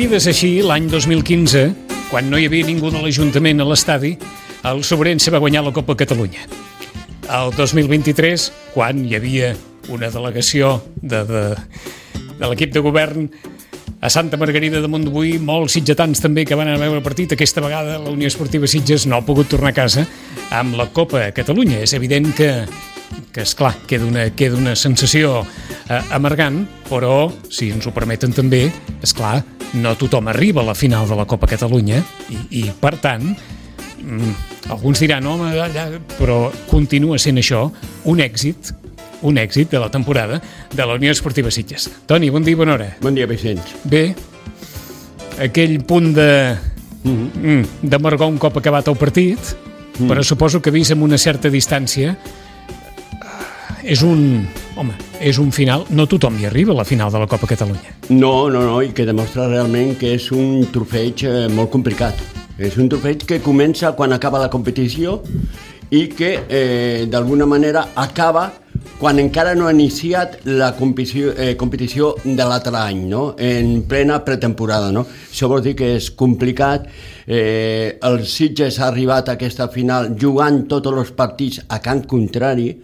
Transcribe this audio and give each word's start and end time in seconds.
Vida 0.00 0.16
és 0.16 0.26
així, 0.30 0.48
l'any 0.64 0.86
2015, 0.88 1.60
quan 2.08 2.30
no 2.32 2.38
hi 2.40 2.46
havia 2.48 2.64
ningú 2.64 2.88
de 2.88 3.02
l'Ajuntament 3.02 3.60
a 3.60 3.66
l'estadi, 3.68 4.14
el 4.70 4.78
Sobrense 4.86 5.28
va 5.34 5.40
guanyar 5.42 5.60
la 5.66 5.74
Copa 5.76 5.92
Catalunya. 5.92 6.46
El 7.28 7.52
2023, 7.52 8.46
quan 8.72 9.02
hi 9.04 9.12
havia 9.18 9.50
una 9.92 10.08
delegació 10.08 10.78
de, 11.02 11.20
de, 11.28 11.42
de 12.30 12.48
l'equip 12.48 12.72
de 12.72 12.80
govern 12.86 13.28
a 14.00 14.08
Santa 14.08 14.40
Margarida 14.40 14.80
de 14.80 14.88
Montbui, 14.88 15.34
molts 15.36 15.76
sitgetans 15.76 16.24
també 16.24 16.46
que 16.48 16.56
van 16.56 16.70
anar 16.70 16.80
a 16.80 16.86
veure 16.86 17.02
el 17.02 17.04
partit. 17.04 17.36
Aquesta 17.36 17.60
vegada 17.60 18.00
la 18.00 18.16
Unió 18.16 18.32
Esportiva 18.32 18.70
Sitges 18.70 19.04
no 19.04 19.20
ha 19.20 19.26
pogut 19.28 19.52
tornar 19.52 19.74
a 19.74 19.80
casa 19.82 20.08
amb 20.48 20.80
la 20.80 20.88
Copa 20.96 21.26
Catalunya. 21.36 21.84
És 21.84 21.92
evident 21.92 22.32
que, 22.32 22.54
que 23.36 23.44
és 23.44 23.52
clar, 23.52 23.76
queda 23.84 24.08
una, 24.08 24.30
queda 24.32 24.56
una 24.56 24.78
sensació 24.80 25.42
eh, 25.44 26.00
amargant, 26.08 26.62
però, 26.88 27.26
si 27.52 27.74
ens 27.74 27.84
ho 27.84 27.92
permeten 27.92 28.32
també, 28.32 28.70
és 29.04 29.12
clar, 29.12 29.42
no 29.78 29.94
tothom 29.98 30.28
arriba 30.28 30.62
a 30.62 30.70
la 30.70 30.74
final 30.74 31.08
de 31.08 31.16
la 31.16 31.26
Copa 31.30 31.46
Catalunya 31.50 32.02
i, 32.30 32.40
i 32.62 32.62
per 32.80 32.96
tant, 33.02 33.30
mm, 34.02 34.32
alguns 34.70 35.02
diran, 35.02 35.26
home, 35.26 35.52
allà, 35.60 35.88
però 36.18 36.48
continua 36.70 37.18
sent 37.18 37.38
això 37.42 37.68
un 38.10 38.22
èxit 38.24 38.74
un 39.22 39.36
èxit 39.36 39.70
de 39.70 39.80
la 39.80 39.90
temporada 39.90 40.40
de 40.72 40.86
la 40.86 40.94
Unió 40.94 41.12
Esportiva 41.12 41.50
Sitges. 41.50 41.90
Toni, 42.06 42.30
bon 42.30 42.44
dia 42.44 42.56
i 42.56 42.58
bona 42.58 42.72
hora. 42.72 42.86
Bon 43.02 43.14
dia, 43.14 43.26
Vicenç. 43.28 43.74
Bé, 43.84 44.14
aquell 45.44 45.78
punt 45.84 46.12
de 46.16 46.30
mm, 47.04 47.82
d'amargor 47.82 48.30
un 48.30 48.38
cop 48.40 48.56
acabat 48.60 48.88
el 48.88 48.96
partit, 49.00 49.52
mm. 49.98 50.08
però 50.08 50.24
suposo 50.24 50.62
que 50.64 50.72
vist 50.74 50.94
amb 50.94 51.04
una 51.06 51.18
certa 51.20 51.52
distància 51.52 52.16
eh, 52.16 53.92
és 53.92 54.04
un... 54.06 54.48
Home, 54.78 54.94
és 55.20 55.38
un 55.42 55.50
final... 55.50 55.84
No 55.90 56.06
tothom 56.06 56.36
hi 56.38 56.46
arriba 56.46 56.72
a 56.72 56.78
la 56.78 56.86
final 56.86 57.10
de 57.12 57.18
la 57.18 57.26
Copa 57.26 57.48
Catalunya. 57.50 57.96
No, 58.10 58.48
no, 58.48 58.62
no, 58.62 58.78
i 58.82 58.92
que 58.94 59.06
demostra 59.08 59.48
realment 59.48 59.96
que 59.98 60.14
és 60.14 60.30
un 60.34 60.68
trofeig 60.72 61.24
eh, 61.26 61.48
molt 61.50 61.72
complicat. 61.74 62.20
És 62.60 62.76
un 62.78 62.90
trofeig 62.92 63.24
que 63.26 63.40
comença 63.42 63.94
quan 63.98 64.14
acaba 64.14 64.40
la 64.42 64.50
competició 64.52 65.20
i 65.90 66.06
que 66.14 66.34
eh, 66.46 67.06
d'alguna 67.10 67.48
manera 67.50 67.88
acaba 67.98 68.50
quan 69.00 69.18
encara 69.18 69.54
no 69.56 69.66
ha 69.66 69.72
iniciat 69.72 70.38
la 70.44 70.74
competició, 70.76 71.32
eh, 71.32 71.54
competició 71.56 72.12
de 72.22 72.44
l'altre 72.44 72.76
any, 72.76 73.06
no? 73.08 73.34
en 73.38 73.82
plena 73.88 74.20
pretemporada. 74.24 74.90
No? 74.92 75.06
Això 75.08 75.48
vol 75.50 75.64
dir 75.64 75.74
que 75.78 75.94
és 75.96 76.10
complicat. 76.12 76.86
Eh, 77.26 77.98
el 78.06 78.22
Sitges 78.28 78.78
ha 78.78 78.90
arribat 78.90 79.28
a 79.28 79.38
aquesta 79.38 79.70
final 79.72 80.12
jugant 80.20 80.62
tots 80.68 80.92
els 80.92 81.14
partits 81.16 81.64
a 81.68 81.80
camp 81.82 82.04
contrari, 82.06 82.74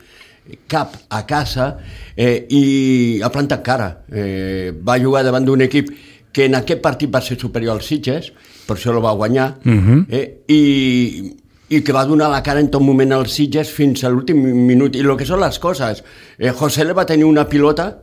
cap 0.68 0.96
a 1.08 1.24
casa, 1.26 1.76
eh, 2.16 2.46
i 2.50 3.20
ha 3.22 3.30
plantat 3.30 3.62
cara. 3.62 3.88
Eh, 4.10 4.72
va 4.82 4.98
jugar 4.98 5.24
davant 5.24 5.44
d'un 5.44 5.64
equip 5.66 5.90
que 6.32 6.46
en 6.46 6.54
aquest 6.54 6.82
partit 6.84 7.12
va 7.12 7.20
ser 7.20 7.38
superior 7.40 7.76
al 7.76 7.82
Sitges, 7.82 8.32
per 8.66 8.76
això 8.76 8.92
el 8.92 9.02
va 9.02 9.12
guanyar, 9.12 9.58
uh 9.64 9.72
-huh. 9.72 10.06
eh, 10.10 10.42
i 10.48 11.36
i 11.68 11.82
que 11.82 11.92
va 11.92 12.04
donar 12.06 12.28
la 12.30 12.42
cara 12.46 12.60
en 12.60 12.68
tot 12.70 12.82
moment 12.82 13.12
als 13.12 13.32
Sitges 13.34 13.72
fins 13.74 14.04
a 14.04 14.10
l'últim 14.10 14.38
minut. 14.38 14.94
I 14.94 15.02
el 15.02 15.16
que 15.18 15.26
són 15.26 15.40
les 15.40 15.58
coses, 15.58 16.04
eh, 16.38 16.50
José 16.50 16.84
le 16.84 16.94
va 16.94 17.06
tenir 17.06 17.24
una 17.24 17.48
pilota 17.48 18.02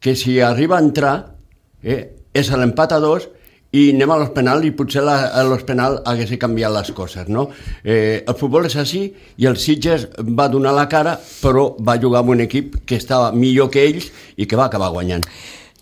que 0.00 0.16
si 0.16 0.40
arriba 0.40 0.78
a 0.78 0.82
entrar 0.82 1.36
eh, 1.82 2.08
és 2.32 2.50
l'empat 2.50 2.92
a 2.92 3.00
dos 3.00 3.28
i 3.72 3.86
anem 3.94 4.10
a 4.12 4.18
l'hospital 4.20 4.66
i 4.68 4.72
potser 4.76 5.02
la, 5.04 5.16
a 5.32 5.42
l'hospital 5.48 6.02
hagués 6.08 6.34
canviat 6.40 6.74
les 6.74 6.92
coses, 6.92 7.28
no? 7.32 7.46
Eh, 7.84 8.20
el 8.20 8.36
futbol 8.36 8.68
és 8.68 8.76
així 8.76 9.06
i 9.40 9.48
el 9.48 9.56
Sitges 9.56 10.08
va 10.20 10.50
donar 10.52 10.74
la 10.76 10.86
cara 10.92 11.16
però 11.40 11.70
va 11.80 11.96
jugar 12.00 12.20
amb 12.20 12.34
un 12.36 12.44
equip 12.44 12.82
que 12.86 13.00
estava 13.00 13.32
millor 13.32 13.70
que 13.72 13.86
ells 13.88 14.10
i 14.36 14.46
que 14.46 14.60
va 14.60 14.68
acabar 14.68 14.92
guanyant. 14.92 15.24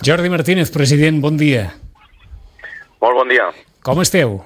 Jordi 0.06 0.30
Martínez, 0.32 0.70
president, 0.72 1.20
bon 1.20 1.36
dia. 1.36 1.66
Molt 3.02 3.18
bon 3.18 3.28
dia. 3.28 3.50
Com 3.84 4.00
esteu? 4.04 4.38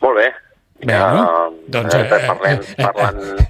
Molt 0.00 0.20
bé. 0.20 0.30
Bueno, 0.84 1.22
ja, 1.24 1.50
doncs, 1.72 1.94
eh, 1.94 2.00
eh, 2.04 2.26
parlem, 2.28 2.58
eh, 2.60 2.74
eh, 2.76 2.84
parlant... 2.84 3.44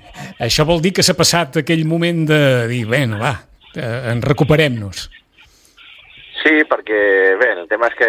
Això 0.46 0.64
vol 0.68 0.80
dir 0.80 0.92
que 0.94 1.04
s'ha 1.04 1.16
passat 1.18 1.60
aquell 1.62 1.82
moment 1.88 2.24
de 2.28 2.40
dir, 2.70 2.84
bueno, 2.86 3.18
va, 3.20 3.32
eh, 3.74 4.12
en 4.12 4.22
recuperem-nos. 4.22 5.08
Sí, 6.46 6.60
perquè, 6.70 6.98
bé, 7.40 7.46
el 7.58 7.64
tema 7.66 7.88
és 7.90 7.96
que, 7.98 8.08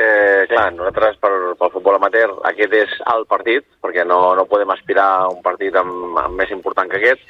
clar, 0.51 0.67
nosaltres 0.75 1.15
per, 1.17 1.31
pel 1.57 1.71
futbol 1.73 1.95
amateur 1.97 2.35
aquest 2.45 2.75
és 2.77 2.91
el 3.09 3.23
partit, 3.25 3.65
perquè 3.81 4.03
no, 4.05 4.19
no 4.37 4.43
podem 4.45 4.69
aspirar 4.69 5.07
a 5.23 5.31
un 5.31 5.39
partit 5.41 5.73
amb, 5.79 6.19
amb 6.21 6.37
més 6.37 6.51
important 6.53 6.85
que 6.91 6.99
aquest, 6.99 7.23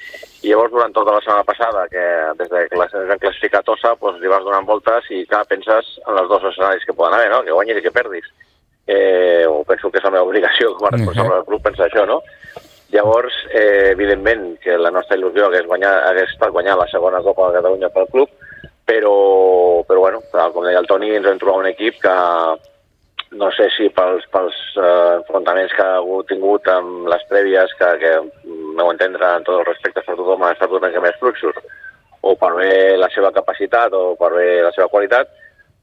i 0.44 0.52
llavors 0.52 0.74
durant 0.74 0.92
tota 0.98 1.14
la 1.16 1.22
setmana 1.24 1.48
passada, 1.48 1.86
que 1.94 2.04
des 2.42 2.52
de 2.52 2.66
que 2.68 2.82
es 2.90 3.08
van 3.14 3.24
classificar 3.24 3.64
Tossa, 3.64 3.94
doncs 4.02 4.20
li 4.20 4.34
vas 4.34 4.44
donant 4.44 4.68
voltes 4.68 5.08
i, 5.16 5.22
clar, 5.32 5.46
penses 5.48 5.94
en 6.04 6.20
els 6.20 6.28
dos 6.28 6.44
escenaris 6.52 6.84
que 6.84 6.98
poden 6.98 7.16
haver, 7.16 7.32
no?, 7.32 7.40
que 7.48 7.56
guanyis 7.56 7.80
i 7.80 7.86
que 7.88 7.96
perdis 7.96 8.28
eh, 8.88 9.46
o 9.48 9.64
penso 9.64 9.92
que 9.92 10.02
és 10.02 10.08
la 10.10 10.12
meva 10.18 10.28
obligació 10.28 10.74
com 10.76 10.90
a 10.90 10.92
responsable 10.98 11.38
del 11.38 11.48
club 11.48 11.64
pensar 11.70 11.88
això, 11.88 12.04
no? 12.10 12.20
Llavors, 12.92 13.36
eh, 13.52 13.94
evidentment, 13.94 14.58
que 14.64 14.76
la 14.80 14.92
nostra 14.92 15.16
il·lusió 15.16 15.48
hagués, 15.48 15.68
guanyar, 15.72 15.94
hagués 16.12 16.36
estat 16.36 16.52
guanyar 16.56 16.76
la 16.80 16.88
segona 16.92 17.24
Copa 17.24 17.48
de 17.48 17.62
Catalunya 17.62 17.92
pel 17.96 18.12
club, 18.12 18.36
però, 18.88 19.84
però 19.84 20.00
bueno, 20.00 20.24
com 20.32 20.64
deia 20.64 20.80
el 20.80 20.88
Toni, 20.88 21.12
ens 21.18 21.28
hem 21.28 21.40
trobat 21.42 21.66
un 21.66 21.70
equip 21.74 22.00
que 22.00 22.16
no 23.38 23.50
sé 23.52 23.68
si 23.76 23.90
pels, 23.92 24.24
pels 24.32 24.56
eh, 24.80 25.18
enfrontaments 25.18 25.74
que 25.76 25.84
ha 25.84 26.22
tingut 26.30 26.70
amb 26.72 27.10
les 27.12 27.26
prèvies, 27.28 27.74
que, 27.80 27.90
que 28.00 28.14
no 28.48 28.86
ho 28.86 28.94
entendre 28.94 29.34
en 29.36 29.44
tots 29.44 29.60
els 29.60 29.68
respectes 29.68 30.08
per 30.08 30.16
tothom 30.16 30.46
ha 30.48 30.54
estat 30.56 30.72
una 30.72 30.88
mica 30.88 31.04
més 31.04 31.20
fluxos, 31.20 31.60
o 32.24 32.36
per 32.40 32.54
bé 32.56 32.72
la 33.00 33.12
seva 33.12 33.34
capacitat 33.36 33.94
o 33.94 34.16
per 34.20 34.32
bé 34.38 34.48
la 34.64 34.72
seva 34.76 34.88
qualitat, 34.94 35.36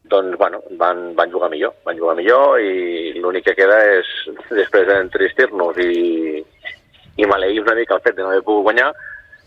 doncs 0.08 0.36
bueno, 0.40 0.62
van, 0.80 1.10
van 1.16 1.30
jugar 1.32 1.50
millor, 1.52 1.76
van 1.84 2.00
jugar 2.00 2.16
millor 2.16 2.60
i 2.60 3.12
l'únic 3.20 3.50
que 3.50 3.58
queda 3.60 3.78
és 3.98 4.08
després 4.60 4.88
d'entristir-nos 4.88 5.80
i, 5.84 6.40
i 7.20 7.28
maleir 7.28 7.60
una 7.60 7.76
mica 7.76 7.98
el 7.98 8.04
fet 8.04 8.16
de 8.16 8.24
no 8.24 8.32
haver 8.32 8.44
pogut 8.48 8.70
guanyar, 8.70 8.94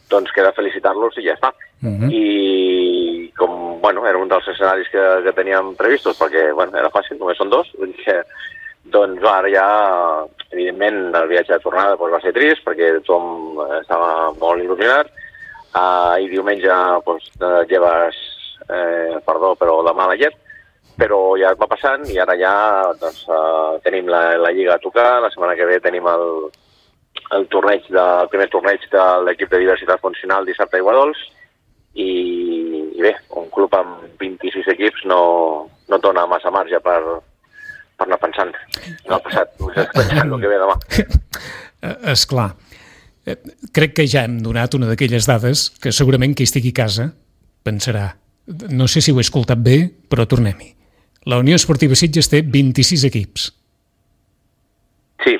doncs 0.09 0.31
queda 0.35 0.53
felicitar-los 0.55 1.17
i 1.17 1.25
ja 1.27 1.35
està. 1.35 1.51
Uh 1.83 1.89
-huh. 1.89 2.11
I 2.11 3.31
com, 3.37 3.79
bueno, 3.81 4.05
era 4.07 4.17
un 4.17 4.27
dels 4.27 4.47
escenaris 4.47 4.89
que, 4.89 5.03
que 5.23 5.33
teníem 5.33 5.75
previstos, 5.75 6.19
perquè, 6.19 6.53
bueno, 6.53 6.77
era 6.77 6.89
fàcil, 6.89 7.17
només 7.19 7.37
són 7.37 7.49
dos, 7.49 7.69
vull 7.77 7.93
dir 7.93 8.03
que, 8.03 8.23
doncs 8.91 9.23
ara 9.23 9.49
ja, 9.49 9.67
evidentment, 10.51 11.15
el 11.15 11.27
viatge 11.27 11.53
de 11.53 11.59
tornada 11.59 11.95
doncs, 11.95 12.13
va 12.13 12.21
ser 12.23 12.33
trist, 12.33 12.63
perquè 12.65 12.93
tothom 12.99 13.59
estava 13.81 14.31
molt 14.39 14.63
il·lusionat, 14.63 15.07
uh, 15.75 16.15
i 16.19 16.27
diumenge 16.31 16.73
doncs, 17.05 17.31
lleves, 17.69 18.15
eh, 18.67 19.17
perdó, 19.25 19.55
però 19.55 19.81
la 19.81 19.93
mala 19.93 20.15
llet, 20.15 20.35
però 20.97 21.37
ja 21.37 21.53
va 21.53 21.67
passant 21.69 22.07
i 22.09 22.17
ara 22.19 22.35
ja 22.35 22.53
doncs, 22.99 23.25
uh, 23.29 23.77
tenim 23.83 24.07
la, 24.09 24.37
la 24.37 24.51
Lliga 24.51 24.75
a 24.75 24.81
tocar, 24.81 25.21
la 25.21 25.29
setmana 25.29 25.55
que 25.55 25.67
ve 25.69 25.79
tenim 25.79 26.07
el, 26.09 26.49
el 27.37 27.47
torneig 27.53 27.87
de, 27.89 28.03
el 28.23 28.29
primer 28.33 28.47
torneig 28.53 28.83
de 28.91 29.05
l'equip 29.25 29.51
de 29.51 29.61
diversitat 29.63 30.01
funcional 30.03 30.45
dissabte 30.47 30.77
a 30.77 30.83
Iguadols 30.83 31.23
i, 31.97 32.09
i 32.97 33.01
bé, 33.01 33.13
un 33.39 33.49
club 33.53 33.73
amb 33.77 34.05
26 34.21 34.69
equips 34.75 35.07
no, 35.09 35.21
no 35.89 36.01
dona 36.03 36.27
massa 36.29 36.53
marge 36.53 36.79
per, 36.83 36.99
per 37.97 38.07
anar 38.07 38.21
pensant 38.21 38.53
en 38.53 39.17
el 39.17 39.23
passat, 39.25 39.57
pensant 39.97 40.27
el 40.27 40.37
que 40.43 40.53
ve 40.53 40.61
demà. 40.61 40.77
És 42.13 42.27
clar. 42.29 42.51
Eh, 43.27 43.39
crec 43.75 43.97
que 43.97 44.07
ja 44.09 44.27
hem 44.27 44.39
donat 44.45 44.77
una 44.77 44.89
d'aquelles 44.89 45.27
dades 45.27 45.69
que 45.81 45.95
segurament 45.95 46.37
qui 46.37 46.47
estigui 46.47 46.73
a 46.75 46.79
casa 46.85 47.11
pensarà 47.67 48.07
no 48.47 48.87
sé 48.87 49.01
si 49.01 49.11
ho 49.11 49.17
he 49.19 49.25
escoltat 49.25 49.59
bé, 49.59 49.77
però 50.07 50.25
tornem-hi. 50.25 50.71
La 51.27 51.39
Unió 51.41 51.57
Esportiva 51.59 51.95
Sitges 51.99 52.29
té 52.31 52.41
26 52.41 53.03
equips. 53.09 53.49
Sí, 55.25 55.35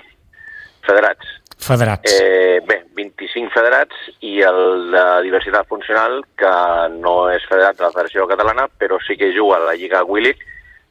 federats. 0.83 1.36
Federats. 1.57 2.11
Eh, 2.13 2.59
bé, 2.65 2.83
25 2.95 3.51
federats 3.53 3.95
i 4.21 4.39
el 4.45 4.91
de 4.93 5.05
diversitat 5.25 5.67
funcional, 5.67 6.21
que 6.37 6.51
no 6.97 7.29
és 7.33 7.45
federat 7.49 7.77
de 7.77 7.87
la 7.87 7.93
Federació 7.95 8.27
Catalana, 8.29 8.67
però 8.79 8.99
sí 9.05 9.17
que 9.17 9.33
juga 9.35 9.57
a 9.57 9.65
la 9.65 9.75
Lliga 9.75 10.03
Willic, 10.05 10.43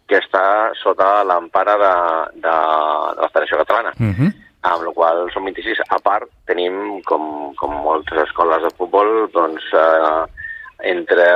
que 0.07 0.19
està 0.19 0.73
sota 0.79 1.25
l'empara 1.27 1.77
de, 1.83 1.95
de, 2.41 2.57
de 3.17 3.23
la 3.23 3.31
Federació 3.33 3.63
Catalana. 3.63 3.95
Uh 3.99 4.13
-huh. 4.15 4.33
Amb 4.67 4.83
la 4.83 4.93
qual 4.93 5.31
són 5.33 5.45
26. 5.45 5.79
A 5.89 5.99
part, 5.99 6.29
tenim, 6.47 7.01
com, 7.03 7.55
com 7.55 7.71
moltes 7.71 8.19
escoles 8.19 8.63
de 8.63 8.75
futbol, 8.77 9.31
doncs, 9.33 9.63
eh, 9.73 10.25
entre... 10.91 11.27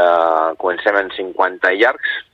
Comencem 0.59 0.97
en 0.97 1.11
50 1.11 1.73
llargs 1.73 2.30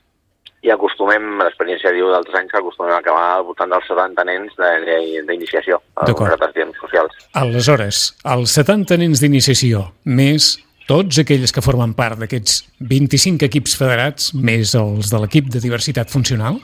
i 0.65 0.71
acostumem, 0.73 1.37
l'experiència 1.39 1.91
diu 1.93 2.09
d'altres 2.11 2.35
anys, 2.39 2.51
que 2.51 2.57
acostumem 2.57 2.91
a 2.95 2.97
acabar 2.99 3.25
al 3.37 3.43
voltant 3.45 3.69
dels 3.69 3.85
70 3.87 4.23
nens 4.25 4.55
de- 4.57 5.21
d'iniciació 5.27 5.81
a 5.95 6.05
les 6.05 6.77
socials. 6.81 7.13
Aleshores, 7.33 8.15
els 8.25 8.51
70 8.57 8.97
nens 8.97 9.21
d'iniciació, 9.21 9.91
més 10.05 10.57
tots 10.87 11.19
aquells 11.19 11.51
que 11.51 11.61
formen 11.61 11.93
part 11.93 12.17
d'aquests 12.17 12.63
25 12.79 13.45
equips 13.45 13.75
federats, 13.77 14.33
més 14.33 14.73
els 14.75 15.11
de 15.11 15.19
l'equip 15.19 15.45
de 15.51 15.59
diversitat 15.59 16.09
funcional, 16.09 16.59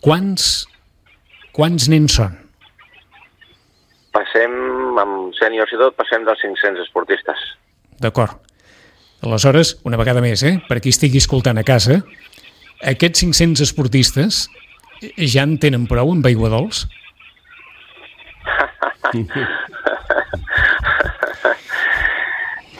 quants, 0.00 0.66
quants 1.52 1.88
nens 1.88 2.14
són? 2.14 2.38
Passem, 4.16 4.52
amb 4.98 5.34
sèniors 5.36 5.72
i 5.74 5.78
tot, 5.80 5.96
passem 5.98 6.24
dels 6.24 6.40
500 6.40 6.80
esportistes. 6.86 7.42
D'acord. 8.00 8.38
Aleshores, 9.26 9.74
una 9.84 9.96
vegada 10.00 10.20
més, 10.24 10.42
eh, 10.42 10.58
per 10.68 10.80
qui 10.80 10.88
estigui 10.92 11.18
escoltant 11.18 11.58
a 11.58 11.64
casa, 11.64 12.02
aquests 12.84 13.24
500 13.24 13.64
esportistes 13.64 14.46
ja 15.16 15.44
en 15.44 15.56
tenen 15.62 15.86
prou 15.88 16.12
amb 16.12 16.26
aigua 16.26 16.52
dolç? 16.52 16.84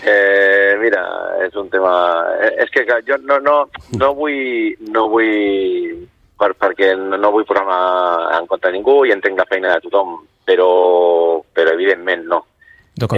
Eh, 0.06 0.76
mira, 0.78 1.00
és 1.42 1.54
un 1.58 1.66
tema... 1.66 1.90
eh, 2.38 2.52
És 2.62 2.70
que 2.70 2.84
jo 2.86 3.16
no, 3.26 3.40
no, 3.42 3.56
no 3.98 4.10
vull... 4.14 4.76
No 4.94 5.08
vull 5.10 6.06
per, 6.38 6.52
perquè 6.60 6.92
no, 7.00 7.16
no 7.18 7.32
vull 7.34 7.46
posar 7.48 7.64
en 8.36 8.46
compte 8.46 8.70
ningú 8.70 9.00
i 9.06 9.14
entenc 9.14 9.40
la 9.40 9.48
feina 9.50 9.72
de 9.74 9.86
tothom, 9.86 10.20
però, 10.46 10.68
però 11.56 11.72
evidentment 11.74 12.26
no. 12.30 12.44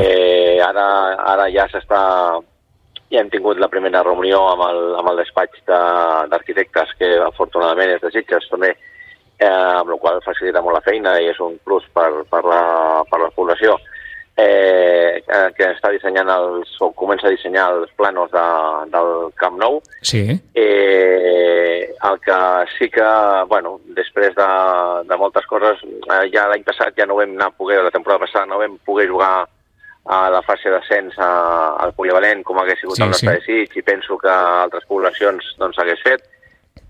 Eh, 0.00 0.58
ara, 0.64 0.86
ara 1.34 1.48
ja 1.52 1.68
s'està... 1.70 2.00
Ja 3.10 3.20
hem 3.22 3.30
tingut 3.32 3.56
la 3.58 3.68
primera 3.72 4.02
reunió 4.04 4.42
amb 4.50 4.62
el, 4.68 4.80
amb 5.00 5.08
el 5.10 5.16
despatx 5.22 5.62
de- 5.66 6.28
d'arquitectes, 6.28 6.90
que 6.98 7.14
afortunadament 7.24 7.94
és 7.96 8.02
de 8.02 8.10
Sitges 8.12 8.48
també, 8.50 8.74
eh, 9.38 9.46
amb 9.48 9.88
la 9.90 9.96
qual 9.96 10.20
facilita 10.24 10.60
molt 10.62 10.76
la 10.76 10.84
feina 10.84 11.14
i 11.20 11.28
és 11.30 11.40
un 11.40 11.56
plus 11.64 11.84
per, 11.94 12.10
per, 12.30 12.42
la, 12.44 13.02
per 13.10 13.20
la 13.22 13.30
població, 13.30 13.78
eh, 14.36 15.22
eh, 15.26 15.48
que 15.56 15.70
està 15.72 15.90
dissenyant 15.90 16.28
els, 16.30 16.76
o 16.84 16.90
comença 16.92 17.26
a 17.26 17.30
dissenyar 17.32 17.70
els 17.74 17.90
planos 17.96 18.30
de, 18.30 18.44
del 18.92 19.12
Camp 19.40 19.56
Nou, 19.58 19.80
Sí, 20.02 20.24
Eh, 20.54 21.94
el 22.04 22.20
que 22.20 22.36
sí 22.78 22.88
que, 22.90 23.06
bueno, 23.48 23.80
després 23.96 24.34
de, 24.36 24.46
de 25.08 25.16
moltes 25.16 25.46
coses, 25.46 25.80
eh, 25.82 26.24
ja 26.32 26.46
l'any 26.48 26.62
passat 26.66 26.94
ja 26.96 27.06
no 27.06 27.16
vam 27.18 27.32
anar 27.34 27.48
a 27.50 27.56
poder, 27.56 27.80
la 27.82 27.90
temporada 27.94 28.24
passada 28.26 28.46
no 28.46 28.58
vam 28.60 28.76
poder 28.84 29.08
jugar 29.10 29.48
a 30.08 30.30
la 30.32 30.40
fase 30.40 30.70
d'ascens 30.72 31.18
al 31.20 31.92
polivalent 31.96 32.40
com 32.46 32.58
hagués 32.62 32.80
sigut 32.80 32.96
Sí, 32.96 33.04
el 33.04 33.12
nostre 33.12 33.34
sí. 33.34 33.36
desig 33.36 33.76
i 33.76 33.84
penso 33.84 34.16
que 34.18 34.32
altres 34.32 34.86
poblacions 34.88 35.54
doncs 35.60 35.78
hagués 35.82 36.00
fet. 36.04 36.24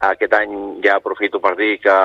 Aquest 0.06 0.34
any 0.38 0.52
ja 0.84 0.94
aprofito 1.00 1.40
per 1.42 1.56
dir 1.58 1.80
que, 1.82 1.96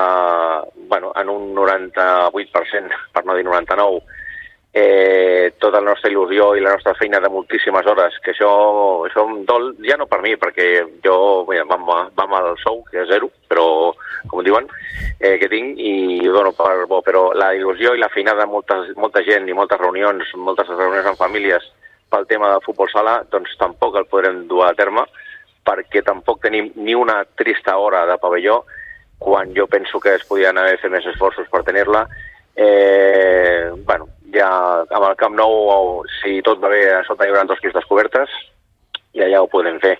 bueno, 0.89 1.11
en 1.15 1.29
un 1.29 1.51
98%, 1.53 3.01
per 3.13 3.25
no 3.27 3.35
dir 3.37 3.45
99%, 3.45 4.22
eh, 4.73 5.53
tota 5.61 5.79
la 5.79 5.91
nostra 5.91 6.09
il·lusió 6.09 6.55
i 6.57 6.61
la 6.63 6.73
nostra 6.73 6.95
feina 6.97 7.19
de 7.21 7.29
moltíssimes 7.29 7.85
hores, 7.85 8.17
que 8.25 8.33
això, 8.33 8.49
això 9.05 9.25
em 9.29 9.43
dol, 9.45 9.69
ja 9.85 9.99
no 10.01 10.07
per 10.09 10.19
mi, 10.25 10.33
perquè 10.41 10.67
jo 11.05 11.17
mira, 11.47 11.67
vam, 11.69 11.85
vam 12.17 12.33
al 12.39 12.57
sou, 12.63 12.81
que 12.89 13.03
és 13.03 13.11
zero, 13.11 13.29
però, 13.47 13.93
com 14.31 14.41
diuen, 14.43 14.65
eh, 15.19 15.37
que 15.37 15.49
tinc, 15.51 15.77
i 15.77 16.25
dono 16.25 16.55
per 16.57 16.87
bo, 16.89 17.03
però 17.05 17.29
la 17.37 17.51
il·lusió 17.53 17.93
i 17.93 18.01
la 18.01 18.09
feina 18.09 18.33
de 18.33 18.49
molta, 18.49 18.81
molta 18.97 19.21
gent 19.21 19.45
i 19.47 19.53
moltes 19.53 19.79
reunions, 19.79 20.33
moltes 20.35 20.73
reunions 20.73 21.11
amb 21.11 21.21
famílies 21.21 21.69
pel 22.09 22.25
tema 22.29 22.49
de 22.49 22.61
futbol 22.65 22.89
sala, 22.89 23.19
doncs 23.29 23.53
tampoc 23.61 23.95
el 24.01 24.09
podrem 24.09 24.47
dur 24.49 24.65
a 24.65 24.73
terme, 24.77 25.05
perquè 25.63 26.01
tampoc 26.03 26.41
tenim 26.41 26.71
ni 26.81 26.97
una 26.97 27.21
trista 27.37 27.77
hora 27.77 28.07
de 28.09 28.17
pavelló, 28.17 28.63
quan 29.21 29.53
jo 29.55 29.69
penso 29.69 30.01
que 30.01 30.17
es 30.17 30.25
podien 30.27 30.57
haver 30.57 30.79
fet 30.81 30.91
més 30.91 31.05
esforços 31.13 31.47
per 31.49 31.63
tenir-la. 31.63 32.03
Eh, 32.55 33.71
bueno, 33.87 34.09
ja 34.33 34.49
amb 34.83 35.05
el 35.09 35.15
Camp 35.19 35.35
Nou, 35.37 36.03
si 36.21 36.41
tot 36.45 36.59
va 36.63 36.69
bé, 36.73 36.83
a 36.97 37.03
sota 37.07 37.25
hi 37.25 37.31
haurà 37.31 37.45
dos 37.47 37.61
pistes 37.63 37.85
cobertes 37.89 38.29
i 39.13 39.21
allà 39.21 39.41
ho 39.43 39.47
podem 39.51 39.79
fer. 39.83 39.97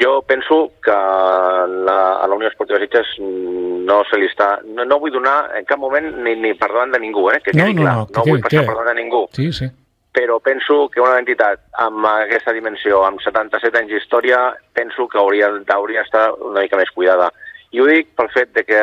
Jo 0.00 0.22
penso 0.24 0.70
que 0.80 0.92
la, 0.92 1.96
a 2.22 2.26
la 2.26 2.34
Unió 2.34 2.48
Esportiva 2.48 2.78
Sitges 2.80 3.10
no 3.20 3.98
se 4.08 4.16
li 4.16 4.28
està... 4.30 4.54
No, 4.64 4.86
no 4.88 4.98
vull 5.02 5.12
donar 5.12 5.50
en 5.58 5.66
cap 5.68 5.80
moment 5.82 6.06
ni, 6.24 6.32
ni 6.40 6.54
per 6.56 6.70
davant 6.72 6.92
de 6.94 7.00
ningú, 7.02 7.26
eh? 7.32 7.40
que 7.44 7.52
No, 7.52 7.66
quedi 7.66 7.74
no, 7.76 7.82
clar. 7.82 7.96
no, 7.98 8.06
que 8.06 8.18
no 8.20 8.24
vull 8.30 8.40
passar 8.46 8.60
que- 8.62 8.66
per 8.70 8.76
davant 8.78 8.88
de 8.92 8.94
ningú 9.02 9.22
sí, 9.36 9.50
sí. 9.52 9.68
però 10.12 10.38
penso 10.40 10.88
que 10.92 11.00
una 11.00 11.18
entitat 11.20 11.60
amb 11.80 12.06
aquesta 12.08 12.52
dimensió, 12.56 13.02
amb 13.04 13.20
77 13.24 13.78
anys 13.82 13.92
d'història, 13.92 14.40
penso 14.72 15.06
que 15.08 15.18
hauria 15.20 15.50
hauria 15.76 16.00
d'estar 16.02 16.26
una 16.40 16.60
mica 16.64 16.76
més 16.80 16.90
cuidada. 16.92 17.30
I 17.72 17.80
ho 17.80 17.86
dic 17.88 18.10
pel 18.16 18.28
fet 18.32 18.52
de 18.56 18.64
que, 18.68 18.82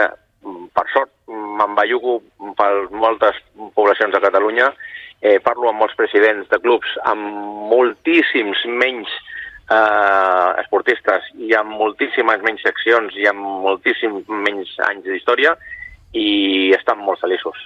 per 0.74 0.86
sort, 0.94 1.12
me'n 1.28 1.76
bellugo 1.76 2.20
per 2.58 2.88
moltes 2.92 3.36
poblacions 3.76 4.14
de 4.16 4.22
Catalunya, 4.24 4.70
eh, 5.22 5.40
parlo 5.44 5.70
amb 5.70 5.82
molts 5.84 5.96
presidents 6.00 6.48
de 6.50 6.60
clubs 6.64 6.94
amb 7.04 7.26
moltíssims 7.72 8.62
menys 8.66 9.10
eh, 9.70 10.62
esportistes 10.64 11.28
i 11.38 11.52
amb 11.58 11.76
moltíssimes 11.76 12.42
menys 12.46 12.64
seccions 12.66 13.16
i 13.20 13.28
amb 13.28 13.44
moltíssims 13.66 14.28
menys 14.30 14.72
anys 14.88 15.04
d'història 15.06 15.56
i 16.14 16.72
estan 16.78 17.04
molt 17.06 17.20
feliços. 17.22 17.58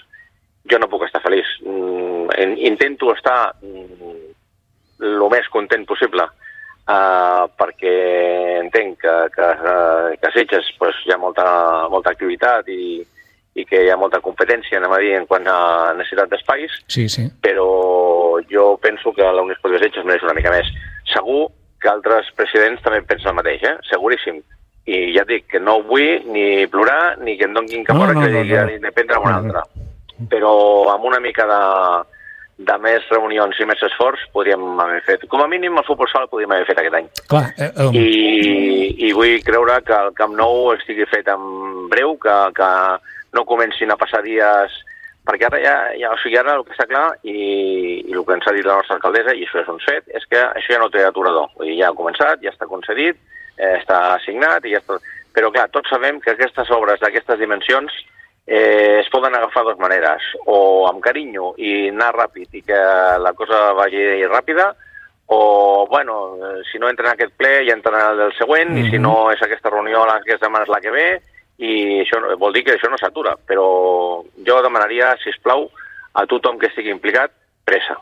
Jo 0.71 0.79
no 0.79 0.87
puc 0.91 1.05
estar 1.05 1.21
feliç. 1.23 1.47
Mm, 1.63 2.31
in- 2.41 2.57
intento 2.73 3.13
estar 3.13 3.53
mm, 3.61 4.23
el 5.03 5.23
més 5.31 5.47
content 5.51 5.85
possible 5.85 6.25
uh, 6.87 7.47
perquè 7.59 7.93
entenc 8.63 8.99
que, 9.01 9.15
que, 9.35 9.49
uh, 9.49 10.13
que 10.19 10.27
a 10.29 10.31
Sitges 10.35 10.69
pues, 10.79 10.95
hi 11.05 11.11
ha 11.13 11.17
molta, 11.21 11.45
molta 11.93 12.11
activitat 12.13 12.67
i, 12.73 13.01
i 13.55 13.65
que 13.69 13.83
hi 13.85 13.89
ha 13.93 13.97
molta 13.99 14.19
competència, 14.23 14.79
anem 14.79 14.93
a 14.95 15.01
dir, 15.03 15.11
en 15.19 15.27
quant 15.29 15.45
a 15.47 15.93
necessitat 15.97 16.31
d'espais, 16.31 16.79
Sí, 16.87 17.07
sí. 17.09 17.27
però 17.43 17.67
jo 18.49 18.77
penso 18.81 19.13
que 19.13 19.23
la 19.23 19.41
Unió 19.45 19.53
Esportiva 19.55 19.83
Sitges 19.83 20.05
mereix 20.07 20.23
una 20.25 20.33
mica 20.37 20.51
més. 20.53 20.69
Segur 21.13 21.47
que 21.83 21.89
altres 21.91 22.29
presidents 22.37 22.81
també 22.81 23.01
pensen 23.05 23.29
el 23.33 23.39
mateix, 23.41 23.63
eh? 23.67 23.75
seguríssim. 23.89 24.39
I 24.87 25.13
ja 25.15 25.21
et 25.23 25.29
dic 25.29 25.45
que 25.51 25.59
no 25.63 25.77
vull 25.87 26.25
ni 26.31 26.65
plorar 26.67 27.17
ni 27.23 27.37
que 27.39 27.45
em 27.47 27.53
donguin 27.55 27.85
cap 27.87 27.95
No, 27.95 28.03
hora 28.03 28.13
no, 28.17 28.23
que 28.25 28.31
no, 28.33 28.41
no. 28.43 28.65
ni 28.67 28.79
de 28.83 28.91
prendre 28.91 29.19
una 29.19 29.37
No, 29.37 29.41
no. 29.41 29.59
altra. 29.61 29.63
Però 30.31 30.51
amb 30.93 31.05
una 31.07 31.19
mica 31.23 31.45
de, 31.47 31.59
de 32.57 32.75
més 32.77 33.05
reunions 33.09 33.57
i 33.59 33.65
més 33.65 33.81
esforç 33.87 34.21
podríem 34.33 34.61
haver 34.79 35.01
fet. 35.07 35.25
Com 35.31 35.41
a 35.41 35.49
mínim 35.49 35.77
el 35.79 35.85
futbol 35.87 36.09
sala 36.11 36.29
podríem 36.29 36.53
haver 36.53 36.67
fet 36.69 36.79
aquest 36.79 36.97
any. 36.99 37.09
Clar, 37.31 37.47
eh, 37.57 37.71
um, 37.81 37.97
I, 37.97 39.09
I 39.09 39.11
vull 39.17 39.41
creure 39.45 39.79
que 39.87 39.97
el 39.97 40.13
Camp 40.19 40.35
Nou 40.37 40.71
estigui 40.75 41.07
fet 41.09 41.29
en 41.33 41.89
breu, 41.91 42.15
que, 42.21 42.37
que 42.57 42.71
no 43.33 43.45
comencin 43.49 43.91
a 43.91 43.97
passar 43.99 44.21
dies 44.25 44.81
perquè 45.23 45.47
ara 45.47 45.59
ja, 45.63 45.75
ja 45.95 46.11
o 46.11 46.17
sigui, 46.19 46.35
ara 46.39 46.57
el 46.57 46.65
que 46.67 46.73
està 46.75 46.85
clar 46.89 47.05
i, 47.23 47.35
i 48.03 48.11
el 48.11 48.25
que 48.27 48.35
ens 48.35 48.47
ha 48.47 48.53
dit 48.55 48.65
la 48.67 48.75
nostra 48.79 48.97
alcaldessa, 48.99 49.35
i 49.35 49.45
això 49.45 49.61
és 49.61 49.69
un 49.71 49.79
fet, 49.83 50.09
és 50.19 50.25
que 50.29 50.41
això 50.43 50.75
ja 50.75 50.81
no 50.81 50.89
té 50.91 51.05
aturador. 51.07 51.47
Vull 51.57 51.71
dir, 51.71 51.77
ja 51.79 51.91
ha 51.91 51.97
començat, 51.97 52.43
ja 52.43 52.51
està 52.51 52.67
concedit, 52.67 53.19
eh, 53.55 53.77
està 53.79 53.99
assignat, 54.17 54.67
i 54.67 54.75
ja 54.75 54.83
està... 54.83 54.99
però 55.33 55.49
clar, 55.53 55.69
tots 55.71 55.89
sabem 55.89 56.19
que 56.21 56.35
aquestes 56.35 56.69
obres 56.75 56.99
d'aquestes 57.01 57.39
dimensions 57.39 57.95
eh, 58.45 58.99
es 59.01 59.09
poden 59.09 59.35
agafar 59.35 59.63
dues 59.63 59.79
maneres, 59.79 60.21
o 60.45 60.87
amb 60.89 61.01
carinyo 61.03 61.53
i 61.57 61.89
anar 61.89 62.13
ràpid 62.15 62.53
i 62.59 62.61
que 62.61 62.79
la 63.19 63.33
cosa 63.33 63.71
vagi 63.73 64.23
ràpida, 64.27 64.73
o, 65.27 65.87
bueno, 65.89 66.35
eh, 66.35 66.61
si 66.69 66.77
no 66.77 66.89
entra 66.89 67.07
en 67.07 67.13
aquest 67.13 67.33
ple, 67.37 67.65
ja 67.65 67.73
entra 67.73 67.95
en 67.95 68.09
el 68.11 68.17
del 68.17 68.33
següent, 68.37 68.77
i 68.77 68.83
si 68.89 68.97
Mhm. 68.97 69.01
no 69.01 69.31
és 69.31 69.41
aquesta 69.41 69.69
reunió 69.69 70.05
la 70.05 70.21
que 70.21 70.33
es 70.33 70.39
demana 70.39 70.63
és 70.63 70.69
la 70.69 70.81
que 70.81 70.91
ve, 70.91 71.21
i 71.59 72.01
això 72.03 72.35
vol 72.37 72.51
dir 72.53 72.63
que 72.65 72.73
això 72.75 72.89
no 72.89 72.97
s'atura. 72.97 73.35
Però 73.47 74.23
jo 74.45 74.61
demanaria, 74.61 75.15
si 75.23 75.31
plau 75.41 75.69
a 76.13 76.25
tothom 76.25 76.59
que 76.59 76.67
estigui 76.67 76.89
implicat, 76.91 77.31
pressa. 77.63 77.95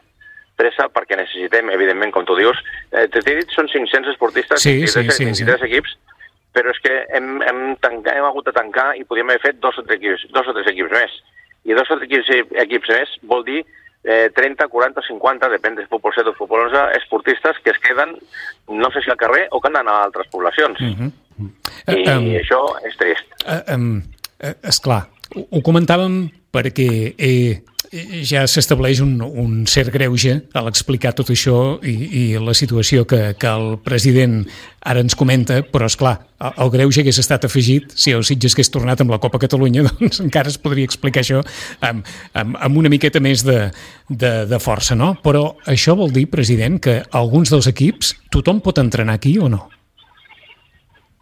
Pressa 0.57 0.89
perquè 0.89 1.15
necessitem, 1.15 1.69
evidentment, 1.69 2.11
com 2.11 2.25
tu 2.25 2.35
dius, 2.35 2.57
eh, 2.91 3.07
t'he 3.07 3.21
dit, 3.21 3.49
són 3.51 3.67
500 3.67 4.11
esportistes, 4.11 4.61
Sí, 4.61 4.79
23, 4.79 5.15
sí, 5.15 5.25
sí, 5.25 5.35
sí. 5.35 5.43
23 5.45 5.61
equips, 5.63 5.97
però 6.55 6.71
és 6.73 6.79
que 6.83 6.95
hem, 7.15 7.37
hem, 7.47 7.61
tancat, 7.83 8.15
hem 8.15 8.27
hagut 8.27 8.49
de 8.49 8.55
tancar 8.55 8.91
i 8.99 9.05
podríem 9.07 9.31
haver 9.31 9.45
fet 9.45 9.61
dos 9.63 9.77
o 9.79 9.85
tres 9.85 9.99
equips, 9.99 10.27
dos 10.35 10.47
o 10.47 10.55
tres 10.57 10.67
equips 10.73 10.91
més. 10.95 11.19
I 11.67 11.77
dos 11.77 11.89
o 11.89 11.97
tres 11.97 12.09
equips, 12.09 12.57
equips 12.65 12.91
més 12.91 13.15
vol 13.31 13.45
dir 13.47 13.61
eh, 14.03 14.29
30, 14.35 14.67
40, 14.67 15.05
50, 15.07 15.49
depèn 15.55 15.77
de 15.77 15.87
futbol 15.87 16.13
7 16.15 16.33
o 16.33 16.37
futbol 16.37 16.65
11, 16.67 16.83
esportistes 16.97 17.59
que 17.63 17.71
es 17.73 17.81
queden, 17.83 18.15
no 18.67 18.91
sé 18.91 19.03
si 19.05 19.13
al 19.13 19.19
carrer 19.21 19.47
o 19.51 19.61
que 19.61 19.69
han 19.69 19.79
d'anar 19.79 19.99
a 19.99 20.05
altres 20.09 20.27
poblacions. 20.31 20.79
mhm. 20.81 21.11
I 21.41 21.51
Eh, 21.87 22.13
um, 22.13 22.27
això 22.37 22.59
és 22.85 22.97
trist. 22.99 23.25
Eh, 23.47 23.73
um, 23.73 24.03
eh, 24.39 24.53
esclar, 24.69 25.07
ho, 25.35 25.47
ho 25.49 25.61
comentàvem 25.65 26.27
perquè 26.53 27.15
eh, 27.17 27.61
ja 28.23 28.45
s'estableix 28.47 29.01
un, 29.03 29.17
un 29.19 29.65
cert 29.67 29.91
greuge 29.91 30.37
a 30.55 30.61
l'explicar 30.63 31.11
tot 31.17 31.27
això 31.33 31.75
i, 31.83 31.91
i 31.91 32.21
la 32.39 32.53
situació 32.55 33.03
que, 33.03 33.33
que 33.35 33.49
el 33.51 33.73
president 33.83 34.45
ara 34.87 35.01
ens 35.03 35.15
comenta, 35.19 35.57
però 35.67 35.89
és 35.91 35.97
clar, 35.99 36.13
el, 36.39 36.53
el 36.63 36.71
greuge 36.71 37.03
hagués 37.03 37.19
estat 37.19 37.43
afegit 37.49 37.91
si 37.99 38.13
el 38.15 38.23
Sitges 38.23 38.55
hagués 38.55 38.71
tornat 38.71 39.03
amb 39.03 39.11
la 39.11 39.19
Copa 39.19 39.41
Catalunya, 39.43 39.83
doncs 39.89 40.21
encara 40.23 40.47
es 40.47 40.55
podria 40.61 40.87
explicar 40.87 41.25
això 41.25 41.41
amb, 41.83 42.07
amb, 42.31 42.55
amb 42.63 42.79
una 42.79 42.91
miqueta 42.93 43.19
més 43.19 43.43
de, 43.43 43.57
de, 44.07 44.31
de 44.47 44.61
força, 44.63 44.95
no? 44.95 45.11
Però 45.25 45.57
això 45.67 45.97
vol 45.99 46.15
dir, 46.15 46.29
president, 46.31 46.79
que 46.79 47.01
alguns 47.11 47.51
dels 47.51 47.67
equips 47.73 48.15
tothom 48.31 48.63
pot 48.63 48.79
entrenar 48.79 49.19
aquí 49.19 49.35
o 49.37 49.51
no? 49.51 49.65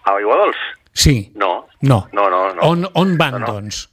A 0.06 0.20
Iguadols? 0.22 0.62
Sí. 0.94 1.32
No. 1.34 1.66
No. 1.82 2.04
No, 2.14 2.30
no, 2.30 2.46
no. 2.54 2.62
On, 2.70 2.86
on 2.94 3.18
van, 3.18 3.40
No, 3.40 3.48
no. 3.48 3.58
doncs? 3.58 3.88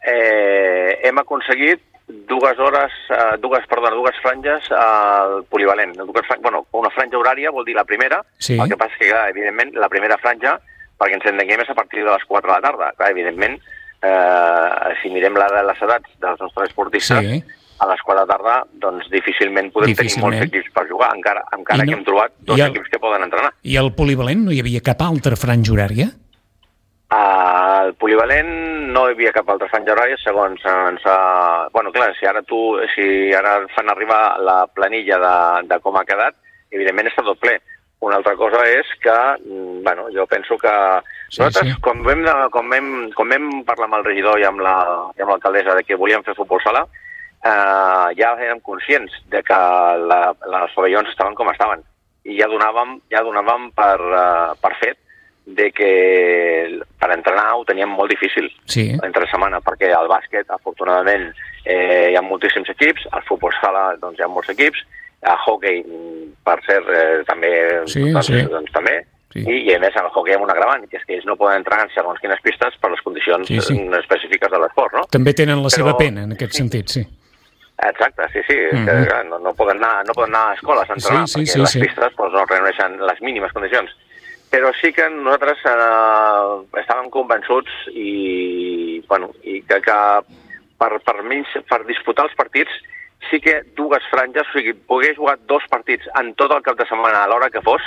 Eh, 0.00 0.96
hem 1.04 1.18
aconseguit 1.20 1.80
dues 2.26 2.58
hores, 2.58 2.92
eh, 3.10 3.36
dues, 3.40 3.66
perdona, 3.66 3.96
dues 3.96 4.16
franges 4.22 4.70
al 4.72 5.44
polivalent. 5.48 5.94
Dues 5.96 6.26
bueno, 6.42 6.66
una 6.72 6.90
franja 6.90 7.16
horària 7.18 7.50
vol 7.50 7.64
dir 7.64 7.74
la 7.76 7.84
primera, 7.84 8.22
Sí. 8.38 8.58
el 8.58 8.68
que 8.68 8.76
passa 8.76 8.92
és 8.94 8.98
que, 8.98 9.08
clar, 9.10 9.28
evidentment, 9.30 9.74
la 9.74 9.88
primera 9.88 10.18
franja, 10.18 10.58
perquè 10.98 11.14
ens 11.14 11.26
entenguem, 11.26 11.60
és 11.60 11.70
a 11.70 11.74
partir 11.74 12.04
de 12.04 12.10
les 12.10 12.24
4 12.26 12.50
de 12.52 12.60
la 12.60 12.62
tarda. 12.68 12.92
Clar, 12.96 13.10
evidentment, 13.10 13.58
eh, 14.02 14.94
si 15.02 15.10
mirem 15.10 15.34
la, 15.36 15.48
les 15.62 15.82
edats 15.82 16.08
dels 16.20 16.40
nostres 16.40 16.68
esportistes, 16.70 17.18
Sí. 17.26 17.42
a 17.80 17.86
les 17.86 18.02
4 18.02 18.20
de 18.20 18.26
la 18.26 18.36
tarda, 18.36 18.66
doncs 18.72 19.08
difícilment 19.10 19.72
podem 19.72 19.94
tenir 19.94 19.96
Difícilment. 19.96 20.34
molts 20.40 20.46
equips 20.52 20.70
per 20.74 20.86
jugar, 20.88 21.10
encara, 21.16 21.44
encara 21.56 21.78
I 21.78 21.86
no- 21.86 21.92
que 21.92 21.98
hem 21.98 22.04
trobat 22.04 22.32
dos 22.40 22.60
el- 22.60 22.66
equips 22.68 22.88
que 22.90 22.98
poden 22.98 23.22
entrenar. 23.22 23.54
I 23.62 23.76
al 23.76 23.94
polivalent 23.94 24.44
no 24.44 24.52
hi 24.52 24.60
havia 24.60 24.80
cap 24.82 25.00
altra 25.02 25.34
franja 25.36 25.72
horària? 25.72 26.10
Al 27.10 27.94
polivalent 27.98 28.50
no 28.94 29.08
hi 29.08 29.14
havia 29.16 29.32
cap 29.34 29.48
altra 29.50 29.66
franja 29.72 29.94
horària, 29.96 30.18
segons 30.22 30.62
ens 30.62 31.02
ha... 31.10 31.16
Bueno, 31.74 31.90
clar, 31.90 32.12
si 32.18 32.26
ara 32.30 32.42
tu, 32.46 32.60
si 32.94 33.32
ara 33.34 33.56
fan 33.74 33.90
arribar 33.90 34.38
la 34.46 34.60
planilla 34.70 35.18
de, 35.18 35.34
de 35.72 35.78
com 35.82 35.98
ha 35.98 36.04
quedat, 36.06 36.36
evidentment 36.70 37.10
està 37.10 37.24
tot 37.26 37.40
ple. 37.42 37.56
Una 38.06 38.16
altra 38.20 38.36
cosa 38.38 38.62
és 38.70 38.86
que, 39.02 39.16
mm, 39.42 39.82
bueno, 39.84 40.06
jo 40.14 40.24
penso 40.30 40.56
que 40.58 40.70
Sí, 41.30 41.42
nosaltres, 41.42 41.74
sí. 41.74 41.80
Quan, 41.82 42.00
vam, 42.06 42.22
quan, 42.50 42.70
vam, 42.72 42.86
quan 43.14 43.28
vam 43.34 43.50
parlar 43.66 43.86
amb 43.90 43.98
el 44.00 44.06
regidor 44.06 44.40
i 44.40 44.46
amb 44.48 44.62
la- 44.64 45.10
i 45.18 45.22
amb 45.22 45.30
l'alcaldessa 45.34 45.74
de 45.76 45.84
que 45.84 45.98
volíem 45.98 46.24
fer 46.26 46.34
futbol 46.34 46.62
sala, 46.62 46.86
eh, 47.44 48.06
ja 48.18 48.32
érem 48.38 48.58
conscients 48.60 49.12
de 49.30 49.42
que 49.42 49.58
la, 50.10 50.22
les 50.54 50.74
pavellons 50.74 51.08
estaven 51.10 51.34
com 51.34 51.50
estaven 51.50 51.82
i 52.24 52.38
ja 52.40 52.48
donàvem, 52.50 53.00
ja 53.10 53.22
donàvem 53.22 53.70
per, 53.74 53.94
eh, 54.00 54.50
per 54.62 54.74
fet 54.80 54.98
de 55.54 55.70
que 55.72 56.80
per 57.00 57.10
entrenar 57.12 57.54
ho 57.56 57.64
teníem 57.64 57.88
molt 57.90 58.10
difícil 58.10 58.50
Sí. 58.66 58.90
entre 59.02 59.26
setmana, 59.30 59.60
perquè 59.60 59.92
al 59.94 60.08
bàsquet, 60.08 60.46
afortunadament, 60.48 61.32
eh, 61.64 62.10
hi 62.12 62.16
ha 62.16 62.22
moltíssims 62.22 62.68
equips, 62.70 63.06
al 63.12 63.22
futbol 63.28 63.52
sala 63.60 63.96
doncs, 64.00 64.18
hi 64.18 64.22
ha 64.22 64.28
molts 64.28 64.48
equips, 64.50 64.78
a 65.22 65.36
hockey, 65.46 65.82
per 66.44 66.58
cert, 66.66 66.86
eh, 66.88 67.22
també, 67.26 67.50
Sí, 67.86 68.10
doncs, 68.12 68.26
sí. 68.26 68.42
doncs, 68.48 68.72
també, 68.72 69.04
Sí. 69.32 69.44
i, 69.46 69.70
i 69.70 69.74
a 69.74 69.78
més 69.78 69.94
al 69.96 70.08
hockey 70.14 70.32
hi 70.32 70.36
ha 70.36 70.42
un 70.42 70.50
agravant, 70.50 70.88
que 70.88 70.96
és 70.96 71.04
que 71.06 71.14
ells 71.14 71.26
no 71.26 71.36
poden 71.36 71.58
entrar 71.60 71.82
en 71.84 71.90
segons 71.94 72.18
quines 72.20 72.40
pistes 72.42 72.74
per 72.80 72.90
les 72.90 73.00
condicions 73.02 73.46
Sí, 73.46 73.60
sí. 73.60 73.76
eh, 73.78 73.98
específiques 73.98 74.50
de 74.50 74.58
l'esport, 74.58 74.92
no? 74.94 75.02
També 75.10 75.32
tenen 75.34 75.58
la 75.62 75.68
Però- 75.68 75.76
seva 75.76 75.96
pena, 75.96 76.22
en 76.24 76.32
aquest 76.32 76.52
sentit, 76.52 76.88
sí. 76.88 77.06
Exacte, 77.82 78.22
sí, 78.32 78.40
sí, 78.46 78.54
mm. 78.54 78.76
-hmm. 78.76 78.84
que 79.02 79.08
clar, 79.08 79.24
no, 79.26 79.38
no, 79.38 79.54
poden 79.54 79.76
anar, 79.82 80.04
no 80.06 80.12
poden 80.12 80.34
anar 80.34 80.50
a 80.50 80.54
escoles 80.54 80.90
a 80.90 80.92
entrenar 80.94 81.26
Sí, 81.28 81.32
sí, 81.32 81.40
perquè 81.40 81.52
sí, 81.52 81.58
les 81.60 81.70
sí. 81.70 81.80
pistes 81.80 82.12
doncs, 82.16 82.32
no 82.32 82.44
reuneixen 82.44 83.06
les 83.06 83.20
mínimes 83.22 83.52
condicions. 83.52 83.90
Però 84.50 84.72
sí 84.80 84.90
que 84.92 85.06
nosaltres 85.12 85.62
eh, 85.62 86.80
estàvem 86.82 87.10
convençuts 87.14 87.70
i, 87.94 88.98
bueno, 89.06 89.30
i 89.46 89.60
que, 89.62 89.78
que 89.84 89.98
per, 90.80 90.90
per, 91.06 91.16
menys, 91.22 91.52
per 91.70 91.84
disputar 91.86 92.26
els 92.26 92.34
partits 92.38 92.72
sí 93.28 93.38
que 93.44 93.60
dues 93.78 94.02
franges, 94.10 94.48
o 94.48 94.56
sigui, 94.56 94.74
poder 94.90 95.14
jugar 95.14 95.36
dos 95.46 95.62
partits 95.70 96.08
en 96.18 96.32
tot 96.40 96.50
el 96.56 96.64
cap 96.66 96.78
de 96.80 96.86
setmana 96.88 97.22
a 97.22 97.28
l'hora 97.30 97.50
que 97.52 97.62
fos, 97.62 97.84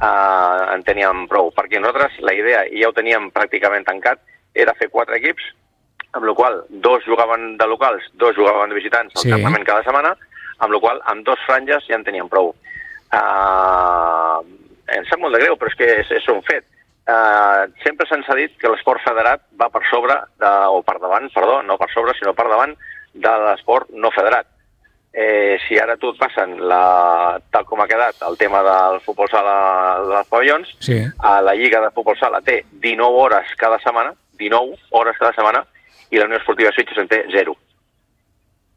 eh, 0.00 0.62
en 0.74 0.84
teníem 0.86 1.26
prou. 1.28 1.50
Perquè 1.52 1.80
nosaltres 1.80 2.16
la 2.24 2.34
idea, 2.38 2.64
i 2.70 2.80
ja 2.80 2.88
ho 2.88 2.96
teníem 2.96 3.28
pràcticament 3.34 3.84
tancat, 3.88 4.22
era 4.54 4.74
fer 4.78 4.88
quatre 4.88 5.18
equips, 5.20 5.44
amb 6.16 6.26
la 6.26 6.34
qual 6.34 6.62
dos 6.70 7.04
jugaven 7.06 7.56
de 7.58 7.66
locals, 7.68 8.08
dos 8.14 8.34
jugaven 8.36 8.72
de 8.72 8.78
visitants 8.78 9.12
Sí. 9.14 9.28
alternament 9.28 9.66
cada 9.66 9.84
setmana, 9.84 10.16
amb 10.58 10.72
la 10.72 10.80
qual 10.80 11.00
amb 11.12 11.24
dos 11.26 11.38
franges 11.46 11.84
ja 11.86 11.96
en 11.96 12.04
teníem 12.04 12.28
prou. 12.28 12.54
Uh, 13.10 14.42
em 14.96 15.06
sap 15.08 15.20
molt 15.22 15.34
de 15.36 15.40
greu, 15.42 15.56
però 15.56 15.70
és 15.70 15.76
que 15.78 15.88
és, 16.02 16.10
és 16.20 16.28
un 16.32 16.42
fet. 16.46 16.64
Uh, 17.10 17.66
sempre 17.82 18.06
se'ns 18.06 18.28
ha 18.30 18.36
dit 18.38 18.52
que 18.60 18.70
l'esport 18.70 19.02
federat 19.02 19.42
va 19.58 19.70
per 19.72 19.82
sobre, 19.90 20.14
de, 20.38 20.50
o 20.70 20.82
per 20.86 20.98
davant, 21.02 21.26
perdó, 21.34 21.60
no 21.66 21.78
per 21.80 21.88
sobre, 21.94 22.14
sinó 22.18 22.34
per 22.38 22.46
davant 22.50 22.76
de 23.14 23.32
l'esport 23.46 23.90
no 23.90 24.12
federat. 24.14 24.46
Eh, 25.12 25.58
si 25.66 25.74
ara 25.82 25.96
tu 25.98 26.12
et 26.12 26.18
passen, 26.20 26.52
la, 26.70 27.40
tal 27.50 27.64
com 27.66 27.80
ha 27.82 27.88
quedat, 27.90 28.20
el 28.28 28.36
tema 28.38 28.60
del 28.62 29.00
futbol 29.02 29.26
sala 29.32 29.56
dels 30.06 30.28
pavellons, 30.30 30.76
Sí. 30.78 31.00
a 31.18 31.40
la 31.42 31.54
Lliga 31.58 31.80
de 31.82 31.90
Futbol 31.90 32.16
Sala 32.20 32.40
té 32.46 32.60
19 32.70 33.18
hores 33.18 33.50
cada 33.58 33.80
setmana, 33.82 34.14
19 34.38 34.76
hores 34.90 35.18
cada 35.18 35.32
setmana, 35.34 35.64
i 36.10 36.18
la 36.18 36.28
Unió 36.30 36.38
Esportiva 36.38 36.70
Sitges 36.76 36.98
en 36.98 37.08
té 37.08 37.24
0. 37.32 37.56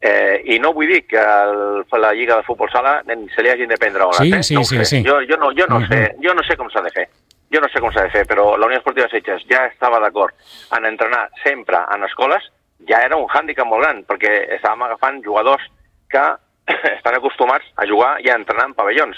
Eh, 0.06 0.42
I 0.52 0.58
no 0.60 0.74
vull 0.76 0.86
dir 0.90 1.06
que 1.08 1.16
el, 1.16 1.84
la 2.02 2.10
Lliga 2.12 2.36
de 2.36 2.42
Futbol 2.44 2.68
Sala 2.70 2.98
se 3.34 3.42
li 3.42 3.48
hagin 3.48 3.70
de 3.70 3.78
prendre 3.80 4.02
hores. 4.04 4.18
Sí, 4.20 4.32
eh? 4.36 4.42
sí, 4.42 4.54
no 4.54 4.64
sí, 4.64 4.76
sé. 4.76 4.84
sí. 4.84 4.98
Jo, 5.06 5.20
jo, 5.28 5.38
no, 5.40 5.48
jo, 5.56 5.64
no 5.66 5.78
Mhm. 5.80 5.88
sé, 5.88 6.16
jo 6.22 6.34
no 6.34 6.42
sé 6.44 6.56
com 6.58 6.68
s'ha 6.68 6.82
de 6.82 6.90
fer. 6.90 7.08
Jo 7.50 7.60
no 7.60 7.68
sé 7.68 7.80
com 7.80 7.90
s'ha 7.92 8.02
de 8.02 8.10
fer, 8.10 8.26
però 8.26 8.56
la 8.58 8.66
Unió 8.66 8.76
Esportiva 8.78 9.08
Sitges 9.08 9.46
ja 9.48 9.64
estava 9.66 10.00
d'acord 10.00 10.34
en 10.76 10.84
entrenar 10.84 11.30
sempre 11.42 11.78
en 11.94 12.04
escoles, 12.04 12.42
ja 12.88 13.00
era 13.04 13.16
un 13.16 13.28
hàndicap 13.28 13.64
molt 13.66 13.82
gran, 13.82 14.04
perquè 14.04 14.32
estàvem 14.58 14.82
agafant 14.82 15.22
jugadors 15.24 15.62
que 16.10 16.24
estan 16.98 17.14
acostumats 17.14 17.64
a 17.76 17.86
jugar 17.86 18.18
i 18.20 18.28
a 18.28 18.34
entrenar 18.36 18.66
en 18.66 18.74
pavellons 18.74 19.16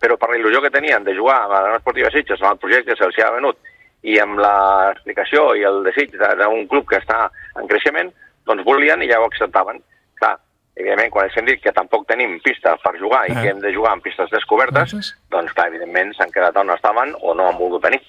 però 0.00 0.18
per 0.18 0.28
la 0.30 0.36
il·lusió 0.36 0.60
que 0.60 0.70
tenien 0.70 1.04
de 1.04 1.14
jugar 1.16 1.44
a 1.44 1.48
la 1.48 1.62
Unió 1.64 1.76
Esportiva 1.78 2.10
Sitges, 2.10 2.42
amb 2.42 2.52
el 2.52 2.58
projecte 2.58 2.90
que 2.92 2.96
se'ls 3.00 3.16
ha 3.24 3.30
venut, 3.32 3.56
i 4.02 4.18
amb 4.20 4.38
l'explicació 4.38 5.54
i 5.56 5.62
el 5.64 5.82
desig 5.86 6.10
de- 6.12 6.34
d'un 6.36 6.66
club 6.68 6.86
que 6.88 6.98
està 7.00 7.30
en 7.56 7.66
creixement, 7.66 8.10
doncs 8.44 8.64
volien 8.64 9.00
i 9.02 9.08
ja 9.08 9.18
ho 9.20 9.24
acceptaven. 9.24 9.80
Clar, 10.16 10.34
evidentment, 10.76 11.10
quan 11.12 11.26
els 11.28 11.36
hem 11.36 11.46
dit 11.48 11.60
que 11.62 11.72
tampoc 11.72 12.06
tenim 12.08 12.38
pista 12.44 12.76
per 12.82 12.94
jugar 13.00 13.24
i 13.28 13.32
Ah. 13.34 13.42
que 13.42 13.48
hem 13.50 13.60
de 13.60 13.72
jugar 13.74 13.94
en 13.94 14.00
pistes 14.00 14.30
descobertes, 14.30 14.92
Doncs- 14.92 15.14
doncs 15.30 15.52
clar, 15.52 15.68
evidentment 15.68 16.14
s'han 16.16 16.32
quedat 16.32 16.56
on 16.56 16.70
estaven 16.70 17.14
o 17.20 17.34
no 17.34 17.48
han 17.48 17.58
volgut 17.58 17.82
venir. 17.82 18.00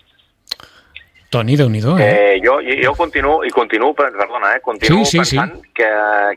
Toni, 1.29 1.57
déu 1.57 1.67
nhi 1.69 1.79
eh? 1.99 2.35
Eh, 2.35 2.41
jo, 2.43 2.59
jo 2.61 2.93
continuo, 2.95 3.43
i 3.43 3.49
continuo, 3.51 3.93
per- 3.93 4.13
perdona, 4.15 4.55
eh, 4.55 4.61
continuo 4.61 5.03
Sí, 5.03 5.19
sí, 5.19 5.25
sí. 5.25 5.35
pensant 5.37 5.61
Que, 5.73 5.89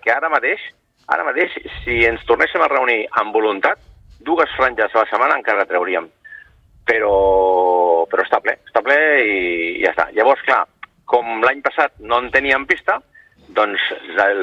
que 0.02 0.10
ara 0.10 0.28
mateix, 0.28 0.58
ara 1.06 1.22
mateix, 1.24 1.52
si 1.84 2.04
ens 2.04 2.24
tornéssim 2.26 2.60
a 2.60 2.68
reunir 2.68 3.06
amb 3.12 3.32
voluntat, 3.32 3.78
dues 4.18 4.50
franges 4.56 4.92
a 4.94 4.98
la 4.98 5.06
setmana 5.06 5.36
encara 5.38 5.64
trauríem. 5.64 6.08
Però, 6.84 8.04
però 8.10 8.24
està 8.24 8.40
ple, 8.42 8.58
està 8.66 8.82
ple 8.82 8.96
i 9.24 9.82
ja 9.84 9.92
està. 9.92 10.08
Llavors, 10.12 10.42
clar, 10.42 10.64
com 11.06 11.40
l'any 11.44 11.62
passat 11.62 11.92
no 12.00 12.18
en 12.18 12.30
teníem 12.32 12.66
pista, 12.66 13.00
doncs, 13.56 13.82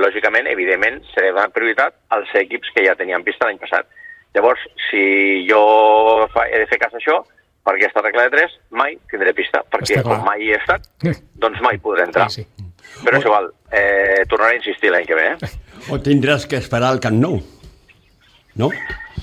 lògicament, 0.01 0.49
evidentment, 0.51 1.01
se 1.13 1.23
li 1.23 1.31
dona 1.31 1.49
prioritat 1.53 1.95
als 2.15 2.33
equips 2.39 2.73
que 2.75 2.85
ja 2.85 2.95
tenien 2.99 3.25
pista 3.25 3.47
l'any 3.47 3.59
passat. 3.61 3.89
Llavors, 4.35 4.61
si 4.89 5.03
jo 5.47 5.61
fa, 6.33 6.45
he 6.51 6.61
de 6.61 6.69
fer 6.69 6.79
cas 6.81 6.93
a 6.93 6.99
això, 7.01 7.21
per 7.67 7.75
aquesta 7.75 8.03
regla 8.05 8.27
de 8.27 8.35
3, 8.35 8.55
mai 8.79 8.95
tindré 9.11 9.33
pista, 9.35 9.63
perquè 9.73 10.01
com 10.05 10.23
mai 10.23 10.45
hi 10.45 10.53
he 10.53 10.59
estat, 10.61 10.87
doncs 11.43 11.63
mai 11.65 11.79
podré 11.83 12.07
entrar. 12.07 12.29
Sí, 12.31 12.45
sí. 12.45 12.67
Però 13.03 13.19
és 13.19 13.25
igual, 13.27 13.51
eh, 13.71 14.23
tornaré 14.29 14.55
a 14.55 14.61
insistir 14.61 14.91
l'any 14.93 15.07
que 15.07 15.17
ve. 15.17 15.27
Eh? 15.33 15.51
O 15.91 15.99
tindràs 16.03 16.47
que 16.49 16.59
esperar 16.61 16.93
al 16.93 17.01
Camp 17.03 17.19
Nou. 17.19 17.41
No? 18.57 18.71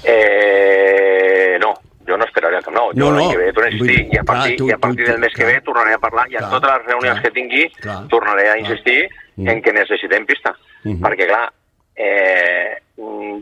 Eh, 0.05 1.57
no, 1.63 1.73
jo 2.07 2.17
no 2.17 2.25
esperaré 2.25 2.61
Camp 2.63 2.77
Nou. 2.77 2.91
Jo 2.93 2.99
No, 2.99 3.11
l'any 3.13 3.25
no. 3.25 3.31
que 3.31 3.37
ve 3.39 3.53
tornaré 3.53 3.71
a 3.71 3.77
insistir 3.77 4.05
Vull 4.05 4.15
i 4.15 4.19
a 4.19 4.25
partir, 4.25 4.57
clar, 4.57 4.57
tu- 4.59 4.69
i 4.69 4.73
a 4.73 4.79
partir 4.79 5.05
tu- 5.05 5.11
del 5.13 5.21
mes 5.21 5.33
que 5.35 5.43
clar. 5.43 5.53
ve 5.55 5.61
tornaré 5.63 5.95
a 5.95 5.99
parlar 5.99 6.31
i 6.31 6.35
en 6.35 6.39
Clar, 6.41 6.51
totes 6.51 6.71
les 6.73 6.87
reunions 6.87 7.21
clar, 7.21 7.23
que 7.23 7.31
tingui 7.41 7.69
clar, 7.81 8.09
tornaré 8.09 8.49
a 8.49 8.53
clar. 8.55 8.59
insistir 8.61 9.09
Mm. 9.37 9.49
en 9.49 9.63
que 9.63 9.73
necessitem 9.73 10.27
pista. 10.27 10.55
Mhm. 10.85 11.01
Perquè, 11.03 11.27
clar, 11.27 11.53
eh, 11.97 12.79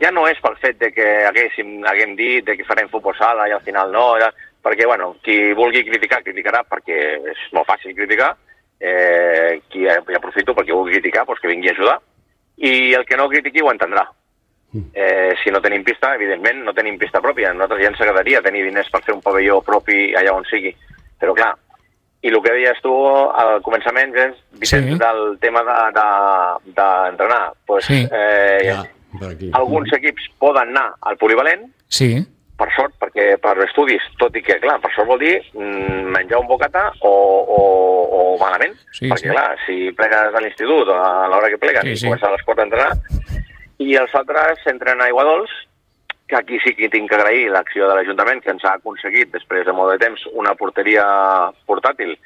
ja 0.00 0.11
no 0.11 0.26
és 0.28 0.38
pel 0.40 0.57
fet 0.57 0.78
de 0.78 0.90
que 0.92 1.25
haguéssim, 1.26 1.85
haguem 1.85 2.14
dit 2.16 2.45
de 2.45 2.57
que 2.57 2.64
farem 2.64 2.88
futbol 2.88 3.14
sala 3.16 3.49
i 3.49 3.52
al 3.52 3.61
final 3.62 3.90
no, 3.92 4.16
ja, 4.19 4.33
perquè, 4.62 4.87
bueno, 4.87 5.16
qui 5.23 5.52
vulgui 5.52 5.85
criticar, 5.85 6.23
criticarà 6.23 6.62
perquè 6.64 6.99
és 7.33 7.38
molt 7.52 7.66
fàcil 7.69 7.95
criticar, 7.95 8.37
eh, 8.81 9.61
qui 9.69 9.85
ja 9.85 9.99
aprofito 10.16 10.54
perquè 10.54 10.73
vulgui 10.73 10.92
criticar, 10.99 11.25
doncs 11.26 11.40
que 11.40 11.49
vingui 11.49 11.69
a 11.69 11.73
ajudar, 11.73 11.99
i 12.57 12.92
el 12.95 13.04
que 13.04 13.16
no 13.16 13.28
critiqui 13.28 13.61
ho 13.61 13.71
entendrà. 13.73 14.09
Eh, 14.94 15.34
si 15.44 15.50
no 15.50 15.60
tenim 15.60 15.82
pista, 15.84 16.14
evidentment, 16.14 16.62
no 16.64 16.72
tenim 16.72 16.96
pista 16.98 17.20
pròpia. 17.20 17.50
A 17.50 17.52
nosaltres 17.52 17.82
ja 17.82 17.90
ens 17.90 18.00
agradaria 18.00 18.40
tenir 18.40 18.64
diners 18.64 18.88
per 18.90 19.02
fer 19.04 19.14
un 19.14 19.20
pavelló 19.20 19.60
propi 19.62 20.14
allà 20.16 20.32
on 20.32 20.44
sigui. 20.48 20.72
Però, 21.20 21.34
clar, 21.36 21.52
i 22.22 22.28
el 22.30 22.38
que 22.42 22.52
deies 22.54 22.80
tu 22.80 22.92
al 23.06 23.60
començament, 23.62 24.12
Vicenç, 24.14 24.36
Vicenç 24.62 24.92
Sí. 24.92 24.98
del 24.98 25.38
tema 25.40 25.60
d'entrenar, 25.62 27.52
de, 27.52 27.54
de, 27.54 27.60
pues, 27.66 27.84
Sí. 27.84 28.08
eh, 28.10 28.60
Ja, 28.64 29.28
aquí. 29.28 29.50
alguns 29.52 29.92
equips 29.92 30.30
poden 30.38 30.68
anar 30.70 30.94
al 31.00 31.16
polivalent, 31.18 31.66
Sí, 31.88 32.24
per 32.56 32.68
sort, 32.74 32.94
perquè 32.98 33.36
per 33.38 33.58
estudis, 33.66 34.00
tot 34.18 34.34
i 34.36 34.42
que, 34.42 34.58
clar, 34.60 34.80
per 34.80 34.90
sort 34.94 35.08
vol 35.08 35.18
dir 35.18 35.42
mm, 35.52 36.04
menjar 36.14 36.38
un 36.38 36.46
bocata 36.46 36.92
o, 37.00 37.10
o, 37.10 38.34
o 38.34 38.38
malament. 38.38 38.74
Sí, 38.92 39.08
perquè, 39.10 39.18
sí. 39.18 39.28
clar, 39.28 39.56
si 39.66 39.90
plegues 39.92 40.34
a 40.34 40.40
l'institut 40.40 40.88
a 40.88 41.28
l'hora 41.28 41.48
que 41.50 41.58
plegues 41.58 41.82
Sí, 41.82 41.90
i 41.90 41.96
sí. 41.96 42.06
comences 42.06 42.28
a 42.28 42.32
les 42.32 42.42
4 42.42 42.62
a 42.62 42.64
entrenar, 42.64 42.92
i 43.78 43.94
els 43.96 44.14
altres 44.14 44.64
entren 44.66 45.00
a 45.00 45.08
Iguadols, 45.08 45.50
que 46.28 46.36
aquí 46.36 46.58
sí 46.64 46.74
que 46.74 46.88
tinc 46.88 47.10
que 47.10 47.16
agrair 47.18 47.50
l'acció 47.52 47.88
de 47.88 47.94
l'Ajuntament, 47.96 48.40
que 48.42 48.50
ens 48.54 48.64
ha 48.64 48.76
aconseguit, 48.78 49.32
després 49.32 49.66
de 49.66 49.72
molt 49.76 49.92
de 49.92 49.98
temps, 50.00 50.22
una 50.32 50.54
porteria 50.54 51.04
portàtil, 51.68 52.16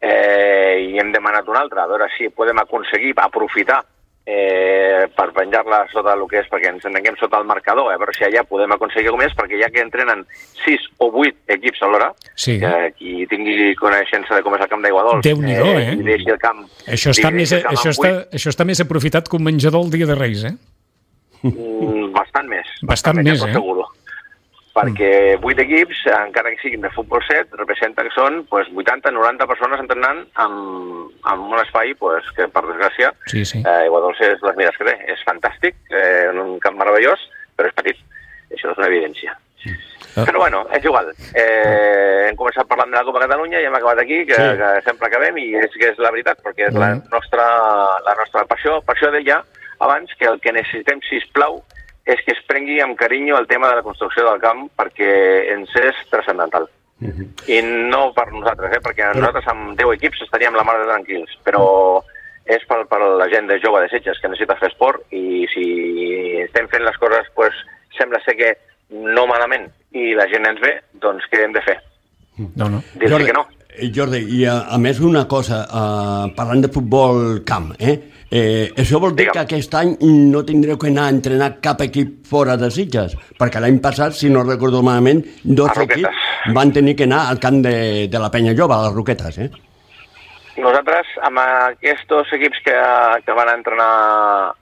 eh, 0.00 0.88
i 0.90 0.98
hem 0.98 1.12
demanat 1.14 1.48
una 1.48 1.60
altra, 1.62 1.84
a 1.84 1.90
veure 1.90 2.08
si 2.16 2.28
podem 2.34 2.58
aconseguir 2.58 3.12
aprofitar 3.22 3.84
eh, 4.26 5.06
per 5.14 5.28
penjar-la 5.34 5.84
sota 5.92 6.14
el 6.14 6.24
que 6.30 6.40
és, 6.42 6.48
perquè 6.50 6.70
ens 6.72 6.84
entenguem 6.86 7.16
sota 7.20 7.38
el 7.38 7.46
marcador, 7.46 7.90
a 7.92 7.98
veure 7.98 8.14
si 8.16 8.26
allà 8.26 8.44
podem 8.48 8.74
aconseguir 8.74 9.10
alguna 9.10 9.26
més, 9.26 9.36
perquè 9.38 9.58
ja 9.62 9.70
que 9.70 9.82
entrenen 9.82 10.24
6 10.64 10.88
o 10.98 11.10
8 11.22 11.54
equips 11.56 11.82
alhora, 11.86 12.12
Sí. 12.34 12.58
que 12.60 12.72
qui 12.98 13.26
tingui 13.30 13.74
coneixença 13.78 14.34
de 14.34 14.42
com 14.42 14.54
és 14.54 14.62
el 14.62 14.68
camp 14.68 14.82
d'aigua 14.82 15.02
dolç, 15.06 15.22
Déu-n'hi-do, 15.26 15.70
eh? 15.78 15.94
i 15.94 16.02
deixi 16.06 16.30
el 16.30 16.38
camp... 16.38 16.66
Això 16.86 17.10
està, 17.14 17.30
més, 17.30 17.52
això, 17.52 17.90
està, 17.90 18.12
això 18.32 18.50
està 18.50 18.66
més 18.66 18.80
aprofitat 18.80 19.28
que 19.28 19.36
un 19.36 19.44
menjador 19.44 19.86
el 19.86 19.90
dia 19.90 20.06
de 20.06 20.18
Reis, 20.18 20.44
eh? 20.44 20.54
Mm, 21.42 22.12
bastant 22.14 22.48
més. 22.48 22.66
Bastant 22.82 23.16
més, 23.22 23.42
eh? 23.42 23.50
asseguro. 23.50 23.88
Perquè 24.72 25.36
vuit 25.42 25.58
equips, 25.60 25.98
encara 26.16 26.48
que 26.54 26.62
siguin 26.62 26.80
de 26.80 26.88
futbol 26.94 27.20
7, 27.26 27.58
representa 27.60 28.02
que 28.06 28.12
són 28.14 28.46
pues, 28.48 28.70
80-90 28.72 29.44
persones 29.50 29.82
entrenant 29.82 30.22
en, 30.40 30.54
en 31.28 31.42
un 31.44 31.58
espai 31.60 31.92
pues, 32.00 32.24
que, 32.36 32.46
per 32.48 32.62
desgràcia, 32.70 33.10
Sí, 33.28 33.44
sí. 33.44 33.60
eh, 33.60 33.82
Iguadols 33.90 34.22
és 34.24 34.40
les 34.40 34.56
mires 34.56 34.78
que 34.80 34.86
té. 34.88 34.94
És 35.12 35.20
fantàstic, 35.28 35.76
eh, 35.92 36.30
en 36.30 36.40
un 36.40 36.54
camp 36.64 36.78
meravellós, 36.80 37.20
però 37.54 37.68
és 37.68 37.76
petit. 37.76 38.00
Això 38.52 38.72
és 38.72 38.78
una 38.80 38.88
evidència. 38.88 39.36
Ah. 40.16 40.24
Però 40.28 40.40
bueno, 40.40 40.64
és 40.76 40.84
igual. 40.84 41.06
Eh, 41.36 42.28
hem 42.30 42.36
començat 42.36 42.66
parlant 42.68 42.90
de 42.92 42.96
la 42.98 43.04
Copa 43.04 43.20
Catalunya 43.26 43.60
i 43.60 43.64
hem 43.68 43.76
acabat 43.76 44.00
aquí, 44.02 44.24
que, 44.28 44.34
Sí. 44.36 44.42
sí. 44.42 44.56
que 44.58 44.72
sempre 44.88 45.08
acabem, 45.08 45.36
i 45.38 45.54
és 45.56 45.72
que 45.76 45.88
és 45.92 45.98
la 46.00 46.10
veritat, 46.10 46.40
perquè 46.44 46.68
és 46.68 46.74
la 46.74 46.94
Mm. 46.94 47.08
nostra, 47.12 47.44
la 48.08 48.14
nostra 48.18 48.44
passió. 48.48 48.80
Per 48.82 48.96
això 48.96 49.10
deia 49.12 49.42
abans 49.82 50.12
que 50.18 50.28
el 50.30 50.38
que 50.40 50.54
necessitem, 50.54 51.02
si 51.08 51.20
plau, 51.34 51.60
és 52.06 52.22
que 52.26 52.34
es 52.34 52.44
prengui 52.48 52.80
amb 52.82 52.98
carinyo 52.98 53.36
el 53.38 53.48
tema 53.50 53.68
de 53.70 53.78
la 53.78 53.84
construcció 53.86 54.24
del 54.26 54.40
camp 54.42 54.64
perquè 54.78 55.10
ens 55.54 55.74
és 55.78 55.98
transcendental. 56.10 56.68
I 57.50 57.58
no 57.90 58.12
per 58.14 58.28
nosaltres, 58.30 58.76
eh? 58.76 58.80
perquè 58.82 59.08
nosaltres 59.16 59.46
amb 59.50 59.72
10 59.78 59.94
equips 59.96 60.22
estaríem 60.22 60.54
la 60.54 60.64
mar 60.66 60.76
de 60.78 60.86
tranquils, 60.86 61.32
però 61.46 61.64
és 62.46 62.62
per, 62.68 62.82
per 62.90 63.00
la 63.18 63.28
gent 63.30 63.48
de 63.50 63.58
jove 63.62 63.82
de 63.82 63.90
Setges 63.90 64.18
que 64.22 64.30
necessita 64.30 64.58
fer 64.58 64.70
esport 64.70 65.14
i 65.14 65.46
si 65.50 65.66
estem 66.42 66.68
fent 66.70 66.86
les 66.86 66.98
coses, 67.02 67.26
pues, 67.34 67.58
sembla 67.98 68.22
ser 68.26 68.36
que 68.38 68.52
no 68.92 69.26
malament 69.30 69.68
i 69.98 70.12
la 70.18 70.28
gent 70.30 70.46
ens 70.46 70.62
ve, 70.62 70.76
doncs 71.02 71.26
què 71.30 71.42
hem 71.42 71.54
de 71.54 71.62
fer? 71.64 71.78
No, 72.38 72.68
no. 72.68 72.82
Dir-li 72.98 73.28
que 73.28 73.36
no. 73.36 73.46
eh, 73.68 73.90
Jordi, 73.94 74.22
i 74.38 74.44
a, 74.48 74.62
a 74.74 74.78
més 74.82 75.00
una 75.02 75.26
cosa, 75.28 75.62
uh, 75.66 76.30
parlant 76.36 76.62
de 76.64 76.70
futbol 76.72 77.42
camp, 77.48 77.72
eh? 77.78 77.98
Eh, 78.32 78.72
això 78.80 78.96
vol 78.96 79.10
dir 79.12 79.26
Digue'm. 79.26 79.34
que 79.34 79.40
aquest 79.58 79.74
any 79.76 79.90
no 80.32 80.40
tindreu 80.48 80.78
que 80.80 80.88
anar 80.88 81.10
a 81.10 81.12
entrenar 81.12 81.50
cap 81.60 81.82
equip 81.84 82.22
fora 82.24 82.56
de 82.56 82.70
Sitges, 82.72 83.12
perquè 83.38 83.60
l'any 83.60 83.76
passat, 83.84 84.14
si 84.16 84.30
no 84.32 84.42
recordo 84.46 84.80
malament, 84.82 85.20
dos 85.44 85.76
equips 85.84 86.54
van 86.54 86.72
tenir 86.72 86.94
que 86.96 87.04
anar 87.04 87.26
al 87.28 87.38
camp 87.42 87.60
de, 87.66 88.08
de 88.08 88.18
la 88.22 88.30
Penya 88.32 88.54
Jove, 88.56 88.72
a 88.72 88.86
les 88.86 88.96
Roquetes, 88.96 89.36
eh? 89.36 89.50
Nosaltres, 90.56 91.12
amb 91.28 91.38
aquests 91.42 92.32
equips 92.38 92.64
que, 92.64 92.78
que 93.26 93.36
van 93.36 93.52
entrenar 93.52 93.90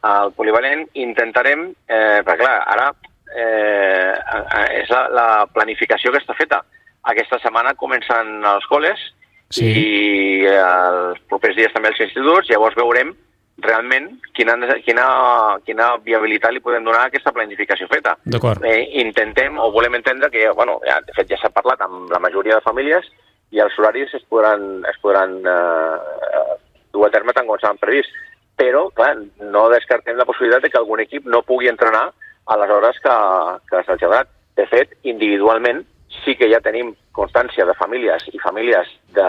al 0.02 0.34
polivalent, 0.34 0.84
intentarem, 0.94 1.68
eh, 1.86 2.20
perquè 2.26 2.42
clar, 2.42 2.58
ara 2.74 2.90
eh, 3.38 4.82
és 4.82 4.90
la, 4.90 5.06
la 5.14 5.28
planificació 5.54 6.10
que 6.10 6.18
està 6.18 6.34
feta. 6.34 6.60
Aquesta 7.10 7.38
setmana 7.42 7.78
comencen 7.78 8.40
els 8.42 8.66
col·les 8.70 8.98
Sí. 9.50 9.66
i 9.66 10.46
els 10.46 11.18
propers 11.26 11.56
dies 11.58 11.72
també 11.74 11.88
els 11.90 11.98
instituts, 12.04 12.46
llavors 12.52 12.76
veurem 12.78 13.08
realment 13.62 14.08
quina, 14.36 14.56
quina, 14.84 15.06
quina 15.66 15.90
viabilitat 16.04 16.54
li 16.54 16.62
podem 16.64 16.84
donar 16.86 17.04
a 17.04 17.10
aquesta 17.10 17.32
planificació 17.36 17.88
feta. 17.90 18.16
Eh, 18.66 19.00
intentem 19.02 19.58
o 19.58 19.70
volem 19.74 19.98
entendre 19.98 20.30
que, 20.30 20.48
bueno, 20.56 20.78
ja, 20.86 21.00
de 21.06 21.16
fet 21.16 21.30
ja 21.32 21.38
s'ha 21.40 21.52
parlat 21.54 21.82
amb 21.86 22.10
la 22.12 22.22
majoria 22.22 22.58
de 22.58 22.66
famílies 22.66 23.06
i 23.50 23.62
els 23.62 23.76
horaris 23.78 24.12
es 24.14 24.24
podran, 24.30 24.84
es 24.88 24.98
podran 25.02 25.38
eh, 25.42 26.56
dur 26.94 27.06
a 27.06 27.12
terme 27.14 27.34
tant 27.36 27.48
com 27.48 27.58
s'han 27.60 27.80
previst. 27.82 28.10
Però, 28.60 28.90
clar, 28.92 29.14
no 29.40 29.68
descartem 29.72 30.18
la 30.18 30.26
possibilitat 30.28 30.66
de 30.66 30.68
que 30.68 30.78
algun 30.78 31.00
equip 31.00 31.24
no 31.24 31.40
pugui 31.48 31.70
entrenar 31.70 32.10
a 32.44 32.56
les 32.60 32.72
hores 32.74 32.98
que, 33.00 33.14
que 33.70 33.80
se'ls 33.86 34.02
ha 34.02 34.10
donat. 34.10 34.34
De 34.58 34.66
fet, 34.68 34.92
individualment, 35.08 35.80
sí 36.24 36.34
que 36.36 36.50
ja 36.50 36.60
tenim 36.60 36.92
constància 37.16 37.64
de 37.64 37.76
famílies 37.78 38.26
i 38.34 38.42
famílies 38.42 38.90
de, 39.16 39.28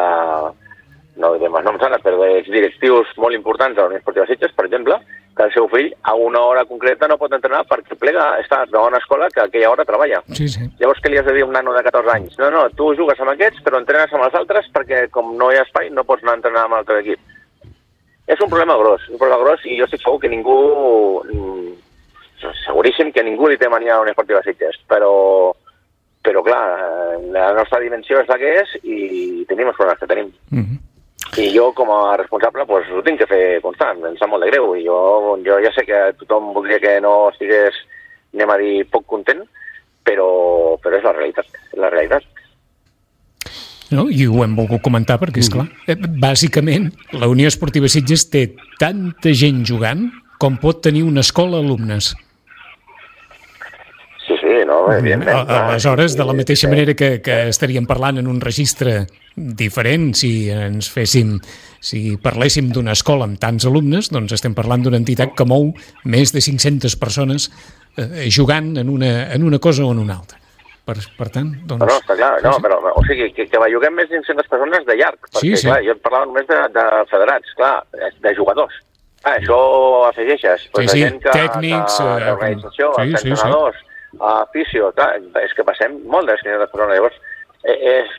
no 1.19 1.33
direm 1.35 1.55
els 1.57 1.65
noms 1.65 1.83
ara, 1.83 1.99
però 1.99 2.21
de 2.21 2.43
directius 2.47 3.09
molt 3.17 3.35
importants 3.35 3.75
de 3.75 3.81
la 3.81 3.89
Unió 3.91 3.99
Esportiva 3.99 4.27
Sitges, 4.29 4.53
per 4.55 4.65
exemple, 4.65 4.99
que 5.35 5.43
el 5.43 5.53
seu 5.53 5.67
fill 5.71 5.91
a 6.03 6.13
una 6.15 6.41
hora 6.41 6.63
concreta 6.65 7.07
no 7.07 7.17
pot 7.19 7.33
entrenar 7.35 7.63
perquè 7.69 7.95
plega, 7.99 8.25
està 8.41 8.63
a 8.63 8.83
una 8.87 8.99
escola 8.99 9.29
que 9.31 9.41
a 9.41 9.45
aquella 9.47 9.71
hora 9.71 9.85
treballa. 9.87 10.21
Sí, 10.37 10.47
sí. 10.51 10.67
Llavors, 10.79 10.99
què 11.03 11.11
li 11.11 11.19
has 11.19 11.27
de 11.27 11.35
dir 11.37 11.45
a 11.45 11.49
un 11.49 11.55
nano 11.55 11.73
de 11.75 11.83
14 11.87 12.13
anys? 12.15 12.37
No, 12.39 12.49
no, 12.53 12.65
tu 12.75 12.91
jugues 12.99 13.19
amb 13.19 13.33
aquests, 13.33 13.63
però 13.65 13.79
entrenes 13.79 14.13
amb 14.13 14.27
els 14.27 14.35
altres 14.41 14.67
perquè, 14.75 15.05
com 15.11 15.35
no 15.39 15.51
hi 15.51 15.59
ha 15.59 15.67
espai, 15.67 15.89
no 15.95 16.05
pots 16.07 16.23
anar 16.23 16.35
a 16.35 16.41
entrenar 16.41 16.65
amb 16.67 16.77
l'altre 16.77 16.99
equip. 17.03 17.23
És 18.27 18.39
un 18.39 18.51
problema 18.51 18.77
gros, 18.79 19.07
un 19.09 19.19
problema 19.19 19.41
gros, 19.43 19.65
i 19.65 19.79
jo 19.79 19.87
estic 19.89 20.03
segur 20.03 20.21
que 20.21 20.31
ningú... 20.31 20.59
Seguríssim 22.63 23.11
que 23.13 23.21
ningú 23.21 23.45
li 23.51 23.57
té 23.61 23.67
mania 23.69 23.99
a 23.99 24.01
Unió 24.01 24.15
Esportiva 24.15 24.39
Sitges, 24.41 24.79
però, 24.89 25.11
però 26.25 26.41
clar, 26.41 26.61
la 27.29 27.51
nostra 27.53 27.77
dimensió 27.83 28.17
és 28.17 28.31
la 28.31 28.37
que 28.41 28.55
és 28.63 28.71
i 28.81 29.43
tenim 29.49 29.69
els 29.69 29.77
problemes 29.77 29.99
que 30.01 30.09
tenim. 30.09 30.31
Mm 30.49 30.63
-hmm. 30.63 30.79
I 31.39 31.47
jo, 31.55 31.69
com 31.71 31.91
a 31.95 32.17
responsable, 32.19 32.65
pues, 32.67 32.89
ho 32.91 33.01
tinc 33.05 33.21
que 33.21 33.29
fer 33.29 33.61
constant, 33.63 34.01
em 34.03 34.17
sap 34.19 34.31
molt 34.31 34.43
de 34.43 34.49
greu. 34.51 34.73
I 34.75 34.83
jo, 34.83 34.97
jo 35.45 35.59
ja 35.63 35.71
sé 35.71 35.85
que 35.87 36.01
tothom 36.19 36.51
voldria 36.55 36.81
que 36.83 36.97
no 37.03 37.29
estigués, 37.31 37.77
anem 38.35 38.51
a 38.51 38.57
dir, 38.59 38.73
poc 38.91 39.05
content, 39.07 39.45
però, 40.03 40.27
però 40.83 40.99
és 40.99 41.07
la 41.07 41.15
realitat, 41.15 41.47
és 41.71 41.79
la 41.79 41.91
realitat. 41.93 42.27
No? 43.91 44.07
I 44.11 44.25
ho 44.27 44.43
hem 44.43 44.55
volgut 44.55 44.83
comentar 44.83 45.17
perquè, 45.19 45.43
és 45.43 45.51
clar, 45.51 45.67
eh, 45.87 45.95
bàsicament, 45.95 46.89
la 47.15 47.31
Unió 47.31 47.47
Esportiva 47.51 47.89
Sitges 47.91 48.27
té 48.31 48.45
tanta 48.79 49.31
gent 49.35 49.63
jugant 49.67 50.07
com 50.39 50.55
pot 50.59 50.79
tenir 50.83 51.03
una 51.07 51.23
escola 51.23 51.59
alumnes. 51.59 52.13
Sí, 54.51 54.65
no, 54.67 54.91
evidentment. 54.91 55.37
A-. 55.47 55.67
Aleshores, 55.69 56.17
de 56.17 56.25
la 56.27 56.33
mateixa 56.35 56.67
manera 56.67 56.93
que, 56.97 57.21
que 57.23 57.37
estaríem 57.51 57.87
parlant 57.87 58.19
en 58.19 58.27
un 58.27 58.41
registre 58.43 59.05
diferent 59.35 60.11
si 60.17 60.49
ens 60.51 60.89
féssim, 60.91 61.37
si 61.79 62.17
parléssim 62.19 62.71
d'una 62.75 62.91
escola 62.97 63.23
amb 63.29 63.39
tants 63.39 63.65
alumnes, 63.69 64.09
doncs 64.11 64.35
estem 64.35 64.55
parlant 64.57 64.83
d'una 64.83 64.99
entitat 64.99 65.31
que 65.37 65.47
mou 65.47 65.69
més 66.03 66.35
de 66.35 66.43
500 66.43 66.97
persones 66.99 67.47
eh, 67.95 68.27
jugant 68.27 68.73
en 68.81 68.91
una, 68.91 69.31
en 69.31 69.47
una 69.47 69.59
cosa 69.63 69.85
o 69.87 69.93
en 69.95 70.03
una 70.03 70.19
altra. 70.19 70.37
Per, 70.83 70.97
per 71.15 71.29
tant, 71.31 71.51
doncs... 71.69 71.85
No, 71.85 71.95
està 72.01 72.17
clar, 72.17 72.33
no, 72.43 72.55
però, 72.59 72.79
o 72.97 73.03
sigui, 73.07 73.29
que, 73.37 73.45
que 73.47 73.59
belluguem 73.61 73.93
més 73.95 74.09
de 74.09 74.19
500 74.25 74.49
persones 74.51 74.87
de 74.87 74.97
llarg, 74.99 75.19
perquè, 75.29 75.43
Sí, 75.45 75.51
sí. 75.61 75.69
clar, 75.69 75.77
jo 75.85 75.95
parlava 76.03 76.27
només 76.27 76.47
de, 76.49 76.57
de 76.75 76.85
federats, 77.11 77.53
clar, 77.59 77.75
de 78.25 78.33
jugadors. 78.35 78.81
Ah, 79.21 79.35
això 79.37 79.59
afegeixes, 80.09 80.65
doncs, 80.73 80.89
Sí, 80.89 80.97
sí, 80.97 81.05
gent 81.05 81.21
que, 81.21 81.35
tècnics, 81.37 81.99
eh, 82.01 82.55
sí, 82.73 83.13
sí, 83.21 83.35
sí. 83.37 83.87
Sí. 84.11 84.31
fisio, 84.53 84.91
clar, 84.97 85.15
és 85.41 85.53
que 85.57 85.65
passem 85.67 85.97
molt 86.05 86.29
de 86.29 86.37
500 86.41 86.71
persones, 86.71 86.95
llavors, 86.97 87.17
eh, 87.63 87.77
és, 87.95 88.13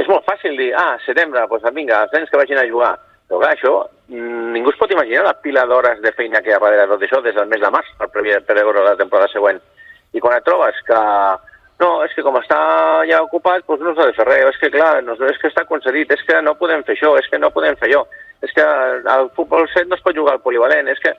és 0.00 0.08
molt 0.08 0.26
fàcil 0.28 0.56
dir, 0.56 0.72
ah, 0.76 0.96
setembre, 1.06 1.46
doncs 1.50 1.74
vinga, 1.74 2.04
els 2.04 2.16
nens 2.16 2.30
que 2.30 2.40
vagin 2.40 2.60
a 2.60 2.66
jugar, 2.68 2.94
però 3.28 3.42
clar, 3.42 3.52
això, 3.56 3.74
mm, 4.08 4.52
ningú 4.54 4.72
es 4.72 4.78
pot 4.80 4.90
imaginar 4.92 5.26
la 5.26 5.36
pila 5.42 5.66
d'hores 5.66 6.00
de 6.00 6.12
feina 6.16 6.40
que 6.40 6.50
hi 6.50 6.56
ha 6.56 6.62
darrere 6.62 6.86
de 6.86 6.94
tot 6.94 7.04
això 7.04 7.20
des 7.22 7.34
del 7.34 7.48
mes 7.48 7.60
de 7.60 7.70
març 7.70 7.90
per 7.98 8.08
preveure 8.08 8.84
la 8.84 8.96
temporada 8.96 9.28
següent. 9.32 9.60
I 10.16 10.20
quan 10.20 10.38
et 10.38 10.44
trobes 10.46 10.78
que 10.86 11.00
no, 11.78 11.90
és 12.02 12.14
que 12.16 12.24
com 12.26 12.38
està 12.40 12.58
ja 13.06 13.20
ocupat, 13.22 13.66
doncs 13.68 13.84
no 13.84 13.94
s'ha 13.94 14.08
de 14.08 14.16
fer 14.16 14.26
res, 14.26 14.48
és 14.48 14.60
que 14.62 14.70
clar, 14.74 15.02
no, 15.04 15.14
és 15.28 15.38
que 15.38 15.50
està 15.52 15.66
concedit, 15.68 16.10
és 16.10 16.24
que 16.26 16.40
no 16.42 16.56
podem 16.58 16.82
fer 16.86 16.96
això, 16.96 17.12
és 17.20 17.28
que 17.30 17.38
no 17.38 17.52
podem 17.54 17.76
fer 17.76 17.90
allò, 17.90 18.06
és 18.42 18.54
que 18.56 18.64
al 19.12 19.28
futbol 19.36 19.68
set 19.74 19.86
no 19.86 19.98
es 19.98 20.02
pot 20.02 20.16
jugar 20.16 20.38
al 20.38 20.44
polivalent, 20.44 20.88
és 20.88 21.00
que... 21.04 21.14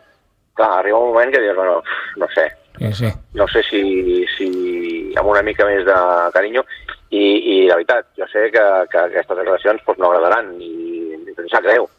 Clar, 0.60 0.82
arriba 0.82 0.98
un 1.00 1.14
moment 1.14 1.30
que 1.32 1.40
dius, 1.40 1.56
bueno, 1.56 1.78
no 2.20 2.28
sé, 2.34 2.50
Sí, 2.80 2.92
sí. 2.96 3.12
no 3.36 3.48
sé 3.52 3.64
si, 3.68 3.82
si 4.38 4.50
amb 5.20 5.28
una 5.28 5.44
mica 5.44 5.68
més 5.68 5.84
de 5.88 5.98
carinyo 6.34 6.64
i, 7.12 7.22
i 7.22 7.56
la 7.68 7.76
veritat, 7.76 8.08
jo 8.18 8.28
sé 8.32 8.48
que, 8.54 8.66
que 8.92 9.02
aquestes 9.04 9.36
declaracions 9.36 9.84
doncs, 9.86 10.00
no 10.00 10.12
agradaran 10.12 10.54
i, 10.64 10.72
i 11.18 11.36
em 11.36 11.50
sap 11.52 11.66
greu, 11.68 11.90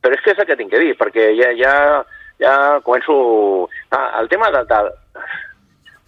però 0.00 0.16
és 0.16 0.24
que 0.24 0.32
és 0.32 0.40
el 0.40 0.48
que 0.48 0.56
tinc 0.56 0.72
que 0.72 0.80
dir, 0.80 0.94
perquè 0.96 1.32
ja, 1.38 1.52
ja, 1.58 1.74
ja 2.40 2.54
començo... 2.86 3.18
Ah, 3.92 4.08
el 4.22 4.30
tema 4.32 4.48
del, 4.54 4.64
del, 4.70 4.88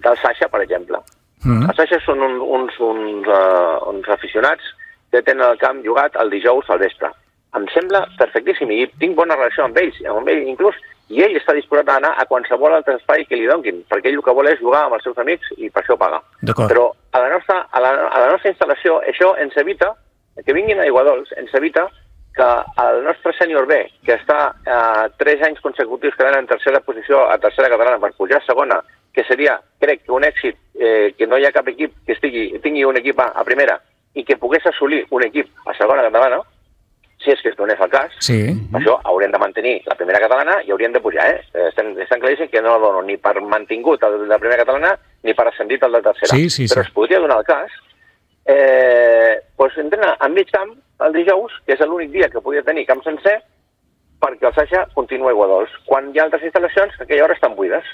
del 0.07 0.23
Sasha, 0.23 0.49
per 0.49 0.63
exemple, 0.65 1.03
Mm. 1.45 1.69
els 1.69 1.77
Sasha 1.77 1.99
són 2.01 2.23
un, 2.25 2.39
uns, 2.41 2.77
uns, 2.81 3.29
uh, 3.29 3.77
uns 3.91 4.09
aficionats 4.09 4.65
que 5.13 5.21
tenen 5.23 5.45
el 5.45 5.61
camp 5.61 5.83
jugat 5.85 6.17
el 6.21 6.33
dijous 6.33 6.71
al 6.73 6.81
vespre. 6.81 7.11
Em 7.55 7.67
sembla 7.75 8.01
perfectíssim 8.19 8.73
i 8.73 8.87
tinc 9.03 9.15
bona 9.19 9.37
relació 9.37 9.67
amb 9.67 9.77
ells, 9.79 10.01
amb 10.11 10.31
ell 10.33 10.49
inclús, 10.49 10.79
i 11.13 11.21
ell 11.25 11.37
està 11.37 11.53
disposat 11.57 11.89
a 11.91 11.99
anar 12.01 12.15
a 12.17 12.25
qualsevol 12.29 12.73
altre 12.73 12.97
espai 12.97 13.27
que 13.29 13.37
li 13.37 13.49
donguin, 13.49 13.83
perquè 13.91 14.09
ell 14.09 14.19
el 14.19 14.25
que 14.25 14.37
vol 14.37 14.49
és 14.49 14.61
jugar 14.61 14.87
amb 14.87 14.97
els 14.97 15.05
seus 15.05 15.19
amics 15.21 15.53
i 15.59 15.69
per 15.71 15.83
això 15.83 15.99
paga. 16.01 16.23
Però 16.71 16.87
a 17.13 17.21
la, 17.21 17.29
nostra, 17.35 17.61
a, 17.71 17.83
la, 17.85 17.93
a 18.09 18.23
la 18.25 18.31
nostra 18.33 18.53
instal·lació 18.55 19.01
això 19.13 19.35
ens 19.43 19.57
evita, 19.61 19.93
que 20.45 20.57
vinguin 20.57 20.81
a 20.81 20.89
Iguadols, 20.89 21.31
ens 21.39 21.53
evita 21.55 21.87
que 22.35 22.49
el 22.83 23.05
nostre 23.05 23.31
sènior 23.39 23.69
B, 23.71 23.77
que 24.03 24.17
està 24.17 24.39
eh, 24.67 25.05
tres 25.21 25.43
anys 25.47 25.61
consecutius 25.63 26.17
quedant 26.19 26.41
en 26.41 26.49
tercera 26.51 26.81
posició 26.83 27.29
a 27.31 27.39
tercera 27.39 27.71
catalana 27.71 28.01
per 28.03 28.17
pujar 28.19 28.41
a 28.41 28.47
segona, 28.47 28.81
que 29.15 29.23
seria, 29.29 29.61
crec, 29.79 30.03
que 30.03 30.13
un 30.13 30.27
èxit 30.27 30.59
eh, 30.75 31.13
que 31.15 31.29
no 31.31 31.39
hi 31.39 31.47
ha 31.47 31.55
cap 31.55 31.69
equip 31.71 31.95
que 32.07 32.17
estigui, 32.17 32.49
tingui 32.65 32.83
un 32.89 32.99
equip 32.99 33.21
a, 33.23 33.31
a 33.39 33.47
primera 33.47 33.79
i 34.19 34.25
que 34.27 34.39
pogués 34.41 34.67
assolir 34.67 35.05
un 35.15 35.23
equip 35.27 35.51
a 35.71 35.77
segona 35.79 36.03
catalana, 36.09 36.41
si 37.25 37.33
és 37.33 37.41
que 37.43 37.49
es 37.51 37.57
donés 37.57 37.81
el 37.81 37.91
cas, 37.91 38.13
Sí. 38.21 38.53
això 38.77 38.99
haurien 39.05 39.33
de 39.33 39.39
mantenir 39.41 39.81
la 39.87 39.95
primera 39.97 40.21
catalana 40.21 40.59
i 40.65 40.71
haurien 40.71 40.93
de 40.93 41.01
pujar, 41.01 41.27
eh? 41.35 41.41
Estan, 41.71 41.95
estan 42.01 42.21
claríssim 42.21 42.49
que 42.53 42.63
no 42.63 42.77
la 42.77 42.85
dono 42.87 43.03
ni 43.03 43.17
per 43.17 43.41
mantingut 43.41 44.03
el 44.05 44.21
de 44.21 44.27
la 44.29 44.39
primera 44.39 44.63
catalana 44.65 44.99
ni 45.23 45.35
per 45.35 45.49
ascendit 45.49 45.83
el 45.83 45.93
de 45.93 46.03
tercera. 46.03 46.37
Sí, 46.37 46.51
sí, 46.51 46.67
Però 46.69 46.83
sí. 46.83 46.89
es 46.89 46.95
podria 46.95 47.19
donar 47.19 47.39
el 47.39 47.45
cas 47.49 47.73
eh, 48.47 49.41
doncs 49.57 49.77
entrena 49.79 50.17
a 50.21 50.29
mig 50.29 50.51
camp 50.53 50.75
el 51.05 51.13
dijous, 51.13 51.53
que 51.67 51.75
és 51.75 51.81
l'únic 51.81 52.13
dia 52.13 52.29
que 52.31 52.41
podia 52.41 52.63
tenir 52.63 52.85
camp 52.87 53.03
sencer, 53.03 53.41
perquè 54.21 54.47
el 54.49 54.55
Sasha 54.55 54.85
continua 54.95 55.31
a 55.33 55.35
Iguadols, 55.35 55.73
quan 55.89 56.13
hi 56.13 56.21
ha 56.21 56.25
altres 56.29 56.45
instal·lacions 56.47 56.95
que 56.97 57.03
aquella 57.05 57.25
hora 57.25 57.35
estan 57.35 57.57
buides. 57.57 57.85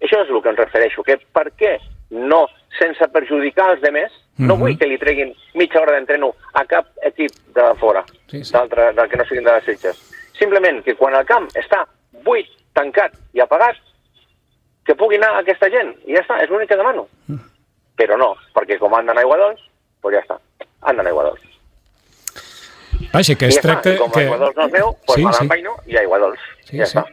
Això 0.00 0.22
és 0.22 0.30
el 0.30 0.40
que 0.42 0.48
em 0.48 0.56
refereixo, 0.56 1.02
que 1.04 1.18
per 1.34 1.50
què 1.58 1.76
no, 2.10 2.46
sense 2.78 3.06
perjudicar 3.12 3.72
els 3.74 3.82
demés, 3.82 4.10
no 4.38 4.54
Mhm. 4.54 4.60
vull 4.60 4.78
que 4.78 4.86
li 4.86 4.98
treguin 4.98 5.34
mitja 5.54 5.80
hora 5.80 5.92
d'entreno 5.96 6.32
a 6.54 6.64
cap 6.64 6.86
equip 7.02 7.30
de 7.54 7.74
fora, 7.80 8.04
Sí, 8.30 8.44
sí. 8.44 8.52
d'altre, 8.52 8.92
del 8.92 9.08
que 9.08 9.16
no 9.16 9.24
siguin 9.24 9.44
de 9.44 9.52
les 9.52 9.64
Sitges. 9.64 9.98
Simplement 10.38 10.82
que 10.84 10.94
quan 10.94 11.14
el 11.14 11.26
camp 11.26 11.48
està 11.54 11.84
buit, 12.24 12.46
tancat 12.72 13.12
i 13.34 13.40
apagat, 13.40 13.76
que 14.84 14.94
pugui 14.94 15.16
anar 15.16 15.36
aquesta 15.38 15.68
gent, 15.70 15.94
i 16.06 16.14
ja 16.14 16.22
està, 16.22 16.40
és 16.42 16.48
l'únic 16.50 16.68
que 16.68 16.76
demano. 16.76 17.08
Mm. 17.26 17.40
Però 17.98 18.16
no, 18.16 18.36
perquè 18.54 18.78
com 18.78 18.94
han 18.94 19.06
d'anar 19.06 19.20
a 19.22 19.26
Iguadols, 19.26 19.60
doncs 20.02 20.14
ja 20.14 20.20
està, 20.22 20.38
han 20.82 20.96
d'anar 20.96 21.10
a 21.10 21.14
Iguadols. 21.14 21.40
Vaja, 23.12 23.34
que 23.36 23.46
es 23.46 23.56
ja 23.56 23.62
tracta... 23.62 23.90
està, 23.90 23.94
i 23.94 23.98
com 23.98 24.10
que... 24.12 24.20
a 24.20 24.26
Iguadols 24.28 24.56
no 24.56 24.64
és 24.66 24.72
meu, 24.72 24.90
doncs 25.06 25.14
Sí, 25.14 25.22
sí, 25.22 25.48
sí. 25.48 25.62
sí. 25.86 25.92
i 25.92 25.96
a 25.96 26.02
Iguadols, 26.06 26.40
Sí, 26.68 26.76
ja 26.78 26.86
sí. 26.86 26.96
està. 26.98 27.04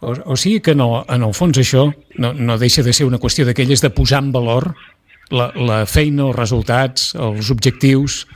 O, 0.00 0.12
o 0.32 0.36
sigui 0.36 0.60
que 0.60 0.74
no, 0.76 1.04
en 1.08 1.22
el 1.24 1.32
fons 1.34 1.56
això 1.58 1.86
no, 2.20 2.32
no 2.34 2.58
deixa 2.60 2.82
de 2.84 2.92
ser 2.92 3.06
una 3.08 3.18
qüestió 3.18 3.46
d'aquelles 3.48 3.80
de 3.80 3.88
posar 3.90 4.20
en 4.22 4.30
valor 4.32 4.74
la, 5.30 5.50
la 5.56 5.84
feina, 5.86 6.26
els 6.28 6.36
resultats, 6.36 7.14
els 7.14 7.50
objectius 7.50 8.26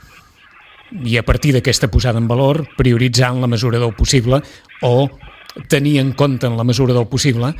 i 1.06 1.16
a 1.20 1.22
partir 1.22 1.52
d'aquesta 1.54 1.86
posada 1.90 2.18
en 2.18 2.26
valor 2.26 2.64
prioritzar 2.76 3.30
en 3.30 3.40
la 3.40 3.46
mesura 3.46 3.78
del 3.78 3.94
possible 3.94 4.40
o 4.82 5.08
tenir 5.68 5.98
en 6.00 6.12
compte 6.12 6.46
en 6.46 6.56
la 6.56 6.64
mesura 6.64 6.94
del 6.94 7.06
possible 7.06 7.54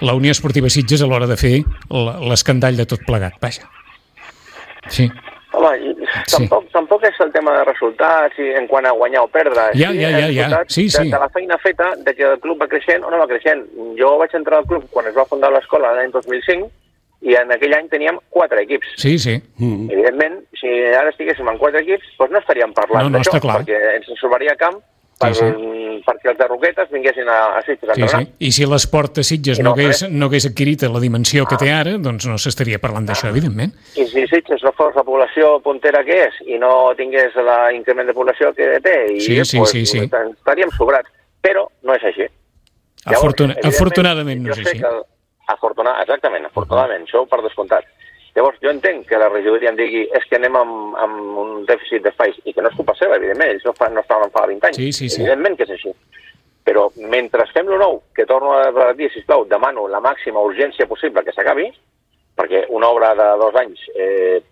la 0.00 0.14
Unió 0.14 0.30
Esportiva 0.30 0.68
Sitges 0.70 1.02
a 1.02 1.06
l'hora 1.06 1.26
de 1.26 1.36
fer 1.38 1.60
l'escandall 1.90 2.76
de 2.76 2.86
tot 2.86 3.02
plegat. 3.06 3.36
Vaja. 3.42 3.68
Sí. 4.88 5.06
Home, 5.56 5.70
i 5.78 5.92
Sí. 6.26 6.34
tampoc, 6.36 6.66
tampoc 6.72 7.04
és 7.04 7.18
el 7.20 7.30
tema 7.32 7.52
de 7.56 7.64
resultats 7.64 8.38
i 8.38 8.50
en 8.58 8.66
quant 8.68 8.86
a 8.86 8.92
guanyar 8.92 9.22
o 9.24 9.28
perdre. 9.28 9.70
Ja, 9.74 9.90
Sí, 9.90 10.00
ja, 10.00 10.10
ja, 10.10 10.26
ja. 10.30 10.62
Sí, 10.68 10.88
sí. 10.90 10.98
De, 10.98 11.10
de 11.10 11.18
la 11.18 11.28
feina 11.30 11.56
feta, 11.58 11.94
de 11.96 12.14
que 12.14 12.22
el 12.32 12.38
club 12.40 12.60
va 12.60 12.68
creixent 12.68 13.04
o 13.04 13.10
no 13.10 13.18
va 13.18 13.26
creixent. 13.26 13.64
Jo 13.98 14.16
vaig 14.18 14.34
entrar 14.34 14.58
al 14.58 14.66
club 14.66 14.84
quan 14.90 15.06
es 15.06 15.16
va 15.16 15.24
fundar 15.24 15.50
l'escola 15.54 15.94
l'any 15.94 16.10
2005 16.12 16.70
i 17.26 17.34
en 17.34 17.50
aquell 17.50 17.74
any 17.74 17.88
teníem 17.90 18.18
quatre 18.30 18.62
equips. 18.62 18.92
Sí, 19.02 19.16
sí. 19.18 19.36
Mm. 19.58 19.88
Evidentment, 19.90 20.36
si 20.60 20.70
ara 20.94 21.10
estiguéssim 21.10 21.48
en 21.50 21.58
quatre 21.58 21.82
equips, 21.82 22.12
doncs 22.20 22.32
no 22.36 22.38
estaríem 22.44 22.72
parlant 22.76 23.02
No, 23.08 23.10
no, 23.10 23.18
d'això, 23.18 23.32
està 23.34 23.40
clar. 23.42 23.56
perquè 23.64 23.80
ens 23.98 24.12
sobraria 24.20 24.54
camp 24.60 24.78
per, 25.18 25.30
Sí, 25.34 25.46
perquè 26.04 26.28
els 26.28 26.38
de 26.38 26.46
Roquetes 26.46 26.90
vinguessin 26.92 27.26
a, 27.32 27.38
a 27.56 27.62
Sitges 27.64 27.96
Sí, 27.96 28.04
sí. 28.12 28.20
I 28.46 28.50
si 28.52 28.66
l'esport 28.68 29.16
de 29.16 29.24
Sitges 29.24 29.58
I 29.58 29.62
no 29.64 29.70
no, 29.70 29.74
hagués, 29.74 30.02
res. 30.04 30.12
no 30.12 30.26
hagués 30.28 30.46
adquirit 30.50 30.82
la 30.92 31.00
dimensió 31.00 31.46
que 31.48 31.56
té 31.56 31.70
ara, 31.72 31.96
doncs 31.98 32.26
no 32.28 32.36
s'estaria 32.38 32.78
parlant 32.78 33.08
d'això, 33.08 33.30
evidentment. 33.32 33.72
I 33.96 34.04
si 34.12 34.26
Sitges 34.28 34.62
no 34.62 34.72
fos 34.76 34.94
la 34.94 35.02
població 35.08 35.56
puntera 35.64 36.04
que 36.04 36.20
és 36.28 36.36
i 36.46 36.60
no 36.62 36.92
tingués 37.00 37.34
l'increment 37.34 38.06
de 38.06 38.14
població 38.14 38.52
que 38.54 38.76
té, 38.84 38.96
i, 39.16 39.20
Sí, 39.24 39.40
sí, 39.44 39.56
pues, 39.58 39.70
sí, 39.72 39.86
sí. 39.86 40.04
estaríem 40.04 40.70
sobrats. 40.76 41.08
Però 41.42 41.64
no 41.82 41.94
és 41.96 42.04
així. 42.04 42.28
Afortuna 43.06 43.52
evidentment, 43.54 43.74
afortunadament 43.74 44.40
no 44.42 44.48
jo 44.52 44.60
és 44.60 44.64
sé 44.64 44.70
així. 44.72 44.80
Que, 44.82 44.88
el- 44.92 45.04
afortuna, 45.52 45.96
exactament, 46.02 46.48
afortunadament, 46.48 47.06
això 47.06 47.24
per 47.30 47.42
descomptat. 47.44 47.86
Llavors, 48.36 48.58
jo 48.60 48.68
entenc 48.68 49.06
que 49.08 49.16
la 49.16 49.30
regidoria 49.32 49.70
em 49.72 49.78
digui 49.78 50.02
és 50.12 50.24
que 50.28 50.36
anem 50.36 50.58
amb, 50.60 50.96
amb 51.00 51.38
un 51.40 51.64
dèficit 51.68 52.04
d'espais, 52.04 52.36
i 52.44 52.52
que 52.52 52.60
no 52.60 52.68
és 52.68 52.76
culpa 52.76 52.92
seva, 52.98 53.16
evidentment, 53.16 53.54
ells 53.54 53.64
no, 53.64 53.72
fa, 53.78 53.88
no 53.88 54.02
estaven 54.04 54.32
fa 54.34 54.44
20 54.50 54.68
anys. 54.68 54.76
Sí, 54.76 54.92
sí, 54.92 55.08
sí. 55.08 55.22
Evidentment 55.22 55.56
que 55.56 55.64
és 55.64 55.72
així. 55.78 55.94
Però 56.66 56.88
mentre 56.98 57.46
fem 57.54 57.70
lo 57.70 57.78
nou, 57.80 58.00
que 58.14 58.26
torno 58.28 58.52
a 58.58 58.92
dir, 58.98 59.08
sisplau, 59.14 59.46
demano 59.48 59.86
la 59.88 60.02
màxima 60.04 60.42
urgència 60.44 60.88
possible 60.90 61.24
que 61.24 61.32
s'acabi, 61.32 61.70
perquè 62.36 62.66
una 62.76 62.90
obra 62.92 63.14
de 63.16 63.28
dos 63.40 63.56
anys 63.56 63.86
eh, 63.96 64.42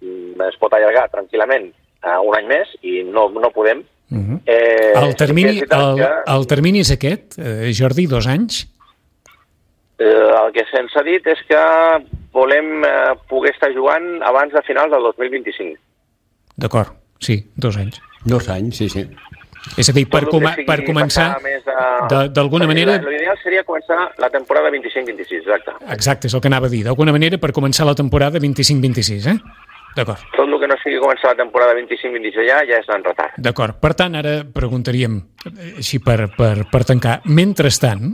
es 0.49 0.61
pot 0.63 0.73
allargar 0.73 1.11
tranquil·lament 1.13 1.69
a 2.05 2.21
un 2.25 2.37
any 2.39 2.49
més 2.49 2.71
i 2.81 3.03
no, 3.05 3.29
no 3.29 3.53
podem. 3.53 3.85
Mhm. 4.09 4.41
Eh, 4.47 4.93
El 4.97 5.17
termini, 5.17 5.61
el, 5.61 6.07
el 6.37 6.47
termini 6.49 6.81
és 6.85 6.93
aquest, 6.95 7.37
eh, 7.37 7.73
Jordi, 7.77 8.07
dos 8.09 8.29
anys? 8.31 8.65
Eh, 9.99 10.31
el 10.45 10.53
que 10.53 10.65
se'ns 10.73 10.95
ha 10.99 11.03
dit 11.07 11.27
és 11.31 11.39
que 11.47 11.61
volem 12.35 12.83
eh, 12.85 13.13
poder 13.31 13.53
estar 13.55 13.71
jugant 13.75 14.23
abans 14.27 14.53
de 14.53 14.63
finals 14.67 14.91
del 14.91 15.05
2025. 15.13 15.79
D'acord, 16.57 16.95
sí, 17.23 17.41
dos 17.55 17.77
anys. 17.79 18.01
Dos 18.25 18.49
anys, 18.49 18.77
sí, 18.81 18.89
sí. 18.89 19.05
És 19.81 19.89
a 19.89 19.93
dir, 19.97 20.05
per, 20.11 20.27
sigui 20.29 20.65
per 20.67 20.81
començar, 20.85 21.29
d'alguna 22.35 22.67
manera... 22.69 22.99
la- 22.99 23.09
L'ideal 23.11 23.39
seria 23.43 23.63
començar 23.65 24.11
la 24.21 24.29
temporada 24.31 24.69
25-26, 24.71 25.39
exacte. 25.41 25.73
Exacte, 25.95 26.27
és 26.29 26.35
el 26.37 26.41
que 26.45 26.51
anava 26.51 26.67
a 26.67 26.73
dir. 26.73 26.83
D'alguna 26.85 27.15
manera, 27.17 27.39
per 27.41 27.53
començar 27.57 27.87
la 27.89 27.95
temporada 27.95 28.39
25-26, 28.43 29.31
eh? 29.33 29.39
D'acord. 29.97 30.21
Tot 30.35 30.49
el 30.51 30.59
que 30.61 30.69
no 30.69 30.77
sigui 30.83 30.99
començar 31.01 31.31
la 31.33 31.39
temporada 31.39 31.75
25-26 31.79 32.49
ja, 32.49 32.61
ja 32.67 32.81
és 32.83 32.89
en 32.91 33.05
retard. 33.07 33.37
D'acord. 33.39 33.79
Per 33.81 33.93
tant, 33.95 34.17
ara 34.19 34.41
preguntaríem, 34.53 35.21
eh, 35.47 35.69
així 35.79 36.01
per, 36.03 36.27
per, 36.37 36.67
per 36.71 36.83
tancar, 36.85 37.21
mentrestant, 37.25 38.11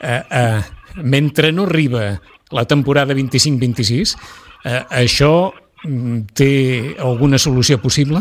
eh, 0.00 0.20
eh, 0.20 0.60
mentre 0.96 1.52
no 1.52 1.64
arriba 1.66 2.20
la 2.50 2.64
temporada 2.66 3.14
25-26, 3.14 4.16
eh, 4.64 4.84
això 4.90 5.52
mm, 5.84 6.18
té 6.34 6.96
alguna 6.98 7.38
solució 7.38 7.78
possible? 7.80 8.20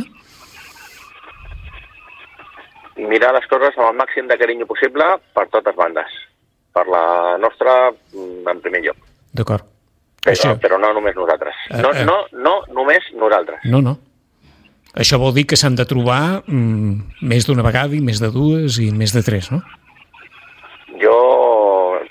Mirar 3.00 3.32
les 3.34 3.46
coses 3.48 3.78
amb 3.80 3.88
el 3.94 3.96
màxim 4.02 4.28
de 4.28 4.36
carinyo 4.38 4.68
possible 4.68 5.06
per 5.36 5.48
totes 5.54 5.76
bandes. 5.78 6.12
Per 6.76 6.84
la 6.92 7.38
nostra, 7.40 7.92
mm, 8.14 8.48
en 8.52 8.60
primer 8.62 8.82
lloc. 8.86 8.98
D'acord. 9.34 9.64
Però, 10.20 10.34
Això, 10.36 10.52
però 10.60 10.78
no 10.78 10.92
només 10.94 11.16
nosaltres. 11.16 11.56
Eh, 11.72 11.82
No, 11.82 11.94
eh. 11.94 12.04
no, 12.06 12.18
no 12.34 12.62
només 12.76 13.04
nosaltres. 13.16 13.60
no, 13.66 13.82
no. 13.82 13.98
Això 14.96 15.20
vol 15.22 15.34
dir 15.36 15.46
que 15.46 15.56
s'han 15.56 15.76
de 15.78 15.86
trobar 15.86 16.42
mm, 16.48 17.22
més 17.22 17.46
d'una 17.46 17.62
vegada 17.62 17.94
i 17.96 18.02
més 18.02 18.20
de 18.20 18.32
dues 18.34 18.80
i 18.82 18.90
més 18.92 19.14
de 19.14 19.22
tres, 19.22 19.52
no? 19.52 19.62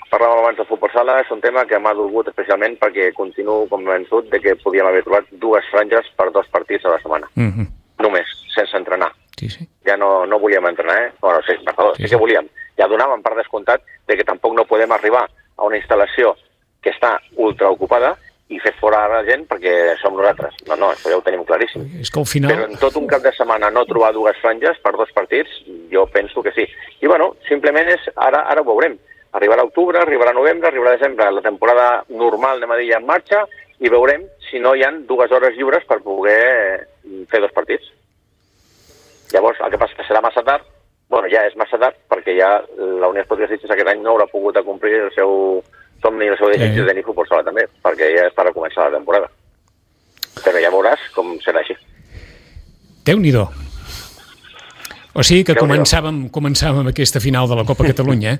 Parlàvem 0.09 0.39
abans 0.41 0.57
de 0.57 0.65
futbol 0.65 0.89
sala, 0.93 1.19
és 1.21 1.29
un 1.31 1.41
tema 1.41 1.65
que 1.69 1.77
m'ha 1.77 1.93
dolgut 1.93 2.31
especialment 2.31 2.79
perquè 2.81 3.11
continuo 3.13 3.67
convençut 3.69 4.29
de 4.31 4.39
que 4.41 4.55
podíem 4.63 4.87
haver 4.89 5.03
trobat 5.05 5.27
dues 5.43 5.65
franges 5.69 6.07
per 6.17 6.31
dos 6.33 6.47
partits 6.49 6.85
a 6.85 6.95
la 6.95 7.01
setmana. 7.03 7.29
Mm 7.35 7.51
-hmm. 7.51 7.67
Només, 7.99 8.27
sense 8.55 8.77
entrenar. 8.77 9.11
Sí, 9.37 9.49
sí. 9.49 9.67
Ja 9.85 9.97
no, 9.97 10.25
no 10.25 10.39
volíem 10.39 10.65
entrenar, 10.65 10.97
eh? 11.03 11.11
Bueno, 11.21 11.39
sí, 11.47 11.53
perdó, 11.63 11.93
Sí, 11.95 12.03
sí, 12.03 12.07
sí. 12.07 12.09
que 12.09 12.21
volíem. 12.21 12.47
Ja 12.77 12.87
donàvem 12.87 13.21
per 13.21 13.35
descomptat 13.35 13.81
de 14.07 14.17
que 14.17 14.23
tampoc 14.23 14.53
no 14.53 14.65
podem 14.65 14.91
arribar 14.91 15.29
a 15.57 15.63
una 15.63 15.77
instal·lació 15.77 16.35
que 16.81 16.89
està 16.89 17.19
ultraocupada 17.35 18.17
i 18.49 18.57
fer 18.59 18.73
fora 18.79 19.03
la 19.07 19.21
gent 19.27 19.45
perquè 19.49 19.95
som 20.01 20.15
nosaltres. 20.17 20.55
No, 20.67 20.75
no, 20.75 20.89
això 20.91 21.11
ja 21.11 21.17
ho 21.19 21.21
tenim 21.25 21.43
claríssim. 21.45 21.85
És 22.01 22.09
que 22.09 22.19
al 22.19 22.25
final... 22.25 22.51
Però 22.51 22.65
en 22.65 22.79
tot 22.81 22.95
un 22.97 23.05
cap 23.07 23.21
de 23.21 23.31
setmana 23.37 23.69
no 23.69 23.85
trobar 23.85 24.11
dues 24.15 24.37
franges 24.41 24.79
per 24.81 24.95
dos 24.97 25.11
partits, 25.13 25.49
jo 25.91 26.07
penso 26.07 26.41
que 26.41 26.51
sí. 26.55 26.65
I 27.01 27.07
bueno, 27.11 27.35
simplement 27.47 27.91
és, 27.93 28.09
ara, 28.15 28.41
ara 28.49 28.61
ho 28.63 28.65
veurem. 28.65 28.97
Arribarà 29.37 29.63
octubre, 29.63 29.99
arribarà 30.01 30.31
novembre, 30.33 30.69
arribarà 30.69 30.95
desembre, 30.97 31.29
la 31.31 31.41
temporada 31.45 32.03
normal, 32.09 32.57
anem 32.57 32.71
a 32.73 32.77
dir, 32.79 32.87
ja 32.91 32.97
en 32.97 33.05
marxa, 33.05 33.43
i 33.79 33.89
veurem 33.93 34.23
si 34.49 34.59
no 34.59 34.73
hi 34.75 34.83
han 34.83 35.03
dues 35.07 35.31
hores 35.31 35.55
lliures 35.55 35.85
per 35.87 35.99
poder 36.01 36.39
eh, 36.41 37.25
fer 37.29 37.41
dos 37.43 37.53
partits. 37.53 37.91
Llavors, 39.31 39.59
el 39.61 39.69
que 39.69 39.77
passa 39.77 39.93
que 39.95 40.07
serà 40.07 40.23
massa 40.25 40.41
tard, 40.43 40.65
bueno, 41.09 41.29
ja 41.29 41.45
és 41.45 41.55
massa 41.57 41.77
tard, 41.77 41.95
perquè 42.09 42.33
ja 42.39 42.49
la 42.75 43.09
Unió 43.11 43.21
Esportiva 43.21 43.49
Sitges 43.51 43.69
aquest 43.71 43.87
any 43.93 44.01
no 44.01 44.15
haurà 44.15 44.25
pogut 44.29 44.57
acomplir 44.57 44.97
el 45.03 45.13
seu 45.13 45.61
somni 46.01 46.25
i 46.25 46.33
el 46.33 46.37
seu 46.37 46.49
desig 46.49 46.73
Eh. 46.73 46.81
de 46.81 46.87
tenir 46.89 47.05
futbol 47.05 47.27
sala 47.29 47.43
també, 47.45 47.67
perquè 47.83 48.09
ja 48.15 48.27
és 48.27 48.33
per 48.33 48.47
a 48.47 48.53
començar 48.53 48.89
la 48.89 48.97
temporada. 48.97 49.29
Però 50.43 50.61
ja 50.61 50.71
veuràs 50.73 50.99
com 51.13 51.35
serà 51.45 51.61
així. 51.61 51.75
Déu-n'hi-do. 53.05 53.45
O 55.13 55.23
sigui 55.23 55.43
que 55.43 55.55
començàvem, 55.57 56.29
començàvem 56.31 56.87
aquesta 56.89 57.19
final 57.19 57.47
de 57.49 57.55
la 57.57 57.65
Copa 57.65 57.83
Catalunya 57.83 58.39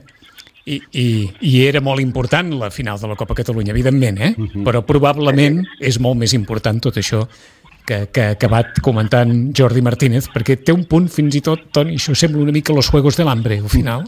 i, 0.69 0.77
i, 1.01 1.05
i 1.49 1.53
era 1.65 1.82
molt 1.82 2.01
important 2.03 2.51
la 2.60 2.69
final 2.69 2.99
de 3.01 3.08
la 3.10 3.15
Copa 3.17 3.36
Catalunya, 3.38 3.73
evidentment, 3.73 4.19
eh? 4.21 4.34
però 4.65 4.84
probablement 4.86 5.63
és 5.82 5.97
molt 6.03 6.19
més 6.21 6.36
important 6.38 6.77
tot 6.84 6.99
això 7.01 7.23
que, 7.89 8.03
que 8.13 8.21
ha 8.27 8.36
acabat 8.36 8.77
comentant 8.86 9.32
Jordi 9.58 9.82
Martínez, 9.82 10.27
perquè 10.29 10.60
té 10.62 10.75
un 10.75 10.84
punt 10.89 11.08
fins 11.10 11.39
i 11.39 11.41
tot, 11.41 11.71
Toni, 11.73 11.95
això 11.97 12.13
sembla 12.13 12.43
una 12.43 12.53
mica 12.53 12.75
los 12.77 12.91
Juegos 12.93 13.17
del 13.17 13.32
Hambre, 13.32 13.58
al 13.63 13.71
final, 13.73 14.05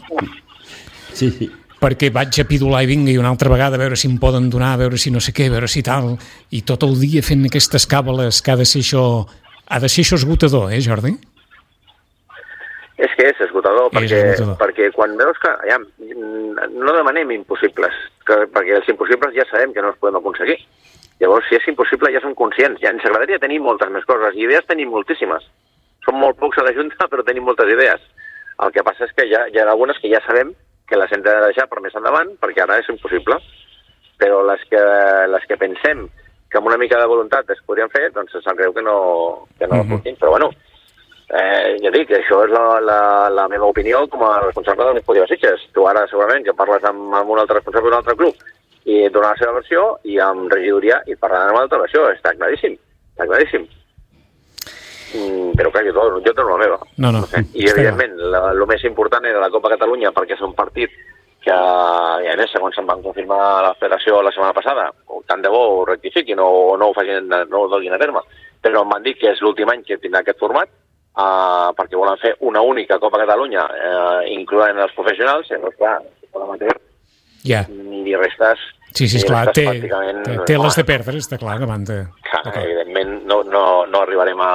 Sí, 1.12 1.28
sí. 1.34 1.48
perquè 1.82 2.12
vaig 2.14 2.38
a 2.40 2.44
pidolar 2.48 2.84
i 2.84 2.88
vingui 2.92 3.18
una 3.18 3.32
altra 3.34 3.50
vegada 3.50 3.76
a 3.76 3.82
veure 3.82 3.98
si 3.98 4.06
em 4.08 4.14
poden 4.22 4.46
donar, 4.52 4.76
a 4.76 4.80
veure 4.84 5.00
si 5.00 5.10
no 5.10 5.20
sé 5.20 5.34
què, 5.34 5.48
a 5.50 5.56
veure 5.56 5.68
si 5.68 5.82
tal, 5.82 6.14
i 6.54 6.62
tot 6.62 6.86
el 6.86 6.94
dia 7.00 7.24
fent 7.26 7.42
aquestes 7.48 7.88
càbales 7.90 8.38
que 8.40 8.54
ha 8.54 8.56
de 8.60 8.64
ser 8.68 8.84
això, 8.86 9.02
ha 9.66 9.82
de 9.82 9.90
ser 9.90 10.06
això 10.06 10.20
esgotador, 10.20 10.70
eh, 10.72 10.80
Jordi? 10.80 11.16
És 13.02 13.10
que 13.18 13.24
és 13.32 13.40
esgotador, 13.42 13.88
És 13.90 13.96
perquè, 13.98 14.18
esgotador. 14.36 14.58
perquè 14.60 14.90
quan 14.94 15.16
veus 15.18 15.38
que... 15.42 15.50
Ja, 15.66 15.78
no 16.70 16.92
demanem 16.94 17.32
impossibles, 17.34 17.94
que, 18.28 18.36
perquè 18.52 18.76
els 18.78 18.88
impossibles 18.92 19.34
ja 19.34 19.46
sabem 19.50 19.72
que 19.74 19.82
no 19.82 19.90
els 19.90 19.98
podem 19.98 20.20
aconseguir. 20.20 20.58
Llavors, 21.22 21.46
si 21.48 21.56
és 21.58 21.66
impossible, 21.70 22.12
ja 22.14 22.20
som 22.22 22.34
conscients. 22.38 22.80
Ja 22.82 22.90
ens 22.94 23.04
agradaria 23.06 23.38
tenir 23.42 23.60
moltes 23.62 23.90
més 23.94 24.04
coses. 24.06 24.34
I 24.34 24.44
idees 24.46 24.66
tenim 24.68 24.90
moltíssimes. 24.90 25.44
Som 26.04 26.18
molt 26.18 26.38
pocs 26.38 26.58
a 26.58 26.66
la 26.66 26.74
Junta, 26.76 27.06
però 27.10 27.24
tenim 27.26 27.44
moltes 27.48 27.70
idees. 27.74 28.00
El 28.62 28.70
que 28.74 28.82
passa 28.86 29.04
és 29.08 29.12
que 29.16 29.26
ja, 29.30 29.46
hi 29.50 29.58
ha 29.58 29.66
algunes 29.70 29.98
que 29.98 30.10
ja 30.12 30.20
sabem 30.26 30.52
que 30.88 30.98
les 30.98 31.12
hem 31.14 31.22
de 31.24 31.34
deixar 31.46 31.66
per 31.70 31.80
més 31.80 31.94
endavant, 31.98 32.34
perquè 32.42 32.62
ara 32.62 32.78
és 32.82 32.88
impossible. 32.92 33.38
Però 34.22 34.42
les 34.46 34.60
que, 34.70 34.82
les 35.32 35.46
que 35.48 35.56
pensem 35.58 36.04
que 36.52 36.58
amb 36.60 36.68
una 36.68 36.76
mica 36.78 36.98
de 37.00 37.06
voluntat 37.08 37.48
es 37.50 37.62
podrien 37.66 37.88
fer, 37.90 38.10
doncs 38.12 38.30
se'ns 38.34 38.58
greu 38.58 38.74
que 38.76 38.82
no, 38.84 39.48
que 39.58 39.66
no 39.66 39.82
Mhm. 39.82 39.92
uh 39.92 39.98
-huh. 39.98 40.18
Però 40.20 40.30
bueno, 40.30 40.50
eh, 41.32 41.76
ja 41.82 41.92
dic, 41.94 42.10
això 42.12 42.42
és 42.46 42.52
la, 42.52 42.64
la, 42.84 43.02
la 43.32 43.46
meva 43.48 43.70
opinió 43.72 44.04
com 44.12 44.24
a 44.26 44.38
responsable 44.44 44.88
de 44.88 44.96
l'Esportiva 44.98 45.28
Sitges. 45.30 45.68
Tu 45.72 45.84
ara 45.88 46.04
segurament 46.10 46.44
que 46.46 46.56
parles 46.56 46.84
amb, 46.88 47.12
amb 47.16 47.32
un 47.32 47.40
altre 47.40 47.58
responsable 47.60 47.90
d'un 47.90 48.00
altre 48.00 48.16
club 48.18 48.48
i 48.84 49.04
et 49.06 49.14
dona 49.14 49.30
la 49.30 49.38
seva 49.38 49.54
versió 49.60 49.84
i 50.10 50.18
amb 50.20 50.50
regidoria 50.52 50.98
i 51.06 51.16
parlaran 51.16 51.52
amb 51.52 51.60
l'altra 51.60 51.80
versió, 51.84 52.08
està 52.10 52.34
claríssim, 52.34 52.74
està 53.14 53.28
claríssim. 53.30 53.68
Mm, 55.12 55.52
però 55.56 55.70
clar, 55.70 55.84
jo, 55.86 56.04
jo 56.24 56.32
dono 56.32 56.56
la 56.56 56.60
meva. 56.64 56.78
No, 56.98 57.12
no, 57.14 57.22
sé. 57.30 57.44
I 57.54 57.68
evidentment, 57.70 58.16
el 58.18 58.62
més 58.68 58.84
important 58.88 59.24
era 59.28 59.42
la 59.42 59.50
Copa 59.52 59.70
Catalunya 59.74 60.12
perquè 60.16 60.38
és 60.38 60.44
un 60.44 60.54
partit 60.58 60.92
que, 61.42 61.52
i 61.52 62.30
a 62.30 62.36
més, 62.38 62.52
segons 62.54 62.76
se'n 62.78 62.88
van 62.88 63.02
confirmar 63.04 63.40
la 63.66 63.74
federació 63.78 64.20
la 64.22 64.32
setmana 64.34 64.56
passada, 64.56 64.88
o 65.10 65.20
tant 65.26 65.42
de 65.42 65.50
bo 65.52 65.62
ho 65.72 65.82
rectifiquin 65.88 66.40
o 66.40 66.76
no 66.78 66.90
ho 66.90 66.96
facin, 66.96 67.28
no 67.28 67.64
ho 67.64 67.68
donin 67.68 67.94
a 67.96 68.00
terme, 68.00 68.22
però 68.62 68.84
em 68.84 68.94
van 68.94 69.02
dir 69.02 69.16
que 69.18 69.32
és 69.32 69.42
l'últim 69.42 69.70
any 69.72 69.82
que 69.84 69.98
tindrà 69.98 70.22
aquest 70.22 70.38
format, 70.40 70.70
uh, 71.16 71.72
perquè 71.78 71.96
volen 71.98 72.18
fer 72.22 72.34
una 72.40 72.62
única 72.62 72.98
Copa 73.02 73.18
Catalunya, 73.22 73.64
uh, 73.64 74.20
incloent 74.32 74.78
els 74.78 74.94
professionals, 74.96 75.50
i 75.50 75.54
llavors, 75.56 75.76
clar, 75.80 75.98
per 76.32 76.42
amateur, 76.46 76.78
Ja. 77.44 77.64
ni 77.68 78.14
restes... 78.14 78.58
Sí, 78.92 79.06
sí, 79.08 79.16
esclar, 79.16 79.46
té, 79.56 79.64
té, 79.80 80.34
té 80.46 80.58
les 80.60 80.74
de 80.76 80.82
perdre, 80.84 81.16
està 81.16 81.38
clar, 81.40 81.56
davant 81.58 81.84
de... 81.88 82.02
Clar, 82.28 82.42
evidentment 82.60 83.22
no, 83.24 83.38
no, 83.42 83.62
no 83.88 84.02
arribarem 84.04 84.40
a, 84.44 84.50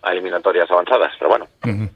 a 0.00 0.12
eliminatòries 0.14 0.70
avançades, 0.72 1.12
però 1.20 1.28
bueno, 1.34 1.46
Mhm. 1.68 1.90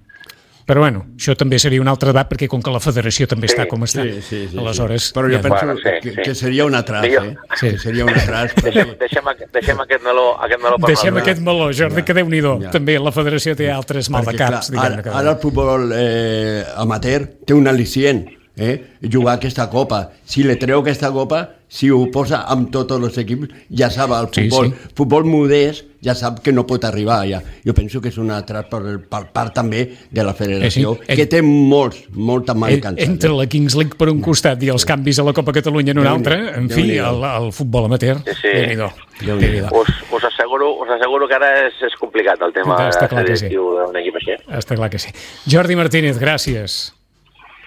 Però 0.67 0.81
bueno, 0.83 1.05
això 1.17 1.37
també 1.39 1.61
seria 1.63 1.81
un 1.81 1.87
altre 1.87 2.09
debat 2.11 2.27
perquè 2.29 2.49
com 2.51 2.61
que 2.61 2.73
la 2.75 2.81
federació 2.83 3.29
també 3.31 3.47
Sí, 3.47 3.55
està 3.55 3.69
com 3.71 3.85
està, 3.87 4.03
Sí, 4.03 4.21
sí, 4.21 4.49
sí, 4.51 4.59
aleshores... 4.59 5.05
sí. 5.05 5.13
Però 5.15 5.29
jo 5.31 5.37
ja- 5.37 5.43
penso 5.45 5.65
Bueno, 5.65 5.77
sí, 5.79 5.91
que, 6.03 6.11
sí. 6.11 6.23
que 6.25 6.35
seria 6.35 6.65
un 6.67 6.75
atras, 6.75 7.05
eh? 7.05 7.37
Sí. 7.55 7.69
Que 7.71 7.79
seria 7.79 8.05
un 8.05 8.11
atras. 8.11 8.55
deixem, 8.57 8.83
perquè- 8.83 8.99
deixem, 8.99 9.25
aqu- 9.31 9.49
deixem 9.53 9.81
aquest 9.81 10.03
meló, 10.05 10.25
aquest 10.43 10.63
meló 10.65 10.77
per 10.83 10.89
Deixem 10.91 11.17
aquest 11.23 11.41
meló, 11.41 11.71
Jordi, 11.73 12.03
que 12.03 12.15
déu 12.15 12.29
nhi 12.29 12.41
Ja. 12.43 12.71
També 12.75 12.99
la 12.99 13.13
federació 13.13 13.55
té 13.57 13.71
altres 13.71 14.11
mal 14.11 14.25
de 14.25 14.33
Perquè, 14.33 14.47
clar, 14.49 14.61
diguem-ne. 14.69 15.01
ara, 15.07 15.19
ara 15.21 15.31
el 15.31 15.39
futbol 15.39 15.93
eh, 15.95 16.65
amateur 16.77 17.27
té 17.47 17.55
un 17.55 17.65
al·licient, 17.71 18.27
eh? 18.57 18.97
jugar 19.03 19.37
aquesta 19.37 19.69
copa. 19.71 20.11
Si 20.25 20.43
li 20.43 20.57
treu 20.57 20.81
aquesta 20.81 21.11
copa, 21.13 21.45
si 21.69 21.91
ho 21.91 22.07
posa 22.15 22.45
amb 22.49 22.71
tots 22.71 22.95
els 22.95 23.17
equips, 23.19 23.49
ja 23.75 23.89
sap, 23.91 24.11
el 24.15 24.29
Sí, 24.33 24.49
futbol, 24.49 24.69
sí. 24.71 24.91
futbol 24.97 25.25
modest 25.27 25.85
ja 26.07 26.15
sap 26.15 26.39
que 26.45 26.53
no 26.53 26.63
pot 26.67 26.85
arribar 26.87 27.25
allà. 27.25 27.41
Jo 27.67 27.75
penso 27.75 28.01
que 28.01 28.09
és 28.13 28.19
un 28.23 28.31
atrat 28.31 28.69
per, 28.71 28.81
per 29.11 29.25
part 29.35 29.53
també 29.55 29.81
de 30.11 30.23
la 30.23 30.33
federació, 30.35 30.93
Eh, 31.03 31.09
sí. 31.09 31.17
que 31.17 31.27
té 31.27 31.41
molts, 31.43 32.05
molta 32.15 32.55
mancança. 32.55 33.03
Entre 33.03 33.31
la 33.35 33.47
Kings 33.51 33.75
League 33.75 33.99
per 33.99 34.09
un 34.13 34.21
costat 34.23 34.63
i 34.63 34.71
els 34.71 34.85
canvis 34.87 35.19
a 35.19 35.25
la 35.27 35.33
Copa 35.35 35.53
Catalunya 35.53 35.91
en 35.91 35.99
un 35.99 36.07
altre, 36.07 36.39
en 36.57 36.71
fi, 36.71 36.97
el, 36.99 37.25
el 37.25 37.51
futbol 37.53 37.87
amateur, 37.91 38.23
Sí, 38.25 38.33
sí. 38.41 38.49
déu-n'hi-do. 38.55 38.91
Déu-n'hi-do. 39.21 39.41
Déu-n'hi-do. 39.41 39.75
Us, 39.81 39.89
us, 40.13 40.25
asseguro, 40.31 40.77
us 40.85 40.89
asseguro 40.95 41.27
que 41.27 41.35
ara 41.35 41.67
és, 41.67 41.75
és 41.83 41.97
complicat 41.99 42.41
el 42.41 42.53
tema 42.53 42.79
Està 42.89 43.09
de 43.09 43.09
clar 43.09 43.25
ser 43.27 43.33
que 43.33 43.37
sí. 43.37 43.45
directiu 43.49 43.67
d'un 43.83 43.97
equip 43.97 44.15
així. 44.23 44.39
Està 44.63 44.77
clar 44.79 44.91
que 44.91 44.99
sí. 45.03 45.11
Jordi 45.51 45.75
Martínez, 45.77 46.21
gràcies. 46.23 46.93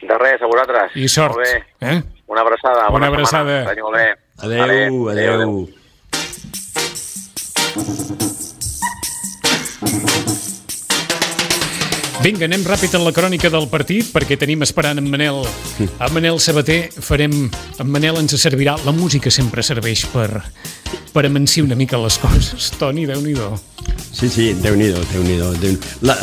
De 0.02 0.18
res, 0.18 0.42
a 0.42 0.48
vosaltres. 0.48 0.96
I 0.96 1.08
sort. 1.12 1.36
Molt 1.36 1.44
bé. 1.46 1.66
Eh? 1.82 2.02
Una 2.28 2.42
abraçada. 2.42 2.88
Una 2.88 2.90
bona 2.90 3.08
abraçada. 3.08 3.60
setmana. 3.60 3.70
Vagi 3.70 3.82
molt 3.82 3.96
bé. 3.98 4.08
Adeu, 4.40 5.10
adeu. 5.10 5.68
Vinga, 12.20 12.50
anem 12.50 12.66
ràpid 12.68 12.96
en 12.98 13.06
la 13.06 13.14
crònica 13.16 13.48
del 13.52 13.70
partit 13.72 14.10
perquè 14.12 14.36
tenim 14.40 14.64
esperant 14.66 15.00
en 15.00 15.08
Manel 15.08 15.40
en 16.04 16.14
Manel 16.16 16.40
Sabater 16.44 16.90
farem 16.92 17.36
en 17.48 17.88
Manel 17.88 18.20
ens 18.20 18.36
servirà, 18.42 18.76
la 18.84 18.92
música 18.92 19.32
sempre 19.32 19.64
serveix 19.64 20.04
per, 20.12 20.28
per 21.16 21.24
amansir 21.26 21.64
una 21.64 21.80
mica 21.80 22.00
les 22.02 22.20
coses 22.20 22.74
Toni, 22.76 23.08
déu 23.08 23.24
nhi 23.24 23.36
Sí, 24.12 24.28
sí, 24.28 24.54
Déu-n'hi-do, 24.54 25.00
Déu-n'hi-do. 25.14 25.54
Déu 25.62 25.78
la, 26.02 26.18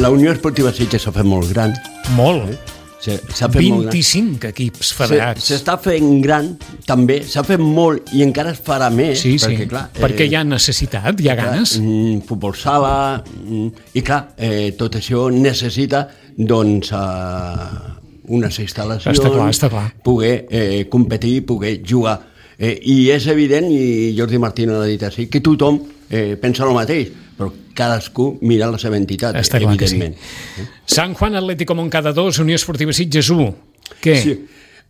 la 0.00 0.10
Unió 0.10 0.32
Esportiva 0.32 0.72
Sitges 0.74 1.04
s'ha 1.06 1.12
fet 1.14 1.26
molt 1.28 1.52
gran. 1.52 1.74
molt, 2.16 2.48
S'ha 2.48 2.75
gran. 3.04 3.90
25 3.92 4.48
equips 4.48 4.88
Se- 4.88 4.94
federats 4.96 5.44
S'està 5.50 5.76
fent 5.82 6.20
gran, 6.24 6.52
també, 6.86 7.20
s'ha 7.28 7.42
fet 7.46 7.60
molt 7.60 8.12
i 8.16 8.22
encara 8.24 8.50
es 8.52 8.60
farà 8.64 8.88
més. 8.90 9.20
sí, 9.20 9.38
sí, 9.38 9.46
perquè, 9.46 9.66
clar, 9.68 9.84
perquè 9.94 10.26
hi 10.28 10.34
ha 10.34 10.44
necessitat, 10.44 11.20
hi 11.20 11.28
ha 11.28 11.34
ganes 11.38 11.76
Mm, 11.80 12.20
futbol 12.26 12.54
sala, 12.56 13.22
mm, 13.22 13.68
i 13.94 14.02
clar, 14.02 14.34
eh, 14.38 14.72
tot 14.78 14.96
això 14.96 15.30
necessita, 15.30 16.08
doncs, 16.36 16.90
eh, 16.92 17.92
unes 18.28 18.58
instal·lacions... 18.58 19.14
Està 19.18 19.30
clar, 19.30 19.50
està 19.50 19.68
clar. 19.70 19.84
Poder 20.02 20.46
eh, 20.50 20.86
competir, 20.90 21.44
poder 21.46 21.80
jugar. 21.86 22.16
Eh, 22.58 22.78
I 22.82 23.10
és 23.12 23.26
evident, 23.28 23.68
i 23.70 24.14
Jordi 24.16 24.38
Martín 24.38 24.72
l'ha 24.72 24.86
dit 24.88 25.02
així, 25.06 25.28
que 25.28 25.40
tothom 25.44 25.78
eh, 26.10 26.36
pensa 26.40 26.64
el 26.64 26.74
mateix, 26.76 27.12
però 27.36 27.50
cadascú 27.76 28.38
mira 28.42 28.70
la 28.72 28.80
seva 28.80 28.96
entitat, 28.96 29.36
Està 29.36 29.60
que 29.60 29.66
sí. 29.66 29.70
evidentment. 29.72 30.16
Sant 30.88 31.14
Juan 31.14 31.36
Atlético 31.36 31.76
Moncada 31.76 32.12
2, 32.16 32.40
Unió 32.44 32.56
Esportiva 32.56 32.94
Sitges 32.96 33.30
1 33.30 33.50
què? 34.02 34.14
Sí. 34.22 34.36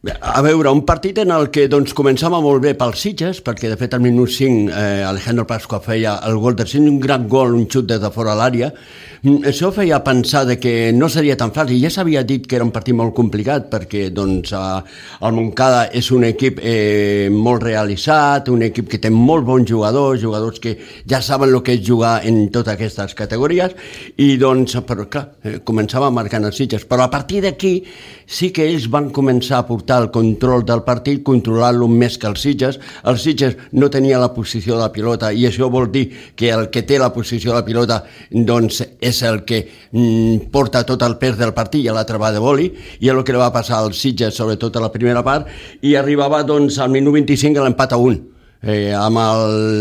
A 0.06 0.38
veure, 0.44 0.70
un 0.70 0.84
partit 0.86 1.16
en 1.18 1.32
el 1.34 1.48
que 1.50 1.64
doncs, 1.72 1.94
començava 1.96 2.38
molt 2.44 2.62
bé 2.62 2.76
pels 2.78 3.00
Sitges, 3.02 3.40
perquè 3.42 3.70
de 3.72 3.78
fet 3.80 3.96
al 3.96 4.04
minut 4.04 4.30
5 4.30 4.68
eh, 4.70 5.02
Alejandro 5.02 5.46
Pascua 5.50 5.80
feia 5.82 6.14
el 6.28 6.36
gol 6.42 6.54
de 6.54 6.66
5, 6.68 6.84
un 6.92 7.00
gran 7.02 7.26
gol, 7.32 7.56
un 7.56 7.64
xut 7.66 7.88
des 7.90 7.98
de 8.02 8.10
fora 8.14 8.36
l'àrea. 8.38 8.70
Mm, 9.26 9.42
Això 9.50 9.72
feia 9.74 9.96
pensar 10.06 10.44
de 10.46 10.54
que 10.62 10.92
no 10.94 11.08
seria 11.10 11.34
tan 11.36 11.50
fàcil. 11.50 11.80
Ja 11.82 11.90
s'havia 11.90 12.22
dit 12.22 12.44
que 12.46 12.54
era 12.54 12.64
un 12.64 12.70
partit 12.70 12.94
molt 12.94 13.10
complicat, 13.14 13.64
perquè 13.72 14.04
doncs, 14.14 14.52
eh, 14.54 14.82
el 15.26 15.32
Moncada 15.34 15.88
és 15.90 16.12
un 16.14 16.22
equip 16.28 16.60
eh, 16.62 17.26
molt 17.32 17.64
realitzat, 17.64 18.46
un 18.54 18.62
equip 18.62 18.86
que 18.92 19.00
té 19.02 19.10
molt 19.10 19.44
bons 19.44 19.66
jugadors, 19.66 20.20
jugadors 20.22 20.60
que 20.62 20.76
ja 21.10 21.18
saben 21.20 21.50
el 21.50 21.62
que 21.66 21.74
és 21.74 21.82
jugar 21.82 22.20
en 22.24 22.52
totes 22.54 22.76
aquestes 22.76 23.16
categories, 23.18 23.74
i 24.16 24.36
doncs, 24.38 24.76
però 24.86 25.08
clar, 25.10 25.24
eh, 25.42 25.58
començava 25.58 26.12
marcant 26.14 26.46
els 26.46 26.54
Sitges. 26.54 26.86
Però 26.86 27.02
a 27.02 27.10
partir 27.10 27.42
d'aquí 27.42 27.82
sí 28.26 28.52
que 28.52 28.62
ells 28.68 28.86
van 28.86 29.10
començar 29.10 29.58
a 29.58 29.66
portar 29.66 30.02
el 30.04 30.10
control 30.14 30.62
del 30.62 30.84
partit, 30.86 31.24
controlar-lo 31.26 31.88
més 31.88 32.14
que 32.16 32.30
els 32.30 32.46
Sitges. 32.46 32.78
Els 33.02 33.26
Sitges 33.26 33.58
no 33.72 33.90
tenia 33.90 34.22
la 34.22 34.30
posició 34.32 34.76
de 34.76 34.84
la 34.84 34.92
pilota 34.92 35.32
i 35.32 35.48
això 35.50 35.66
vol 35.70 35.90
dir 35.90 36.06
que 36.36 36.54
el 36.54 36.70
que 36.70 36.86
té 36.86 36.98
la 37.02 37.10
posició 37.10 37.50
de 37.50 37.58
la 37.58 37.66
pilota 37.66 38.04
doncs 38.30 38.84
és 39.00 39.15
el 39.22 39.42
que 39.48 39.62
mm, 39.92 40.50
porta 40.52 40.84
tot 40.86 41.02
el 41.02 41.16
pes 41.20 41.36
del 41.38 41.54
partit 41.56 41.84
i 41.84 41.92
l'altre 41.92 42.20
va 42.20 42.32
de 42.34 42.42
boli 42.42 42.70
i 43.00 43.08
és 43.08 43.14
el 43.14 43.24
que 43.24 43.32
li 43.32 43.40
va 43.40 43.52
passar 43.54 43.80
als 43.80 44.00
Sitges 44.02 44.36
sobretot 44.36 44.76
a 44.76 44.84
la 44.84 44.92
primera 44.92 45.24
part 45.26 45.48
i 45.82 45.96
arribava 45.96 46.42
doncs 46.44 46.78
al 46.78 46.90
minut 46.90 47.16
25 47.16 47.60
a 47.60 47.66
l'empat 47.66 47.96
a 47.96 48.00
1 48.00 48.35
Eh, 48.66 48.90
amb 48.90 49.20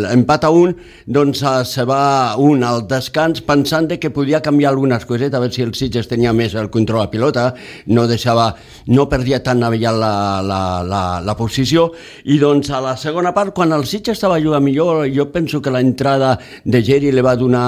l'empat 0.05 0.43
a 0.45 0.51
un, 0.53 0.75
doncs 1.09 1.39
eh, 1.41 1.63
se 1.65 1.81
va 1.89 2.35
un 2.37 2.61
al 2.61 2.83
descans 2.85 3.41
pensant 3.41 3.87
que 3.97 4.11
podia 4.13 4.43
canviar 4.45 4.69
algunes 4.75 5.07
cosetes, 5.09 5.33
a 5.33 5.41
veure 5.41 5.55
si 5.55 5.63
el 5.65 5.71
Sitges 5.73 6.05
tenia 6.05 6.33
més 6.37 6.53
el 6.53 6.69
control 6.69 7.01
de 7.01 7.09
pilota, 7.15 7.45
no 7.89 8.03
deixava, 8.05 8.51
no 8.93 9.07
perdia 9.09 9.39
tan 9.41 9.63
aviat 9.65 9.97
la, 9.97 10.11
la, 10.45 10.59
la, 10.85 11.01
la 11.25 11.35
posició, 11.39 11.87
i 12.29 12.37
doncs 12.37 12.69
a 12.69 12.83
la 12.83 12.93
segona 13.01 13.31
part, 13.33 13.55
quan 13.57 13.73
el 13.73 13.87
Sitges 13.89 14.19
estava 14.19 14.37
jugant 14.43 14.61
millor, 14.61 15.07
jo 15.09 15.25
penso 15.33 15.63
que 15.65 15.73
l'entrada 15.73 16.35
de 16.61 16.83
Geri 16.85 17.09
li 17.09 17.25
va 17.25 17.33
donar 17.41 17.65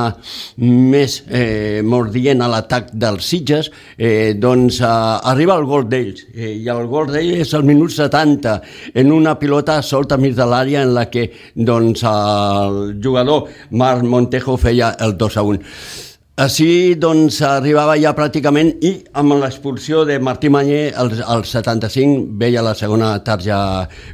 més 0.61 1.23
eh, 1.33 1.81
mordient 1.81 2.45
a 2.45 2.51
l'atac 2.53 2.93
dels 2.93 3.25
Sitges, 3.25 3.71
eh, 3.97 4.35
doncs 4.37 4.83
eh, 4.83 4.93
arriba 5.33 5.57
el 5.57 5.65
gol 5.65 5.89
d'ells, 5.89 6.27
eh, 6.35 6.53
i 6.61 6.69
el 6.69 6.85
gol 6.93 7.09
d'ells 7.09 7.41
és 7.47 7.57
al 7.57 7.65
minut 7.65 7.97
70, 7.97 8.55
en 9.01 9.11
una 9.17 9.33
pilota 9.41 9.81
solta 9.81 10.21
mig 10.21 10.37
de 10.37 10.45
l'àrea 10.45 10.85
en 10.85 10.93
la 10.93 11.06
que 11.09 11.31
doncs, 11.55 12.03
el 12.03 12.99
jugador 13.03 13.47
Marc 13.71 14.03
Montejo 14.03 14.57
feia 14.57 14.95
el 14.99 15.17
2 15.17 15.37
a 15.37 15.41
1. 15.41 15.59
Així 16.37 16.93
doncs 17.01 17.39
arribava 17.41 17.95
ja 17.97 18.11
pràcticament 18.13 18.67
i 18.85 18.91
amb 19.17 19.33
l'expulsió 19.41 20.03
de 20.05 20.19
Martí 20.21 20.51
Manyer 20.53 20.91
al, 21.01 21.07
al 21.33 21.39
75 21.49 22.27
veia 22.37 22.61
la 22.61 22.75
segona 22.77 23.07
tarja 23.25 23.57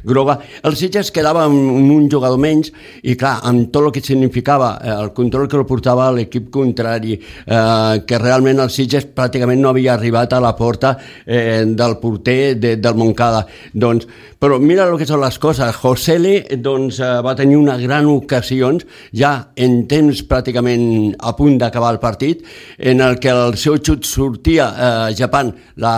groga. 0.08 0.38
El 0.64 0.72
Sitges 0.72 1.10
quedava 1.12 1.42
amb 1.44 1.92
un 1.92 2.06
jugador 2.08 2.40
menys 2.40 2.70
i 3.04 3.12
clar, 3.20 3.34
amb 3.44 3.68
tot 3.68 3.90
el 3.90 3.92
que 3.92 4.00
significava 4.00 4.70
eh, 4.78 4.94
el 4.94 5.10
control 5.12 5.50
que 5.52 5.58
el 5.60 5.66
portava 5.68 6.06
l'equip 6.16 6.46
contrari, 6.54 7.18
eh, 7.18 8.00
que 8.08 8.22
realment 8.22 8.64
el 8.64 8.72
Sitges 8.72 9.04
pràcticament 9.12 9.60
no 9.60 9.74
havia 9.74 9.92
arribat 9.98 10.32
a 10.32 10.40
la 10.40 10.54
porta 10.56 10.94
eh, 11.26 11.66
del 11.68 11.98
porter 12.00 12.54
de, 12.56 12.78
del 12.80 12.96
Moncada. 12.96 13.44
Doncs, 13.76 14.08
però 14.40 14.56
mira 14.64 14.88
el 14.88 14.96
que 14.96 15.10
són 15.12 15.20
les 15.20 15.36
coses. 15.44 15.76
Josele 15.76 16.56
doncs, 16.56 17.02
eh, 17.04 17.12
va 17.20 17.36
tenir 17.36 17.60
una 17.60 17.76
gran 17.84 18.08
ocasions 18.08 18.88
ja 19.12 19.36
en 19.60 19.82
temps 19.92 20.24
pràcticament 20.24 20.88
a 21.20 21.36
punt 21.36 21.60
d'acabar 21.60 21.92
el 21.92 22.00
partit 22.00 22.13
partit 22.14 22.44
en 22.78 23.02
el 23.04 23.18
que 23.18 23.34
el 23.34 23.58
seu 23.60 23.78
xut 23.82 24.06
sortia 24.06 24.70
eh, 24.72 25.14
japant 25.18 25.52
la, 25.82 25.94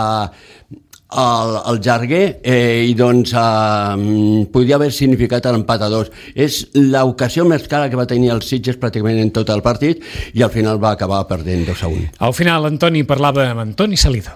el, 1.13 1.57
el 1.71 1.81
Jarguer 1.83 2.41
eh, 2.43 2.87
i 2.89 2.95
doncs 2.99 3.35
eh, 3.37 4.47
podria 4.53 4.79
haver 4.81 4.91
significat 4.93 5.47
l'empat 5.51 5.87
a 5.87 5.91
dos. 5.93 6.11
És 6.35 6.65
l'ocasió 6.75 7.47
més 7.49 7.69
cara 7.69 7.91
que 7.91 7.99
va 7.99 8.09
tenir 8.09 8.33
el 8.35 8.43
Sitges 8.43 8.81
pràcticament 8.81 9.21
en 9.23 9.31
tot 9.35 9.53
el 9.55 9.63
partit 9.63 10.03
i 10.35 10.43
al 10.43 10.53
final 10.55 10.83
va 10.83 10.97
acabar 10.97 11.27
perdent 11.29 11.67
2 11.69 11.85
a 11.85 11.93
1. 11.93 12.11
Al 12.27 12.35
final 12.35 12.73
Antoni 12.73 13.07
parlava 13.07 13.51
amb 13.51 13.67
Antoni 13.69 13.97
Salido. 13.97 14.35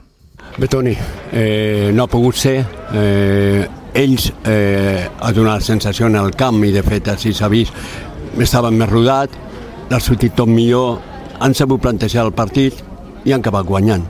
Bé, 0.59 0.67
Toni, 0.67 0.97
eh, 1.33 1.91
no 1.95 2.05
ha 2.05 2.11
pogut 2.11 2.37
ser. 2.37 2.59
Eh, 2.95 3.67
ells 3.95 4.31
eh, 4.47 5.07
ha 5.19 5.31
donat 5.35 5.61
la 5.61 5.67
sensació 5.67 6.07
en 6.07 6.17
el 6.19 6.35
camp 6.39 6.63
i 6.67 6.73
de 6.75 6.83
fet 6.87 7.09
així 7.11 7.33
s'ha 7.35 7.49
vist 7.51 7.75
estaven 8.39 8.77
més 8.79 8.91
rodat, 8.91 9.33
l'ha 9.91 9.99
sortit 9.99 10.37
tot 10.39 10.51
millor, 10.51 11.01
han 11.41 11.55
sabut 11.55 11.81
plantejar 11.81 12.27
el 12.29 12.33
partit 12.37 12.85
i 13.25 13.33
han 13.33 13.41
acabat 13.41 13.67
guanyant. 13.67 14.05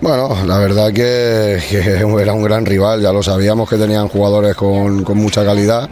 Bueno, 0.00 0.28
la 0.46 0.58
verdad 0.58 0.92
que, 0.92 1.58
que, 1.68 1.78
era 1.80 2.32
un 2.32 2.42
gran 2.44 2.64
rival, 2.64 3.02
ya 3.02 3.12
lo 3.12 3.20
sabíamos 3.20 3.68
que 3.68 3.76
tenían 3.76 4.06
jugadores 4.06 4.54
con, 4.54 5.02
con 5.02 5.18
mucha 5.18 5.44
calidad, 5.44 5.90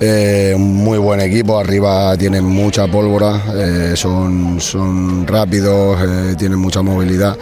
eh, 0.00 0.54
muy 0.58 0.96
buen 0.96 1.20
equipo, 1.20 1.58
arriba 1.58 2.16
tienen 2.16 2.46
mucha 2.46 2.86
pólvora, 2.86 3.42
eh, 3.54 3.92
son, 3.94 4.58
son 4.58 5.26
rápidos, 5.26 5.98
eh, 6.00 6.34
tienen 6.38 6.58
mucha 6.58 6.80
movilidad. 6.80 7.36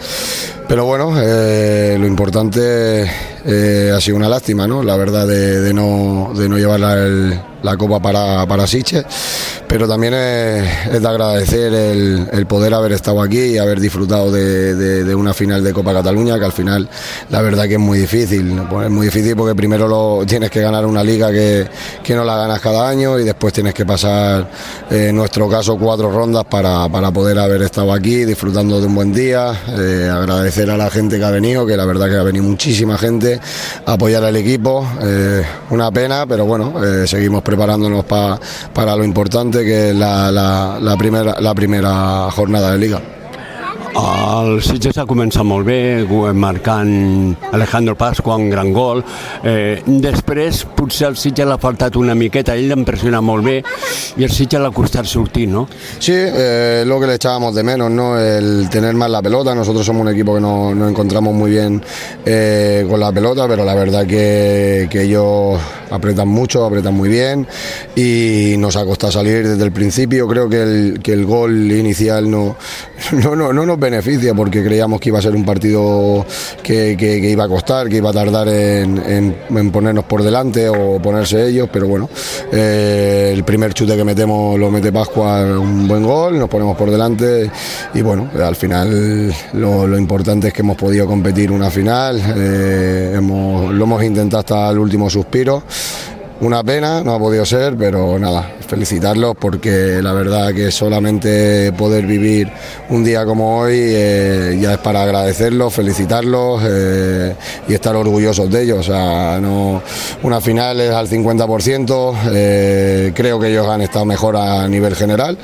Pero 0.71 0.85
bueno, 0.85 1.11
eh, 1.21 1.97
lo 1.99 2.07
importante 2.07 3.05
eh, 3.43 3.91
ha 3.93 3.99
sido 3.99 4.15
una 4.15 4.29
lástima, 4.29 4.67
¿no? 4.67 4.81
La 4.81 4.95
verdad 4.95 5.27
de, 5.27 5.73
no, 5.73 6.31
de 6.33 6.47
no 6.47 6.57
llevar 6.57 6.79
la, 6.79 7.77
copa 7.77 7.99
para, 7.99 8.45
para 8.47 8.65
Siche, 8.65 9.03
pero 9.67 9.87
también 9.87 10.13
es, 10.13 10.87
es 10.93 11.01
de 11.01 11.07
agradecer 11.07 11.73
el, 11.73 12.45
poder 12.47 12.73
haber 12.73 12.93
estado 12.93 13.21
aquí 13.21 13.39
y 13.39 13.57
haber 13.57 13.79
disfrutado 13.79 14.31
de, 14.31 15.13
una 15.13 15.33
final 15.33 15.63
de 15.63 15.73
Copa 15.73 15.93
Cataluña, 15.93 16.39
que 16.39 16.45
al 16.45 16.51
final 16.51 16.89
la 17.29 17.41
verdad 17.41 17.65
que 17.65 17.73
es 17.73 17.79
muy 17.79 17.99
difícil, 17.99 18.61
pues 18.69 18.85
es 18.85 18.91
muy 18.91 19.07
difícil 19.07 19.35
porque 19.35 19.55
primero 19.55 19.87
lo, 19.87 20.25
tienes 20.25 20.49
que 20.49 20.61
ganar 20.61 20.85
una 20.85 21.03
liga 21.03 21.31
que, 21.31 21.67
que 22.03 22.15
no 22.15 22.23
la 22.23 22.35
ganas 22.37 22.59
cada 22.59 22.87
año 22.87 23.19
y 23.19 23.23
después 23.23 23.53
tienes 23.53 23.73
que 23.73 23.85
pasar, 23.85 24.49
eh, 24.89 25.07
en 25.09 25.15
nuestro 25.15 25.49
caso, 25.49 25.77
cuatro 25.77 26.11
rondas 26.11 26.45
para, 26.45 26.87
para 26.89 27.11
poder 27.11 27.39
haber 27.39 27.61
estado 27.61 27.91
aquí 27.91 28.25
disfrutando 28.25 28.79
de 28.79 28.87
un 28.87 28.95
buen 28.95 29.13
día, 29.13 29.53
eh, 29.77 30.09
agradecer 30.61 30.69
a 30.69 30.77
la 30.77 30.89
gente 30.89 31.17
que 31.17 31.25
ha 31.25 31.31
venido, 31.31 31.65
que 31.65 31.75
la 31.75 31.85
verdad 31.85 32.09
que 32.09 32.15
ha 32.15 32.23
venido 32.23 32.45
muchísima 32.45 32.97
gente 32.97 33.39
a 33.85 33.93
apoyar 33.93 34.23
al 34.23 34.35
equipo. 34.35 34.85
Eh, 35.01 35.43
una 35.69 35.91
pena, 35.91 36.25
pero 36.27 36.45
bueno, 36.45 36.73
eh, 36.83 37.07
seguimos 37.07 37.41
preparándonos 37.41 38.05
pa, 38.05 38.39
para 38.73 38.95
lo 38.95 39.03
importante 39.03 39.63
que 39.63 39.89
es 39.89 39.95
la, 39.95 40.31
la, 40.31 40.77
la, 40.79 40.97
primera, 40.97 41.39
la 41.39 41.53
primera 41.53 42.29
jornada 42.31 42.71
de 42.71 42.77
liga. 42.77 43.01
El 43.91 44.61
Sitges 44.63 44.95
ha 45.01 45.03
començat 45.07 45.43
molt 45.43 45.65
bé, 45.67 46.05
marcant 46.33 47.35
Alejandro 47.51 47.95
Pasqua 47.99 48.37
un 48.39 48.49
gran 48.49 48.71
gol. 48.71 49.01
Eh, 49.43 49.81
després, 49.85 50.63
potser 50.77 51.09
el 51.09 51.17
Sitges 51.19 51.47
l'ha 51.47 51.57
faltat 51.59 51.97
una 51.99 52.15
miqueta, 52.15 52.55
ell 52.55 52.69
l'ha 52.71 52.77
impressionat 52.79 53.23
molt 53.23 53.43
bé 53.43 53.57
i 54.15 54.23
el 54.23 54.31
Sitges 54.31 54.63
l'ha 54.63 54.71
costat 54.71 55.05
sortir, 55.05 55.49
¿no? 55.51 55.67
Sí, 55.99 56.13
eh, 56.15 56.83
lo 56.87 56.99
que 57.01 57.07
le 57.07 57.15
echábamos 57.15 57.53
de 57.53 57.63
menos, 57.63 57.91
¿no? 57.91 58.17
El 58.17 58.69
tener 58.69 58.93
más 58.95 59.09
la 59.09 59.21
pelota. 59.21 59.53
Nosotros 59.53 59.85
somos 59.85 60.03
un 60.03 60.13
equipo 60.13 60.35
que 60.35 60.41
nos 60.41 60.75
no 60.75 60.87
encontramos 60.87 61.33
muy 61.33 61.51
bien 61.51 61.83
eh, 62.25 62.85
con 62.89 62.99
la 62.99 63.11
pelota, 63.11 63.47
pero 63.47 63.65
la 63.65 63.75
verdad 63.75 64.05
que, 64.07 64.87
que 64.89 65.03
ellos 65.03 65.59
apretan 65.89 66.29
mucho, 66.29 66.65
apretan 66.65 66.93
muy 66.93 67.09
bien 67.09 67.45
y 67.95 68.55
nos 68.57 68.77
ha 68.77 68.85
costado 68.85 69.11
salir 69.11 69.47
desde 69.47 69.63
el 69.63 69.71
principio. 69.71 70.27
Creo 70.27 70.47
que 70.47 70.63
el, 70.63 70.99
que 71.03 71.13
el 71.13 71.25
gol 71.25 71.71
inicial 71.71 72.31
no, 72.31 72.55
no, 73.11 73.35
no, 73.35 73.51
no 73.51 73.65
nos 73.65 73.79
beneficia 73.81 74.33
porque 74.33 74.63
creíamos 74.63 75.01
que 75.01 75.09
iba 75.09 75.19
a 75.19 75.21
ser 75.21 75.35
un 75.35 75.43
partido 75.43 76.25
que, 76.63 76.95
iba 77.29 77.43
a 77.43 77.47
costar, 77.49 77.89
que 77.89 77.97
iba 77.97 78.11
a 78.11 78.13
tardar 78.13 78.47
en, 78.47 79.35
ponernos 79.73 80.05
por 80.05 80.23
delante 80.23 80.69
o 80.69 81.01
ponerse 81.01 81.47
ellos, 81.47 81.67
pero 81.73 81.87
bueno, 81.87 82.09
eh, 82.51 83.31
el 83.33 83.43
primer 83.43 83.73
chute 83.73 83.97
que 83.97 84.03
metemos 84.03 84.57
lo 84.57 84.69
mete 84.71 84.91
Pascua, 84.91 85.41
un 85.59 85.87
buen 85.87 86.03
gol, 86.03 86.37
nos 86.37 86.47
ponemos 86.47 86.77
por 86.77 86.91
delante 86.91 87.49
y 87.93 88.01
bueno, 88.01 88.29
al 88.41 88.55
final 88.55 89.33
lo, 89.53 89.97
importante 89.97 90.49
es 90.49 90.53
que 90.53 90.61
hemos 90.61 90.77
podido 90.77 91.07
competir 91.07 91.51
una 91.51 91.69
final, 91.69 92.21
eh, 92.37 93.19
lo 93.19 93.83
hemos 93.83 94.03
intentado 94.03 94.39
hasta 94.39 94.69
el 94.69 94.77
último 94.77 95.09
suspiro. 95.09 95.63
Una 96.41 96.63
pena, 96.63 97.03
no 97.03 97.13
ha 97.13 97.19
podido 97.19 97.45
ser, 97.45 97.77
pero 97.77 98.17
nada, 98.17 98.55
felicitarlos 98.67 99.35
porque 99.39 99.99
la 100.01 100.11
verdad 100.11 100.51
que 100.51 100.71
solamente 100.71 101.71
poder 101.73 102.07
vivir 102.07 102.51
un 102.89 103.03
día 103.03 103.25
como 103.25 103.59
hoy 103.59 103.75
eh, 103.77 104.57
ya 104.59 104.73
es 104.73 104.77
para 104.79 105.03
agradecerlos, 105.03 105.71
felicitarlos 105.71 106.63
eh, 106.65 107.35
y 107.67 107.75
estar 107.75 107.95
orgullosos 107.95 108.49
de 108.49 108.63
ellos. 108.63 108.79
O 108.79 108.83
sea, 108.83 109.37
no, 109.39 109.83
una 110.23 110.41
final 110.41 110.81
es 110.81 110.91
al 110.91 111.07
50%, 111.07 112.15
eh, 112.31 113.11
creo 113.15 113.39
que 113.39 113.49
ellos 113.49 113.67
han 113.67 113.81
estado 113.81 114.05
mejor 114.05 114.35
a 114.35 114.67
nivel 114.67 114.95
general, 114.95 115.37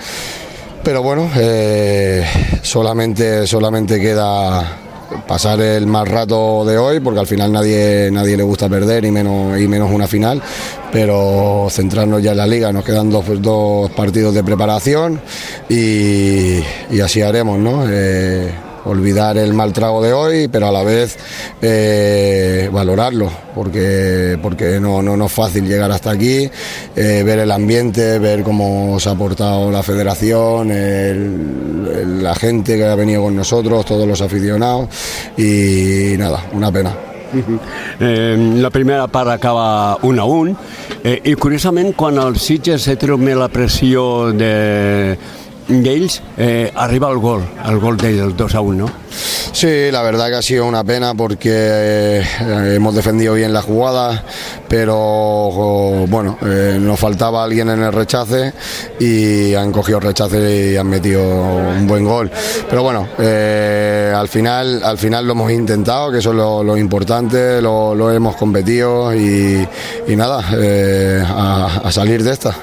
pero 0.84 1.04
bueno, 1.04 1.30
eh, 1.36 2.26
solamente, 2.64 3.46
solamente 3.46 4.02
queda 4.02 4.87
pasar 5.28 5.60
el 5.62 5.88
mal 5.88 6.08
rato 6.08 6.66
de 6.66 6.78
hoy, 6.78 7.00
porque 7.00 7.20
al 7.20 7.28
final 7.28 7.52
nadie, 7.52 8.10
nadie 8.12 8.38
le 8.38 8.44
gusta 8.44 8.70
perder 8.70 9.06
y 9.06 9.12
menos, 9.12 9.60
y 9.60 9.68
menos 9.68 9.92
una 9.92 10.08
final, 10.08 10.42
pero 10.92 11.68
centrarnos 11.70 12.22
ya 12.22 12.32
en 12.32 12.38
la 12.38 12.48
liga, 12.48 12.72
nos 12.72 12.84
quedan 12.84 13.10
dos, 13.10 13.26
dos 13.42 13.92
partidos 13.92 14.34
de 14.34 14.44
preparación 14.44 15.22
y, 15.70 16.60
así 17.02 17.22
haremos, 17.22 17.60
¿no? 17.60 17.86
Eh, 17.88 18.52
olvidar 18.88 19.38
el 19.38 19.54
mal 19.54 19.74
trago 19.74 20.02
de 20.02 20.14
hoy, 20.14 20.48
pero 20.48 20.68
a 20.68 20.72
la 20.72 20.84
vez 20.84 21.18
eh, 21.62 22.70
valorarlo, 22.72 23.30
porque, 23.54 24.38
porque 24.42 24.80
no, 24.80 25.02
no, 25.02 25.18
no, 25.18 25.26
es 25.26 25.32
fácil 25.32 25.68
llegar 25.68 25.92
hasta 25.92 26.12
aquí, 26.12 26.50
eh, 26.96 27.24
ver 27.26 27.40
el 27.40 27.52
ambiente, 27.52 28.20
ver 28.20 28.44
cómo 28.44 29.00
se 29.00 29.10
ha 29.10 29.16
portado 29.16 29.72
la 29.72 29.84
federación, 29.84 30.70
la 32.22 32.36
gente 32.36 32.78
que 32.78 32.86
ha 32.86 32.96
venido 32.96 33.24
con 33.24 33.36
nosotros, 33.36 33.86
todos 33.86 34.08
los 34.08 34.22
aficionados, 34.22 34.90
y 35.38 36.16
nada, 36.18 36.46
una 36.54 36.72
pena. 36.72 36.96
Eh, 38.00 38.54
la 38.56 38.70
primera 38.70 39.08
part 39.08 39.30
acaba 39.30 39.98
1 40.02 40.22
a 40.22 40.26
1 40.26 40.56
eh, 41.04 41.22
i 41.26 41.34
curiosament 41.36 41.94
el 42.00 42.38
Sitges 42.40 42.84
se 42.84 42.96
treu 42.96 43.18
la 43.18 43.50
pressió 43.50 44.32
de, 44.32 45.18
d'ells 45.68 46.22
eh, 46.38 46.72
arriba 46.76 47.10
el 47.12 47.18
gol, 47.18 47.44
el 47.66 47.80
gol 47.80 47.98
del 47.98 48.36
2 48.36 48.56
a 48.56 48.62
1, 48.62 48.86
¿no? 48.86 48.92
Sí, 49.52 49.90
la 49.92 50.02
verdad 50.02 50.28
que 50.28 50.36
ha 50.36 50.42
sido 50.42 50.66
una 50.66 50.84
pena 50.84 51.16
porque 51.16 51.52
eh, 51.52 52.24
hemos 52.76 52.94
defendido 52.94 53.34
bien 53.34 53.54
la 53.54 53.62
jugada, 53.62 54.24
pero 54.68 56.06
bueno, 56.08 56.38
eh, 56.46 56.78
nos 56.80 57.00
faltaba 57.00 57.44
alguien 57.44 57.70
en 57.70 57.82
el 57.82 57.92
rechace 57.92 58.54
y 59.00 59.56
han 59.56 59.72
cogido 59.72 59.98
el 59.98 60.04
rechace 60.04 60.74
y 60.74 60.78
han 60.78 60.88
metido 60.88 61.24
un 61.24 61.88
buen 61.88 62.06
gol. 62.06 62.32
Pero 62.70 62.84
bueno, 62.84 63.08
al 63.18 64.28
final 64.28 64.84
al 64.84 64.98
final 64.98 65.26
lo 65.26 65.34
hemos 65.34 65.52
intentado, 65.52 66.12
que 66.12 66.20
eso 66.20 66.32
es 66.32 66.36
lo, 66.36 66.78
importante, 66.78 67.62
lo, 67.62 68.12
hemos 68.12 68.36
competido 68.36 69.16
y, 69.16 69.68
nada, 70.16 70.44
a 71.84 71.92
salir 71.92 72.24
de 72.24 72.32
esta. 72.32 72.56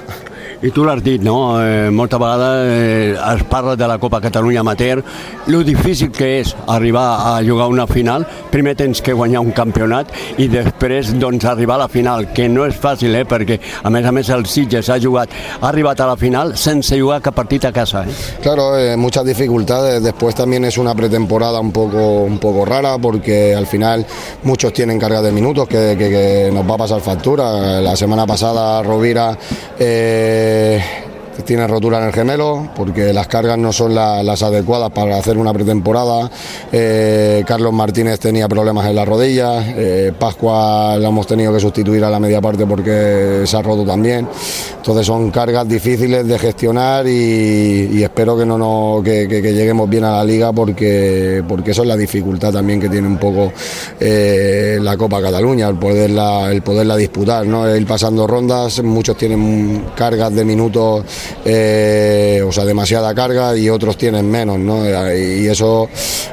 I 0.65 0.71
tu 0.73 0.81
l'has 0.81 1.03
dit, 1.05 1.21
no? 1.21 1.61
Eh, 1.61 1.91
molta 1.93 2.17
vegada 2.17 2.65
eh, 2.65 3.13
es 3.13 3.43
parla 3.51 3.75
de 3.77 3.87
la 3.87 3.99
Copa 3.99 4.19
Catalunya 4.19 4.61
Amateur, 4.61 5.03
lo 5.49 5.59
difícil 5.63 6.09
que 6.11 6.39
és 6.41 6.55
arribar 6.73 7.19
a 7.37 7.43
jugar 7.45 7.67
una 7.69 7.85
final, 7.87 8.25
primer 8.49 8.73
tens 8.75 9.03
que 9.05 9.13
guanyar 9.13 9.43
un 9.45 9.53
campionat 9.53 10.09
i 10.41 10.47
després 10.49 11.11
doncs 11.21 11.45
arribar 11.45 11.77
a 11.77 11.83
la 11.83 11.89
final, 11.93 12.31
que 12.33 12.49
no 12.49 12.65
és 12.65 12.79
fàcil, 12.81 13.13
eh? 13.13 13.27
perquè 13.29 13.59
a 13.85 13.93
més 13.93 14.09
a 14.09 14.13
més 14.17 14.31
el 14.33 14.47
Sitges 14.49 14.89
ha 14.89 14.97
jugat, 14.97 15.35
ha 15.61 15.69
arribat 15.69 16.01
a 16.01 16.07
la 16.09 16.17
final 16.17 16.55
sense 16.57 16.97
jugar 16.97 17.21
cap 17.21 17.37
partit 17.37 17.69
a 17.69 17.73
casa. 17.73 18.07
Eh? 18.09 18.17
Claro, 18.41 18.71
eh, 18.79 18.97
muchas 18.97 19.27
dificultades, 19.27 20.03
después 20.03 20.35
también 20.35 20.65
es 20.65 20.79
una 20.79 20.95
pretemporada 20.95 21.61
un 21.61 21.73
poco, 21.73 22.23
un 22.23 22.39
poco 22.39 22.65
rara 22.65 22.97
porque 22.97 23.55
al 23.55 23.67
final 23.67 24.07
muchos 24.45 24.73
tienen 24.73 24.99
carga 24.99 25.21
de 25.21 25.31
minutos 25.31 25.69
que, 25.69 25.95
que, 25.99 26.09
que 26.09 26.51
nos 26.51 26.65
va 26.65 26.77
a 26.77 26.79
pasar 26.79 27.03
factura. 27.03 27.83
La 27.83 27.95
semana 27.97 28.27
pasada 28.27 28.83
Rovira 28.83 29.37
eh, 29.79 30.53
É, 30.55 31.04
tiene 31.45 31.67
rotura 31.67 31.99
en 31.99 32.05
el 32.07 32.13
gemelo 32.13 32.71
porque 32.77 33.13
las 33.13 33.27
cargas 33.27 33.59
no 33.59 33.73
son 33.73 33.95
la, 33.95 34.23
las 34.23 34.43
adecuadas 34.43 34.91
para 34.91 35.17
hacer 35.17 35.37
una 35.39 35.53
pretemporada. 35.53 36.31
Eh, 36.73 37.45
Carlos 37.47 37.73
Martínez 37.73 38.21
tenía 38.21 38.49
problemas 38.49 38.87
en 38.87 38.97
la 38.97 39.05
rodilla. 39.05 39.65
Eh, 39.77 40.13
Pascua 40.19 40.97
la 40.99 41.09
hemos 41.09 41.27
tenido 41.27 41.53
que 41.53 41.61
sustituir 41.61 42.05
a 42.05 42.11
la 42.11 42.21
media 42.21 42.41
parte 42.41 42.67
porque 42.67 43.43
se 43.45 43.57
ha 43.57 43.63
roto 43.63 43.85
también. 43.85 44.29
Entonces 44.77 45.07
son 45.07 45.31
cargas 45.31 45.67
difíciles 45.69 46.27
de 46.27 46.39
gestionar 46.39 47.07
y, 47.07 48.03
espero 48.03 48.37
que 48.37 48.45
no 48.45 49.01
que, 49.03 49.27
que, 49.27 49.55
lleguemos 49.55 49.89
bien 49.89 50.05
a 50.05 50.13
la 50.13 50.25
liga 50.25 50.53
porque, 50.53 51.43
porque 51.49 51.71
eso 51.71 51.83
es 51.83 51.89
la 51.89 51.97
dificultad 51.97 52.53
también 52.53 52.81
que 52.81 52.91
tiene 52.91 53.09
un 53.09 53.17
poco 53.17 53.51
eh, 53.99 54.79
la 54.81 54.97
Copa 54.97 55.23
Cataluña, 55.23 55.69
el 55.69 55.77
poderla, 55.77 56.51
el 56.53 56.63
poderla 56.63 56.97
disputar, 56.97 57.47
¿no? 57.47 57.75
ir 57.75 57.87
pasando 57.87 58.27
rondas. 58.27 58.83
Muchos 58.83 59.17
tienen 59.17 59.87
cargas 59.97 60.35
de 60.35 60.45
minutos 60.45 61.05
eh, 61.45 62.43
o 62.47 62.53
sea, 62.53 62.65
demasiada 62.65 63.15
carga 63.15 63.57
y 63.57 63.69
otros 63.69 63.97
tienen 63.97 64.31
menos, 64.31 64.59
¿no? 64.59 64.85
Y 64.85 65.47
eso 65.47 65.89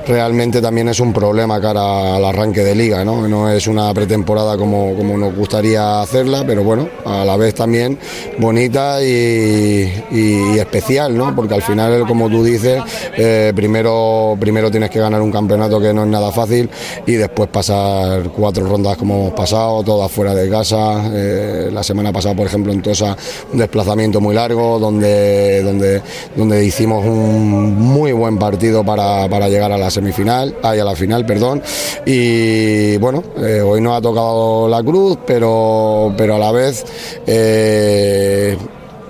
realmente 0.07 0.61
también 0.61 0.89
es 0.89 0.99
un 0.99 1.13
problema 1.13 1.59
cara 1.61 2.15
al 2.15 2.25
arranque 2.25 2.61
de 2.61 2.75
liga, 2.75 3.03
¿no? 3.03 3.27
No 3.27 3.49
es 3.49 3.67
una 3.67 3.93
pretemporada 3.93 4.57
como, 4.57 4.95
como 4.95 5.17
nos 5.17 5.35
gustaría 5.35 6.01
hacerla, 6.01 6.43
pero 6.45 6.63
bueno, 6.63 6.89
a 7.05 7.23
la 7.25 7.37
vez 7.37 7.55
también 7.55 7.97
bonita 8.39 9.01
y, 9.03 10.59
especial, 10.59 11.17
¿no? 11.17 11.35
Porque 11.35 11.53
al 11.53 11.61
final, 11.61 12.05
como 12.07 12.29
tú 12.29 12.43
dices, 12.43 12.81
eh, 13.17 13.51
primero, 13.55 14.37
primero 14.39 14.69
tienes 14.69 14.89
que 14.89 14.99
ganar 14.99 15.21
un 15.21 15.31
campeonato 15.31 15.79
que 15.79 15.93
no 15.93 16.03
es 16.03 16.09
nada 16.09 16.31
fácil 16.31 16.69
y 17.05 17.13
después 17.13 17.49
pasar 17.49 18.29
cuatro 18.29 18.65
rondas 18.65 18.97
como 18.97 19.15
hemos 19.15 19.33
pasado, 19.33 19.83
todas 19.83 20.11
fuera 20.11 20.33
de 20.33 20.49
casa. 20.49 21.03
Eh, 21.13 21.69
la 21.71 21.83
semana 21.83 22.11
pasada, 22.11 22.35
por 22.35 22.47
ejemplo, 22.47 22.71
en 22.71 22.81
Tosa, 22.81 23.15
un 23.51 23.59
desplazamiento 23.59 24.21
muy 24.21 24.35
largo 24.35 24.79
donde, 24.81 25.63
donde, 25.63 26.01
donde 26.35 26.65
hicimos 26.65 27.05
un 27.05 27.75
muy 27.77 28.11
buen 28.11 28.37
partido 28.37 28.83
para, 28.83 29.29
para 29.29 29.47
llegar 29.47 29.71
a 29.71 29.77
la 29.77 29.89
semifinal, 29.89 30.57
ay, 30.61 30.79
a 30.79 30.83
la 30.83 30.95
final, 30.95 31.25
perdón. 31.25 31.61
Y 32.05 32.97
bueno, 32.97 33.23
eh, 33.37 33.61
hoy 33.61 33.79
no 33.79 33.95
ha 33.95 34.01
tocado 34.01 34.67
la 34.67 34.83
cruz, 34.83 35.17
pero, 35.25 36.13
pero 36.17 36.35
a 36.35 36.39
la 36.39 36.51
vez 36.51 36.83
eh, 37.25 38.57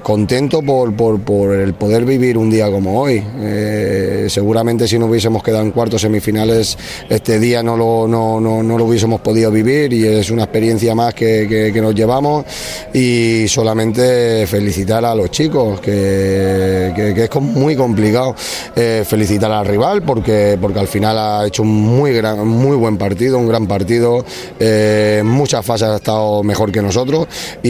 contento 0.02 0.62
por, 0.62 0.94
por, 0.94 1.20
por, 1.22 1.54
el 1.54 1.74
poder 1.74 2.06
vivir 2.06 2.38
un 2.38 2.50
día 2.50 2.70
como 2.72 3.02
hoy. 3.02 3.24
Eh, 3.40 4.28
seguramente 4.30 4.88
si 4.88 4.98
no 4.98 5.06
hubiésemos 5.06 5.44
quedado 5.44 5.64
en 5.64 5.72
cuartos 5.72 6.02
semifinales 6.02 6.78
este 7.10 7.40
día 7.40 7.64
no 7.64 7.78
lo, 7.78 8.08
no, 8.08 8.40
no, 8.40 8.64
no 8.64 8.78
lo 8.78 8.86
hubiésemos 8.86 9.22
podido 9.22 9.52
vivir 9.52 9.94
y 9.94 10.06
es 10.06 10.30
una 10.32 10.44
experiencia 10.44 10.96
más 10.96 11.14
que, 11.14 11.46
que, 11.48 11.72
que 11.74 11.82
nos 11.82 11.94
llevamos 11.94 12.46
y 12.94 13.48
solamente 13.48 14.46
felicitar 14.48 15.04
a 15.06 15.16
los 15.16 15.32
chicos, 15.32 15.80
que, 15.80 16.92
que 16.96 17.24
es 17.24 17.42
muy 17.42 17.76
complicado 17.76 18.36
eh, 18.76 19.04
felicitar 19.06 19.52
al 19.52 19.66
rival 19.66 20.02
porque, 20.04 20.58
porque 20.60 20.80
al 20.80 20.88
final 20.88 21.18
ha 21.18 21.48
hecho 21.48 21.64
un 21.64 21.70
muy, 21.70 22.14
gran, 22.14 22.48
muy 22.48 22.76
buen 22.76 22.98
partido, 22.98 23.38
un 23.38 23.48
gran 23.48 23.68
partido, 23.68 24.26
eh, 24.60 25.18
en 25.22 25.28
muchas 25.28 25.66
fases 25.66 25.88
ha 25.88 25.96
estado 25.98 26.44
mejor 26.44 26.72
que 26.72 26.82
nosotros 26.82 27.28
y, 27.64 27.70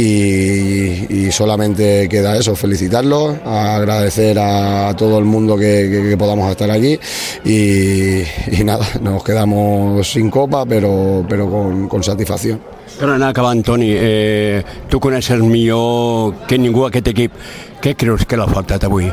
y 1.14 1.32
solamente 1.32 2.08
que 2.10 2.21
queda 2.22 2.38
eso, 2.38 2.56
felicitarlos, 2.56 3.38
agradecer 3.44 4.38
a 4.40 4.94
todo 4.96 5.18
el 5.18 5.26
mundo 5.26 5.58
que, 5.58 6.16
podamos 6.18 6.52
estar 6.52 6.70
allí 6.70 7.00
y, 7.44 8.24
nada, 8.64 8.86
nos 9.02 9.24
quedamos 9.24 10.08
sin 10.08 10.30
copa 10.30 10.66
però, 10.66 11.26
però 11.28 11.50
con, 11.50 11.88
con 11.90 12.04
satisfacció. 12.04 12.60
Per 13.00 13.10
anar 13.10 13.32
acabant, 13.32 13.64
Toni, 13.66 13.90
eh, 13.98 14.62
tu 14.90 15.00
coneixes 15.02 15.40
millor 15.42 16.46
que 16.46 16.60
ningú 16.62 16.86
aquest 16.86 17.08
equip. 17.10 17.38
¿Qué 17.82 17.96
crees 17.96 18.28
que 18.28 18.38
le 18.38 18.44
ha 18.44 18.48
faltado 18.48 18.92
hoy? 18.92 19.12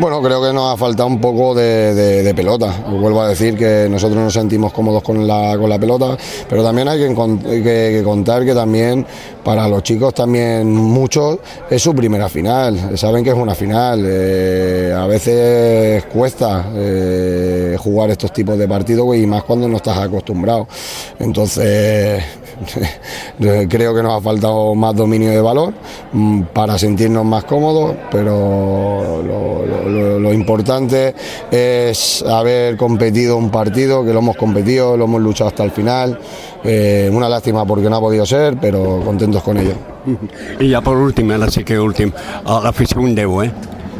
Bueno, 0.00 0.22
creo 0.22 0.40
que 0.40 0.50
nos 0.50 0.72
ha 0.72 0.76
faltado 0.78 1.06
un 1.06 1.20
poco 1.20 1.54
de, 1.54 2.22
de, 2.24 2.34
pelota. 2.34 2.72
Vuelvo 2.88 3.20
a 3.20 3.28
decir 3.28 3.58
que 3.58 3.88
nosotros 3.90 4.18
nos 4.18 4.32
sentimos 4.32 4.72
cómodos 4.72 5.02
con 5.02 5.26
la, 5.26 5.54
con 5.58 5.68
la 5.68 5.78
pelota, 5.78 6.16
pero 6.48 6.64
también 6.64 6.88
hay 6.88 6.98
que, 6.98 7.14
que, 7.14 7.62
que, 7.62 8.02
contar 8.02 8.46
que 8.46 8.54
también 8.54 9.06
para 9.44 9.68
los 9.68 9.82
chicos 9.82 10.14
también 10.14 10.72
muchos 10.72 11.40
es 11.68 11.82
su 11.82 11.94
primera 11.94 12.30
final. 12.30 12.96
Saben 12.96 13.22
que 13.22 13.30
es 13.30 13.36
una 13.36 13.54
final. 13.54 14.02
Eh, 14.06 14.94
a 14.96 15.06
veces 15.06 16.04
cuesta 16.06 16.70
eh, 16.74 17.76
jugar 17.78 18.08
estos 18.08 18.32
tipos 18.32 18.56
de 18.56 18.66
partidos 18.66 19.14
y 19.14 19.26
más 19.26 19.44
cuando 19.44 19.68
no 19.68 19.76
estás 19.76 19.98
acostumbrado. 19.98 20.66
Entonces 21.18 22.24
creo 23.68 23.94
que 23.94 24.02
nos 24.02 24.18
ha 24.18 24.20
faltado 24.20 24.74
más 24.74 24.94
dominio 24.94 25.30
de 25.30 25.40
valor 25.40 25.74
mm, 26.12 26.42
para 26.52 26.78
sentirnos 26.78 27.24
más 27.24 27.44
cómodos, 27.44 27.94
pero 28.10 29.22
lo, 30.20 30.32
importante 30.32 31.14
es 31.50 32.22
haber 32.22 32.76
competido 32.76 33.36
un 33.36 33.50
partido, 33.50 34.04
que 34.04 34.12
lo 34.12 34.18
hemos 34.18 34.36
competido, 34.36 34.96
lo 34.96 35.04
hemos 35.04 35.22
luchado 35.22 35.48
hasta 35.48 35.64
el 35.64 35.70
final. 35.70 36.18
Eh, 36.64 37.08
una 37.12 37.28
lástima 37.28 37.64
porque 37.64 37.88
no 37.88 37.96
ha 37.96 38.00
podido 38.00 38.26
ser, 38.26 38.56
pero 38.60 39.00
contentos 39.04 39.42
con 39.42 39.56
ello. 39.58 39.74
Y 40.60 40.68
ya 40.68 40.80
por 40.80 40.96
último, 40.96 41.32
ahora 41.32 41.50
sí 41.50 41.64
que 41.64 41.78
último, 41.78 42.12
a 42.44 42.60
la 42.60 42.68
afición 42.68 43.16
¿eh? 43.18 43.52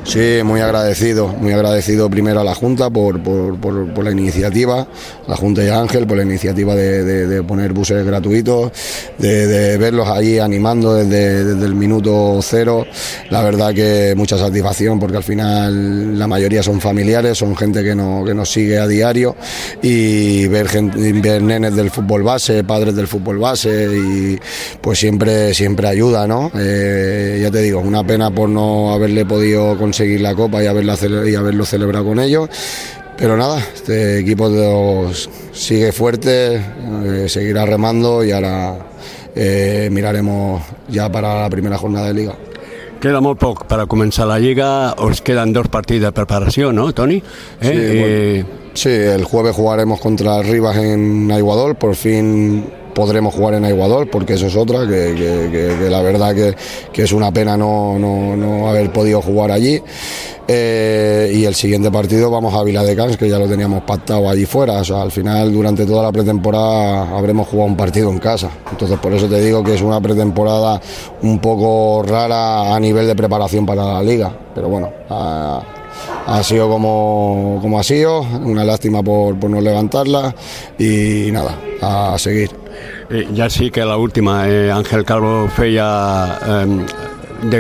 Sí, 0.06 0.40
muy 0.44 0.60
agradecido, 0.60 1.26
muy 1.26 1.52
agradecido 1.52 2.08
primero 2.08 2.40
a 2.40 2.44
la 2.44 2.54
Junta 2.54 2.88
por, 2.88 3.20
por, 3.20 3.58
por, 3.58 3.92
por 3.92 4.04
la 4.04 4.12
iniciativa, 4.12 4.86
la 5.26 5.36
Junta 5.36 5.64
y 5.64 5.68
Ángel 5.68 6.06
por 6.06 6.16
la 6.16 6.22
iniciativa 6.22 6.76
de, 6.76 7.26
de, 7.26 7.42
poner 7.42 7.72
buses 7.72 8.06
gratuitos, 8.06 8.70
de, 9.18 9.76
verlos 9.78 10.08
allí 10.08 10.38
animando 10.38 10.94
desde, 10.94 11.42
desde 11.44 11.66
el 11.66 11.74
minuto 11.74 12.38
cero. 12.40 12.86
La 13.30 13.42
verdad 13.42 13.74
que 13.74 14.14
mucha 14.16 14.38
satisfacción 14.38 15.00
porque 15.00 15.16
al 15.16 15.24
final 15.24 16.16
la 16.16 16.28
mayoría 16.28 16.62
son 16.62 16.80
familiares, 16.80 17.36
son 17.38 17.56
gente 17.56 17.82
que, 17.82 17.96
no, 17.96 18.22
que 18.24 18.32
nos 18.32 18.48
sigue 18.48 18.78
a 18.78 18.86
diario 18.86 19.34
y 19.82 20.46
ver, 20.46 20.68
gente, 20.68 21.12
ver 21.14 21.42
nenes 21.42 21.74
del 21.74 21.90
fútbol 21.90 22.22
base, 22.22 22.62
padres 22.62 22.94
del 22.94 23.08
fútbol 23.08 23.38
base 23.38 23.88
y 23.92 24.38
pues 24.80 25.00
siempre, 25.00 25.52
siempre 25.52 25.88
ayuda, 25.88 26.28
¿no? 26.28 26.52
Eh, 26.56 27.40
ya 27.42 27.50
te 27.50 27.60
digo, 27.60 27.80
una 27.80 28.06
pena 28.06 28.30
por 28.30 28.48
no 28.48 28.92
haberle 28.92 29.26
podido 29.26 29.76
conseguir 29.76 29.95
conseguir 29.96 30.20
la 30.20 30.34
copa 30.34 30.62
y, 30.62 30.66
haberla, 30.66 30.94
y 31.26 31.34
haberlo 31.34 31.64
celebrado 31.64 32.04
con 32.04 32.20
ellos. 32.20 32.50
Pero 33.16 33.34
nada, 33.34 33.58
este 33.74 34.18
equipo 34.18 34.46
los 34.50 35.30
sigue 35.52 35.90
fuerte, 35.90 36.56
eh, 36.56 37.26
seguirá 37.28 37.64
remando 37.64 38.22
y 38.22 38.30
ahora 38.30 38.76
eh, 39.34 39.88
miraremos 39.90 40.62
ya 40.88 41.10
para 41.10 41.40
la 41.40 41.48
primera 41.48 41.78
jornada 41.78 42.08
de 42.08 42.14
liga. 42.14 42.36
Queda 42.96 43.20
molt 43.20 43.36
poc 43.36 43.66
per 43.68 43.76
a 43.82 43.84
començar 43.84 44.24
la 44.24 44.38
Lliga, 44.40 44.96
os 45.04 45.20
quedan 45.20 45.52
dos 45.52 45.68
partits 45.68 46.00
de 46.00 46.10
preparació, 46.16 46.70
¿no, 46.72 46.86
Toni? 46.96 47.18
Eh? 47.20 47.22
Sí, 47.60 47.72
eh... 47.76 48.44
sí, 48.72 48.88
el 48.88 49.24
jueves 49.24 49.54
jugaremos 49.54 50.00
contra 50.00 50.40
Rivas 50.42 50.78
en 50.80 51.30
Aiguadol, 51.30 51.76
por 51.76 51.94
fin 51.94 52.64
podremos 52.96 53.34
jugar 53.34 53.54
en 53.54 53.66
Aiguador, 53.66 54.08
porque 54.08 54.32
eso 54.32 54.46
es 54.46 54.56
otra, 54.56 54.86
que, 54.86 55.86
la 55.90 56.00
verdad 56.00 56.34
que, 56.34 57.02
es 57.02 57.12
una 57.12 57.30
pena 57.30 57.54
no, 57.54 57.98
no, 57.98 58.34
no 58.34 58.68
haber 58.70 58.90
podido 58.90 59.20
jugar 59.20 59.52
allí. 59.52 59.82
Eh, 60.48 61.32
y 61.34 61.44
el 61.44 61.54
siguiente 61.54 61.90
partido 61.90 62.30
vamos 62.30 62.54
a 62.54 62.62
Vila 62.62 62.82
de 62.82 62.96
Cans, 62.96 63.18
que 63.18 63.28
ya 63.28 63.38
lo 63.38 63.46
teníamos 63.46 63.82
pactado 63.82 64.30
allí 64.30 64.46
fuera. 64.46 64.78
Al 64.78 65.12
final, 65.12 65.52
durante 65.52 65.84
toda 65.84 66.04
la 66.04 66.12
pretemporada, 66.12 67.18
habremos 67.18 67.48
jugado 67.48 67.68
un 67.68 67.76
partido 67.76 68.10
en 68.10 68.18
casa. 68.18 68.48
Entonces, 68.70 68.98
por 68.98 69.12
eso 69.12 69.28
te 69.28 69.42
digo 69.42 69.62
que 69.62 69.74
es 69.74 69.82
una 69.82 70.00
pretemporada 70.00 70.80
un 71.22 71.38
poco 71.38 72.02
rara 72.02 72.74
a 72.74 72.80
nivel 72.80 73.06
de 73.06 73.14
preparación 73.14 73.66
para 73.66 73.84
la 73.84 74.02
liga. 74.02 74.34
Pero 74.54 74.70
bueno, 74.70 74.90
ha 75.10 76.42
sido 76.42 76.70
como, 76.70 77.58
como 77.60 77.78
ha 77.78 77.82
sido, 77.82 78.20
una 78.20 78.64
lástima 78.64 79.02
por, 79.02 79.38
por 79.38 79.50
no 79.50 79.60
levantarla 79.60 80.34
y 80.78 81.28
nada, 81.30 81.58
a 81.82 82.16
seguir. 82.18 82.65
Eh, 83.10 83.26
ja 83.36 83.50
sí 83.50 83.70
que 83.70 83.84
l'última, 83.84 84.46
eh, 84.48 84.70
Àngel 84.72 85.04
Calvo 85.04 85.46
feia... 85.48 85.90
Eh, 86.46 87.14
de, 87.42 87.58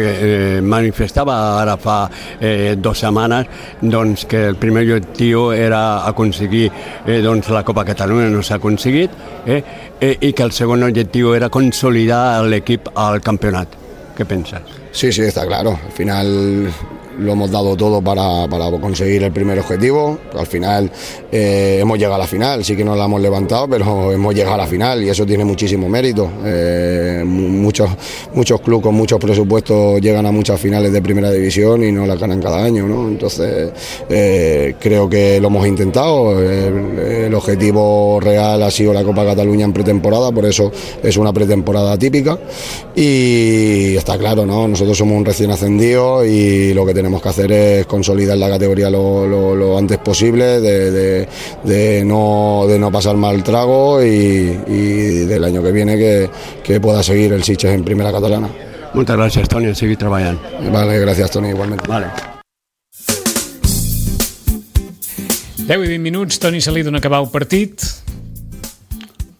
eh, 0.56 0.60
manifestava 0.62 1.60
ara 1.60 1.76
fa 1.76 2.08
eh, 2.40 2.74
dues 2.78 3.02
setmanes 3.04 3.46
doncs, 3.80 4.24
que 4.24 4.46
el 4.48 4.56
primer 4.56 4.84
objectiu 4.86 5.50
era 5.52 6.06
aconseguir 6.08 6.70
eh, 7.06 7.20
doncs, 7.22 7.50
la 7.52 7.64
Copa 7.64 7.84
Catalunya, 7.84 8.30
no 8.32 8.42
s'ha 8.42 8.56
aconseguit, 8.56 9.10
eh, 9.46 9.62
eh, 10.00 10.16
i 10.20 10.32
que 10.32 10.46
el 10.46 10.54
segon 10.56 10.86
objectiu 10.86 11.34
era 11.36 11.50
consolidar 11.50 12.42
l'equip 12.46 12.88
al 12.94 13.20
campionat. 13.20 13.68
¿Qué 14.16 14.24
piensas? 14.24 14.62
Sí, 14.92 15.12
sí, 15.12 15.22
está 15.22 15.46
claro. 15.46 15.78
Al 15.84 15.92
final 15.92 16.72
lo 17.18 17.32
hemos 17.32 17.50
dado 17.50 17.76
todo 17.76 18.02
para, 18.02 18.46
para 18.48 18.70
conseguir 18.78 19.22
el 19.22 19.32
primer 19.32 19.58
objetivo. 19.58 20.18
Al 20.36 20.46
final 20.46 20.90
eh, 21.32 21.78
hemos 21.80 21.98
llegado 21.98 22.16
a 22.16 22.18
la 22.18 22.26
final, 22.26 22.64
sí 22.64 22.76
que 22.76 22.84
no 22.84 22.94
la 22.94 23.04
hemos 23.04 23.20
levantado, 23.20 23.68
pero 23.68 24.12
hemos 24.12 24.34
llegado 24.34 24.54
a 24.54 24.58
la 24.58 24.66
final 24.66 25.02
y 25.02 25.08
eso 25.08 25.24
tiene 25.24 25.44
muchísimo 25.44 25.88
mérito. 25.88 26.30
Eh, 26.44 27.22
muchos, 27.24 27.90
muchos 28.34 28.60
clubes 28.60 28.84
con 28.84 28.94
muchos 28.94 29.18
presupuestos 29.18 30.00
llegan 30.00 30.26
a 30.26 30.32
muchas 30.32 30.60
finales 30.60 30.92
de 30.92 31.02
primera 31.02 31.30
división 31.30 31.82
y 31.84 31.92
no 31.92 32.06
las 32.06 32.18
ganan 32.18 32.40
cada 32.40 32.62
año. 32.62 32.86
¿no? 32.86 33.08
Entonces 33.08 33.70
eh, 34.08 34.74
creo 34.78 35.08
que 35.08 35.40
lo 35.40 35.48
hemos 35.48 35.66
intentado. 35.66 36.40
El, 36.40 36.98
el, 36.98 37.34
objetivo 37.34 38.18
real 38.20 38.62
ha 38.62 38.70
sido 38.70 38.92
la 38.92 39.04
Copa 39.04 39.24
Cataluña 39.24 39.64
en 39.64 39.72
pretemporada, 39.72 40.32
por 40.32 40.46
eso 40.46 40.70
es 41.02 41.16
una 41.16 41.32
pretemporada 41.32 41.98
típica. 41.98 42.38
Y 42.94 43.96
está 43.96 44.18
claro, 44.18 44.46
¿no? 44.46 44.68
nosotros 44.68 44.96
somos 44.96 45.16
un 45.16 45.24
recién 45.24 45.50
ascendido 45.50 46.24
y 46.24 46.72
lo 46.72 46.86
que 46.86 46.94
tenemos 46.94 47.05
tenemos 47.06 47.22
que 47.22 47.28
hacer 47.28 47.52
es 47.52 47.86
consolidar 47.86 48.36
la 48.36 48.48
categoría 48.48 48.90
lo, 48.90 49.28
lo, 49.28 49.54
lo 49.54 49.78
antes 49.78 49.98
posible, 49.98 50.60
de, 50.60 50.90
de, 50.90 51.28
de, 51.62 52.04
no, 52.04 52.64
de 52.66 52.80
no 52.80 52.90
pasar 52.90 53.16
mal 53.16 53.44
trago 53.44 54.02
y, 54.02 54.58
y 54.66 55.24
del 55.24 55.44
año 55.44 55.62
que 55.62 55.70
viene 55.70 55.96
que, 55.96 56.28
que 56.64 56.80
pueda 56.80 57.04
seguir 57.04 57.32
el 57.32 57.44
Sitges 57.44 57.70
en 57.70 57.84
primera 57.84 58.10
catalana. 58.10 58.48
Muchas 58.92 59.16
gracias, 59.16 59.48
Toni, 59.48 59.72
seguir 59.72 59.96
trabajando. 59.96 60.40
Vale, 60.72 60.98
gracias, 60.98 61.30
Toni, 61.30 61.50
igualmente. 61.50 61.86
Vale. 61.86 62.06
10 65.58 65.70
i 65.70 65.88
20 65.88 65.98
minuts, 65.98 66.40
Toni 66.40 66.60
Salí 66.60 66.82
dona 66.82 66.98
acabar 66.98 67.22
el 67.22 67.30
partit. 67.30 67.82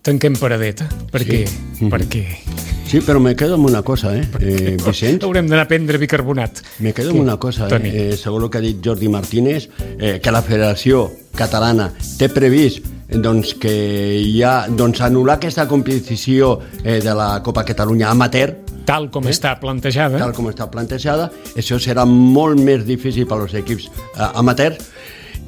Tanquem 0.06 0.38
paradeta. 0.38 0.86
Per 1.10 1.24
sí. 1.24 1.30
què? 1.30 1.42
Mm 1.46 1.86
-hmm. 1.86 1.90
Per 1.90 2.02
què? 2.06 2.65
Sí, 2.86 3.00
però 3.02 3.18
me 3.18 3.34
quedo 3.34 3.56
amb 3.56 3.66
una 3.66 3.82
cosa, 3.82 4.12
eh, 4.16 4.22
eh 4.40 4.76
Vicenç? 4.86 5.24
Haurem 5.26 5.48
d'anar 5.50 5.64
a 5.64 5.68
prendre 5.68 5.98
bicarbonat. 5.98 6.60
Me 6.78 6.92
quedo 6.94 7.10
amb 7.10 7.24
una 7.24 7.34
cosa, 7.36 7.66
Toni. 7.66 7.90
eh, 7.90 8.04
eh, 8.12 8.16
segons 8.16 8.44
el 8.44 8.50
que 8.50 8.58
ha 8.58 8.62
dit 8.62 8.78
Jordi 8.84 9.08
Martínez, 9.10 9.68
eh, 9.98 10.20
que 10.22 10.30
la 10.30 10.42
Federació 10.42 11.08
Catalana 11.34 11.88
té 12.18 12.28
previst 12.30 12.86
eh, 12.86 13.18
doncs, 13.18 13.56
que 13.58 13.72
hi 14.22 14.38
ha, 14.46 14.68
doncs, 14.70 15.02
anul·lar 15.02 15.40
aquesta 15.40 15.66
competició 15.66 16.60
eh, 16.84 17.00
de 17.02 17.14
la 17.14 17.42
Copa 17.42 17.64
Catalunya 17.66 18.12
amateur, 18.14 18.54
Tal 18.86 19.10
com 19.10 19.26
està 19.26 19.56
plantejada. 19.58 20.20
tal 20.22 20.30
com 20.32 20.46
està 20.46 20.68
plantejada, 20.70 21.32
això 21.58 21.80
serà 21.82 22.04
molt 22.06 22.62
més 22.62 22.86
difícil 22.86 23.26
per 23.26 23.40
als 23.40 23.54
equips 23.58 23.90
eh, 23.90 24.30
amateurs 24.38 24.78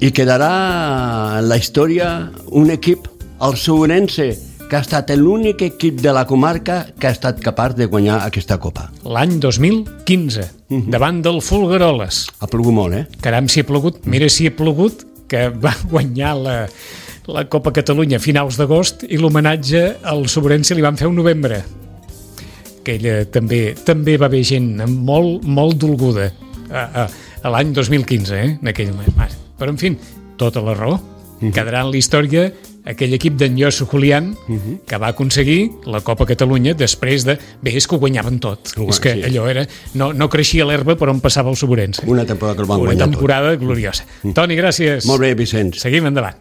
i 0.01 0.11
quedarà 0.11 1.39
en 1.39 1.49
la 1.49 1.57
història 1.57 2.33
un 2.51 2.71
equip, 2.75 3.07
el 3.47 3.55
Sourense, 3.55 4.33
que 4.69 4.77
ha 4.77 4.83
estat 4.85 5.11
l'únic 5.17 5.63
equip 5.65 6.01
de 6.05 6.13
la 6.13 6.27
comarca 6.29 6.83
que 7.01 7.09
ha 7.09 7.15
estat 7.15 7.41
capaç 7.41 7.75
de 7.79 7.87
guanyar 7.89 8.19
aquesta 8.27 8.59
Copa. 8.61 8.91
L'any 9.05 9.39
2015, 9.41 10.51
Mhm. 10.69 10.91
davant 10.93 11.23
del 11.25 11.41
Fulgaroles. 11.41 12.27
Ha 12.41 12.47
plogut 12.47 12.75
molt, 12.75 12.95
eh? 12.95 13.07
Caram, 13.23 13.49
si 13.49 13.61
ha 13.61 13.65
plogut. 13.67 14.05
Mira 14.05 14.29
si 14.29 14.47
ha 14.47 14.55
plogut, 14.55 15.07
que 15.29 15.49
va 15.49 15.75
guanyar 15.91 16.35
la, 16.37 16.57
la 17.27 17.45
Copa 17.49 17.73
Catalunya 17.73 18.17
a 18.19 18.21
finals 18.21 18.57
d'agost 18.61 19.05
i 19.09 19.17
l'homenatge 19.17 19.97
al 20.05 20.29
Sobrense 20.29 20.75
li 20.75 20.83
van 20.85 20.97
fer 20.97 21.09
un 21.09 21.17
novembre. 21.17 21.63
Aquella 22.83 23.25
també 23.29 23.75
també 23.85 24.17
va 24.21 24.27
haver 24.31 24.43
gent 24.49 24.71
molt, 24.89 25.45
molt 25.45 25.77
dolguda 25.81 26.31
a, 26.71 26.85
a, 27.05 27.09
a 27.43 27.51
l'any 27.53 27.73
2015, 27.77 28.33
eh? 28.37 28.59
en 28.63 28.69
aquell 28.73 28.93
moment. 28.95 29.35
Però, 29.59 29.69
en 29.73 29.79
fi, 29.81 29.91
tota 30.41 30.63
la 30.65 30.75
raó. 30.75 30.99
Quedarà 31.41 31.85
en 31.85 31.93
la 31.93 31.97
història 32.01 32.49
aquell 32.89 33.13
equip 33.17 33.37
d'en 33.41 33.57
Josu 33.59 33.87
Julián 33.91 34.33
que 34.89 34.99
va 35.01 35.11
aconseguir 35.13 35.59
la 35.87 36.01
Copa 36.07 36.27
Catalunya 36.29 36.75
després 36.79 37.27
de... 37.29 37.37
Bé, 37.63 37.75
és 37.77 37.87
que 37.87 37.97
ho 37.97 38.01
guanyaven 38.03 38.41
tot. 38.43 38.73
Ho 38.81 38.89
és 38.89 39.01
que 39.05 39.15
sí. 39.19 39.25
allò 39.29 39.47
era... 39.51 39.67
No, 39.99 40.13
no 40.17 40.31
creixia 40.33 40.67
l'herba 40.69 40.97
per 40.99 41.11
on 41.13 41.21
passava 41.25 41.53
el 41.53 41.59
Sobrense. 41.61 42.07
Una 42.09 42.25
temporada 42.29 42.57
que 42.57 42.65
el 42.65 42.71
van 42.71 42.81
Una 42.81 42.93
guanyar 42.93 43.07
tot. 43.07 43.17
temporada 43.19 43.55
gloriosa. 43.61 44.09
Toni, 44.35 44.57
gràcies. 44.59 45.07
Molt 45.11 45.21
bé, 45.27 45.35
Vicenç. 45.39 45.83
Seguim 45.85 46.09
endavant. 46.11 46.39